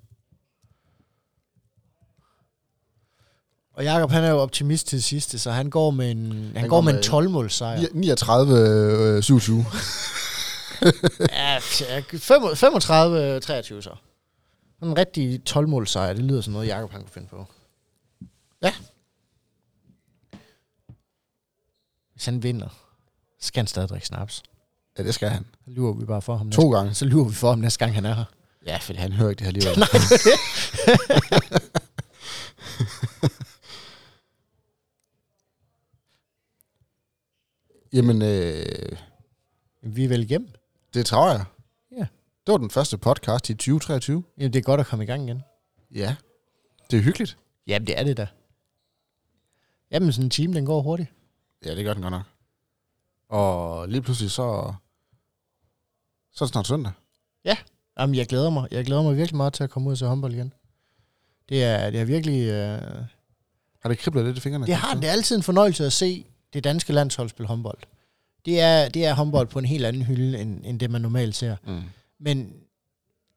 Og 3.77 3.85
Jakob 3.85 4.11
han 4.11 4.24
er 4.24 4.31
jo 4.31 4.37
optimist 4.39 4.87
til 4.87 5.03
sidste, 5.03 5.39
så 5.39 5.51
han 5.51 5.70
går 5.70 5.91
med 5.91 6.11
en, 6.11 6.33
han, 6.33 6.53
han 6.57 6.68
går, 6.68 6.77
går 6.77 6.81
med 6.81 6.93
en 6.93 6.97
med- 6.97 7.03
12 7.03 7.31
måls 7.31 7.55
sejr. 7.55 7.81
39, 7.93 8.59
øh, 9.16 9.22
27. 9.22 9.64
Ja, 11.31 11.59
f- 11.59 12.16
35 12.55 13.41
23 13.41 13.83
så. 13.83 13.91
En 14.83 14.99
rigtig 14.99 15.45
12 15.45 15.68
måls 15.68 15.91
sejr, 15.91 16.12
det 16.12 16.24
lyder 16.24 16.41
som 16.41 16.53
noget, 16.53 16.66
Jakob 16.68 16.91
han 16.93 17.01
kunne 17.01 17.11
finde 17.11 17.29
på. 17.29 17.47
Ja. 18.62 18.72
Hvis 22.12 22.24
han 22.24 22.43
vinder, 22.43 22.68
skal 23.41 23.61
han 23.61 23.66
stadig 23.66 23.89
drikke 23.89 24.07
snaps. 24.07 24.43
Ja, 24.99 25.03
det 25.03 25.14
skal 25.14 25.29
han. 25.29 25.47
Så 25.64 25.70
lyver 25.70 25.93
vi 25.93 26.05
bare 26.05 26.22
for 26.22 26.37
ham 26.37 26.51
To 26.51 26.62
næste, 26.62 26.77
gange. 26.77 26.95
Så 26.95 27.05
lyver 27.05 27.24
vi 27.24 27.35
for 27.35 27.49
ham 27.49 27.59
næste 27.59 27.79
gang, 27.79 27.95
han 27.95 28.05
er 28.05 28.14
her. 28.14 28.24
Ja, 28.66 28.77
fordi 28.77 28.99
han 28.99 29.12
hører 29.12 29.31
ikke 29.31 29.45
det 29.45 29.47
her 29.47 29.49
alligevel. 29.70 29.79
Nej, 29.79 29.89
det 29.93 30.27
er 31.33 31.39
det. 31.59 31.62
Jamen, 37.93 38.22
øh, 38.22 38.66
Vi 39.82 40.05
er 40.05 40.09
vel 40.09 40.22
igennem. 40.22 40.49
det 40.95 41.07
tror 41.07 41.30
jeg. 41.30 41.45
Ja. 41.93 42.07
Det 42.47 42.53
var 42.53 42.57
den 42.57 42.70
første 42.70 42.99
podcast 42.99 43.51
i 43.51 43.55
2023. 43.55 44.24
Jamen, 44.39 44.53
det 44.53 44.59
er 44.59 44.62
godt 44.62 44.80
at 44.80 44.87
komme 44.87 45.05
i 45.05 45.07
gang 45.07 45.24
igen. 45.24 45.43
Ja. 45.95 46.16
Det 46.91 46.99
er 46.99 47.03
hyggeligt. 47.03 47.39
Jamen, 47.66 47.87
det 47.87 47.99
er 47.99 48.05
det 48.05 48.16
da. 48.16 48.26
Jamen, 49.91 50.12
sådan 50.12 50.26
en 50.26 50.30
time, 50.30 50.55
den 50.55 50.66
går 50.66 50.82
hurtigt. 50.82 51.09
Ja, 51.64 51.74
det 51.74 51.84
gør 51.84 51.93
den 51.95 52.03
godt 52.03 52.12
nok. 52.12 52.22
Og 53.28 53.89
lige 53.89 54.03
pludselig 54.03 54.30
så... 54.30 54.74
Så 56.32 56.45
er 56.45 56.47
det 56.47 56.53
snart 56.53 56.66
søndag. 56.66 56.93
Jamen, 57.99 58.14
jeg 58.14 58.26
glæder 58.26 58.51
mig. 58.51 58.68
Jeg 58.70 58.84
glæder 58.84 59.03
mig 59.03 59.16
virkelig 59.16 59.37
meget 59.37 59.53
til 59.53 59.64
at 59.64 59.70
komme 59.70 59.87
ud 59.89 59.93
og 59.93 59.99
se 59.99 60.07
håndbold 60.07 60.32
igen. 60.34 60.53
Det 61.49 61.64
er, 61.64 61.91
det 61.91 62.01
er 62.01 62.05
virkelig... 62.05 62.43
Øh, 62.49 62.82
Har 63.82 63.89
det 63.89 63.99
kriblet 63.99 64.24
lidt 64.24 64.37
i 64.37 64.41
fingrene? 64.41 64.66
det 64.66 64.74
har 64.74 64.95
det 64.95 65.05
er 65.09 65.12
altid 65.12 65.37
en 65.37 65.43
fornøjelse 65.43 65.87
at 65.87 65.93
se 65.93 66.26
det 66.53 66.65
danske 66.65 66.93
landshold 66.93 67.29
spille 67.29 67.49
håndbold. 67.49 67.79
Det 68.45 68.61
er, 68.61 68.89
det 68.89 69.05
er 69.05 69.15
håndbold 69.15 69.47
på 69.49 69.59
en 69.59 69.65
helt 69.65 69.87
anden 69.87 70.03
hylde, 70.03 70.41
end, 70.41 70.65
end 70.65 70.81
det 70.81 70.91
man 70.91 71.01
normalt 71.01 71.35
ser. 71.35 71.57
Mm. 71.67 71.83
Men 72.19 72.55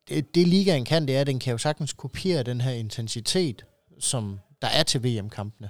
det, 0.08 0.36
det 0.36 0.48
ligaen 0.48 0.86
kan, 0.86 1.08
det 1.08 1.18
er, 1.18 1.22
at 1.22 1.28
den 1.28 1.40
kan 1.40 1.52
jo 1.52 1.58
sagtens 1.58 1.94
kopiere 1.94 2.44
den 2.44 2.62
her 2.62 2.72
intensitet, 2.72 3.66
som 4.00 4.40
der 4.62 4.68
er 4.68 4.84
til 4.84 5.04
VM-kampene. 5.04 5.70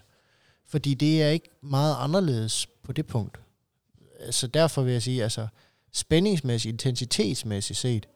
Fordi 0.68 0.94
det 0.94 1.24
er 1.24 1.30
ikke 1.30 1.50
meget 1.62 1.96
anderledes 2.00 2.68
på 2.84 2.92
det 2.94 3.08
punkt. 3.08 3.40
Så 4.32 4.48
derfor 4.48 4.82
vil 4.82 4.94
jeg 4.94 5.02
sige, 5.02 5.24
altså 5.24 5.48
spændingsmæssigt, 5.92 6.72
intensitetsmæssigt 6.72 7.80
set, 7.80 8.08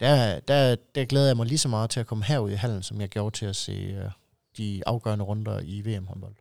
der, 0.00 0.40
der, 0.40 0.76
der 0.94 1.04
glæder 1.04 1.26
jeg 1.26 1.36
mig 1.36 1.46
lige 1.46 1.58
så 1.58 1.68
meget 1.68 1.90
til 1.90 2.00
at 2.00 2.06
komme 2.06 2.24
herud 2.24 2.50
i 2.50 2.54
hallen, 2.54 2.82
som 2.82 3.00
jeg 3.00 3.08
gjorde 3.08 3.36
til 3.36 3.46
at 3.46 3.56
se 3.56 4.04
uh, 4.04 4.10
de 4.56 4.82
afgørende 4.86 5.24
runder 5.24 5.60
i 5.60 5.80
VM-håndbold. 5.80 6.34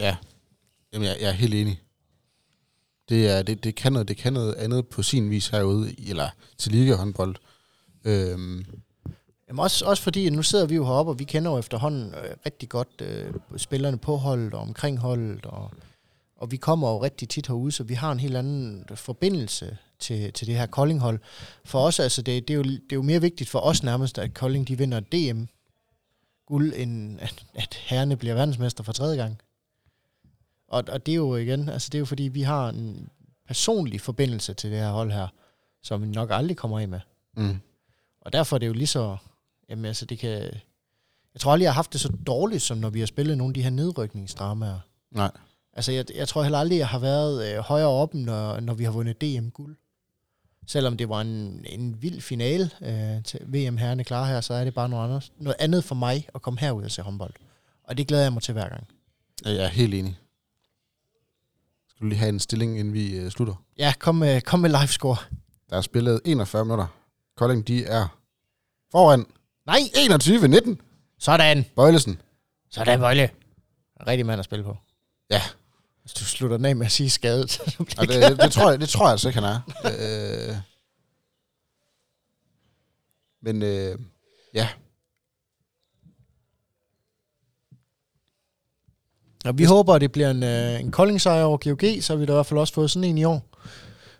Ja. 0.00 0.16
Jamen, 0.94 1.08
jeg, 1.08 1.16
jeg 1.20 1.28
er 1.28 1.32
helt 1.32 1.54
enig. 1.54 1.80
Det, 3.08 3.28
er, 3.28 3.42
det, 3.42 3.64
det, 3.64 3.74
kan 3.74 3.92
noget, 3.92 4.08
det 4.08 4.16
kan 4.16 4.32
noget 4.32 4.54
andet 4.54 4.88
på 4.88 5.02
sin 5.02 5.30
vis 5.30 5.48
herude, 5.48 6.08
eller 6.10 6.28
til 6.58 6.72
ligahåndbold. 6.72 7.36
Øhm, 8.04 8.64
Jamen 9.48 9.60
også, 9.60 9.84
også 9.84 10.02
fordi, 10.02 10.30
nu 10.30 10.42
sidder 10.42 10.66
vi 10.66 10.74
jo 10.74 10.84
heroppe, 10.84 11.12
og 11.12 11.18
vi 11.18 11.24
kender 11.24 11.50
jo 11.50 11.58
efterhånden 11.58 12.14
øh, 12.14 12.36
rigtig 12.46 12.68
godt 12.68 13.00
øh, 13.02 13.34
spillerne 13.56 13.98
på 13.98 14.16
holdet 14.16 14.54
og 14.54 14.60
omkring 14.60 14.98
holdet, 14.98 15.46
og, 15.46 15.70
og 16.36 16.50
vi 16.50 16.56
kommer 16.56 16.90
jo 16.90 17.02
rigtig 17.02 17.28
tit 17.28 17.46
herude, 17.46 17.72
så 17.72 17.84
vi 17.84 17.94
har 17.94 18.12
en 18.12 18.20
helt 18.20 18.36
anden 18.36 18.84
forbindelse 18.94 19.76
til, 19.98 20.32
til 20.32 20.46
det 20.46 20.56
her 20.56 20.66
Kolding-hold. 20.66 21.18
For 21.64 21.78
os, 21.78 22.00
altså, 22.00 22.22
det, 22.22 22.48
det, 22.48 22.54
er 22.54 22.58
jo, 22.58 22.62
det 22.62 22.92
er 22.92 22.96
jo 22.96 23.02
mere 23.02 23.20
vigtigt 23.20 23.50
for 23.50 23.58
os 23.58 23.82
nærmest, 23.82 24.18
at 24.18 24.34
Kolding 24.34 24.68
de 24.68 24.78
vinder 24.78 25.00
DM 25.00 25.44
guld, 26.46 26.72
end 26.76 27.20
at, 27.20 27.44
at 27.54 27.74
herrene 27.74 28.16
bliver 28.16 28.34
verdensmester 28.34 28.84
for 28.84 28.92
tredje 28.92 29.16
gang. 29.16 29.38
Og, 30.68 30.84
og 30.88 31.06
det 31.06 31.12
er 31.12 31.16
jo 31.16 31.36
igen, 31.36 31.68
altså 31.68 31.88
det 31.92 31.94
er 31.94 32.00
jo 32.00 32.04
fordi, 32.04 32.22
vi 32.22 32.42
har 32.42 32.68
en 32.68 33.08
personlig 33.46 34.00
forbindelse 34.00 34.54
til 34.54 34.70
det 34.70 34.78
her 34.78 34.90
hold 34.90 35.12
her, 35.12 35.28
som 35.82 36.02
vi 36.02 36.06
nok 36.06 36.28
aldrig 36.32 36.56
kommer 36.56 36.80
af 36.80 36.88
med. 36.88 37.00
mm. 37.36 37.60
Og 38.20 38.32
derfor 38.32 38.56
er 38.56 38.58
det 38.58 38.66
jo 38.66 38.72
lige 38.72 38.86
så... 38.86 39.16
Jamen 39.68 39.84
altså, 39.84 40.04
det 40.06 40.18
kan... 40.18 40.30
Jeg 41.34 41.40
tror 41.40 41.52
aldrig, 41.52 41.64
jeg 41.64 41.72
har 41.72 41.74
haft 41.74 41.92
det 41.92 42.00
så 42.00 42.12
dårligt, 42.26 42.62
som 42.62 42.78
når 42.78 42.90
vi 42.90 42.98
har 42.98 43.06
spillet 43.06 43.38
nogle 43.38 43.50
af 43.50 43.54
de 43.54 43.62
her 43.62 43.70
nedrykningsdramaer. 43.70 44.78
Nej. 45.10 45.30
Altså, 45.72 45.92
jeg, 45.92 46.04
jeg 46.14 46.28
tror 46.28 46.42
heller 46.42 46.58
aldrig, 46.58 46.78
jeg 46.78 46.88
har 46.88 46.98
været 46.98 47.52
øh, 47.52 47.58
højere 47.58 47.88
oppe, 47.88 48.18
når, 48.18 48.60
når 48.60 48.74
vi 48.74 48.84
har 48.84 48.90
vundet 48.90 49.20
DM-guld. 49.20 49.76
Selvom 50.66 50.96
det 50.96 51.08
var 51.08 51.20
en, 51.20 51.64
en 51.68 52.02
vild 52.02 52.20
finale 52.20 52.70
øh, 52.82 53.22
til 53.24 53.40
VM 53.46 53.76
herrene 53.76 54.04
klar 54.04 54.24
her, 54.26 54.40
så 54.40 54.54
er 54.54 54.64
det 54.64 54.74
bare 54.74 54.88
noget 54.88 55.04
andet, 55.08 55.32
noget 55.38 55.56
andet 55.58 55.84
for 55.84 55.94
mig 55.94 56.28
at 56.34 56.42
komme 56.42 56.60
herud 56.60 56.84
og 56.84 56.90
se 56.90 57.02
håndbold. 57.02 57.34
Og 57.84 57.96
det 57.98 58.06
glæder 58.06 58.22
jeg 58.22 58.32
mig 58.32 58.42
til 58.42 58.52
hver 58.52 58.68
gang. 58.68 58.88
Ja, 59.44 59.50
Jeg 59.50 59.64
er 59.64 59.68
helt 59.68 59.94
enig. 59.94 60.18
Skal 61.94 62.04
du 62.04 62.08
lige 62.08 62.18
have 62.18 62.28
en 62.28 62.40
stilling, 62.40 62.78
inden 62.78 62.94
vi 62.94 63.16
øh, 63.16 63.30
slutter? 63.30 63.54
Ja, 63.78 63.92
kom 63.98 64.14
med, 64.14 64.40
kom 64.40 64.60
med 64.60 64.70
livescore. 64.80 65.16
Der 65.70 65.76
er 65.76 65.80
spillet 65.80 66.20
41 66.24 66.64
minutter. 66.64 66.86
Kolding, 67.36 67.68
de 67.68 67.84
er 67.84 68.18
foran 68.92 69.26
Nej! 69.66 69.78
21-19. 69.78 70.76
Sådan! 71.18 71.64
Bøjlesen. 71.76 72.20
Sådan, 72.70 72.98
Bøjle. 73.00 73.30
Rigtig 74.06 74.26
mand 74.26 74.38
at 74.38 74.44
spille 74.44 74.64
på. 74.64 74.76
Ja. 75.30 75.42
Hvis 76.02 76.12
du 76.12 76.24
slutter 76.24 76.56
den 76.56 76.66
af 76.66 76.76
med 76.76 76.86
at 76.86 76.92
sige 76.92 77.10
skadet, 77.10 77.50
så 77.52 77.84
bliver 77.84 78.00
Og 78.00 78.08
det, 78.08 78.40
det, 78.42 78.52
tror 78.52 78.70
jeg, 78.70 78.80
det 78.80 78.88
tror 78.88 79.04
jeg 79.06 79.12
altså 79.12 79.28
ikke, 79.28 79.40
han 79.40 79.50
er. 79.54 79.60
øh, 80.50 80.56
men 83.42 83.62
øh, 83.62 83.98
ja, 84.54 84.68
Og 89.44 89.58
vi 89.58 89.64
håber, 89.64 89.94
at 89.94 90.00
det 90.00 90.12
bliver 90.12 90.30
en, 90.30 90.42
øh, 90.42 90.80
en 90.80 90.90
Kolding-sejr 90.90 91.44
over 91.44 91.58
GOG, 91.58 92.02
så 92.02 92.12
har 92.12 92.18
vi 92.18 92.26
da 92.26 92.32
i 92.32 92.34
hvert 92.34 92.46
fald 92.46 92.60
også 92.60 92.74
fået 92.74 92.90
sådan 92.90 93.08
en 93.08 93.18
i 93.18 93.24
år. 93.24 93.48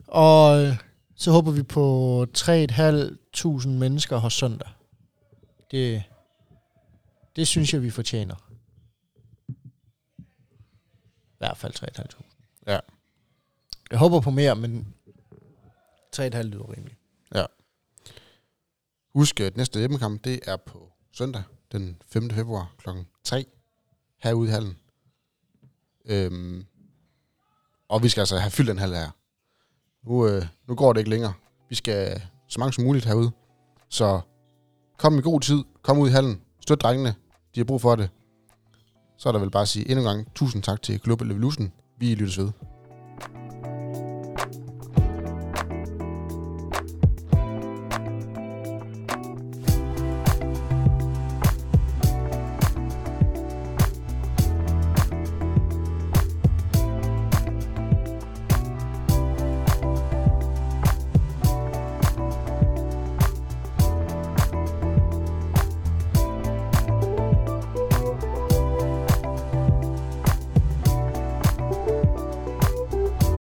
Og 0.06 0.62
øh, 0.62 0.76
så 1.16 1.30
håber 1.30 1.50
vi 1.50 1.62
på 1.62 2.26
3.500 2.38 3.68
mennesker 3.68 4.16
hos 4.16 4.34
søndag. 4.34 4.68
Det, 5.70 6.02
det 7.36 7.48
synes 7.48 7.74
jeg, 7.74 7.82
vi 7.82 7.90
fortjener. 7.90 8.34
I 11.28 11.38
hvert 11.38 11.56
fald 11.56 11.72
3.500. 11.74 12.62
Ja. 12.66 12.78
Jeg 13.90 13.98
håber 13.98 14.20
på 14.20 14.30
mere, 14.30 14.56
men 14.56 14.94
3.500 16.16 16.42
lyder 16.42 16.72
rimeligt. 16.76 16.98
husk, 19.14 19.40
at 19.40 19.56
næste 19.56 19.78
hjemmekamp, 19.78 20.24
det 20.24 20.40
er 20.46 20.56
på 20.56 20.92
søndag, 21.12 21.42
den 21.72 22.02
5. 22.06 22.30
februar 22.30 22.74
kl. 22.78 22.88
3 23.24 23.46
herude 24.22 24.48
i 24.48 24.52
hallen. 24.52 24.78
Øhm, 26.08 26.64
og 27.88 28.02
vi 28.02 28.08
skal 28.08 28.20
altså 28.20 28.38
have 28.38 28.50
fyldt 28.50 28.68
den 28.68 28.78
hal 28.78 28.94
her. 28.94 29.10
Nu, 30.06 30.26
øh, 30.26 30.46
nu 30.68 30.74
går 30.74 30.92
det 30.92 31.00
ikke 31.00 31.10
længere. 31.10 31.32
Vi 31.68 31.74
skal 31.74 32.22
så 32.48 32.60
mange 32.60 32.72
som 32.72 32.84
muligt 32.84 33.04
herude. 33.04 33.30
Så 33.88 34.20
kom 34.98 35.18
i 35.18 35.22
god 35.22 35.40
tid, 35.40 35.64
kom 35.82 35.98
ud 35.98 36.08
i 36.08 36.12
hallen, 36.12 36.40
støt 36.60 36.80
drengene, 36.80 37.14
de 37.54 37.60
har 37.60 37.64
brug 37.64 37.80
for 37.80 37.96
det. 37.96 38.10
Så 39.18 39.28
er 39.28 39.32
der 39.32 39.40
vel 39.40 39.50
bare 39.50 39.62
at 39.62 39.68
sige 39.68 39.90
endnu 39.90 40.00
en 40.00 40.16
gang 40.16 40.34
tusind 40.34 40.62
tak 40.62 40.82
til 40.82 41.00
Global 41.00 41.30
Evolution. 41.30 41.72
Vi 41.98 42.14
lyttes 42.14 42.38
ved. 42.38 42.50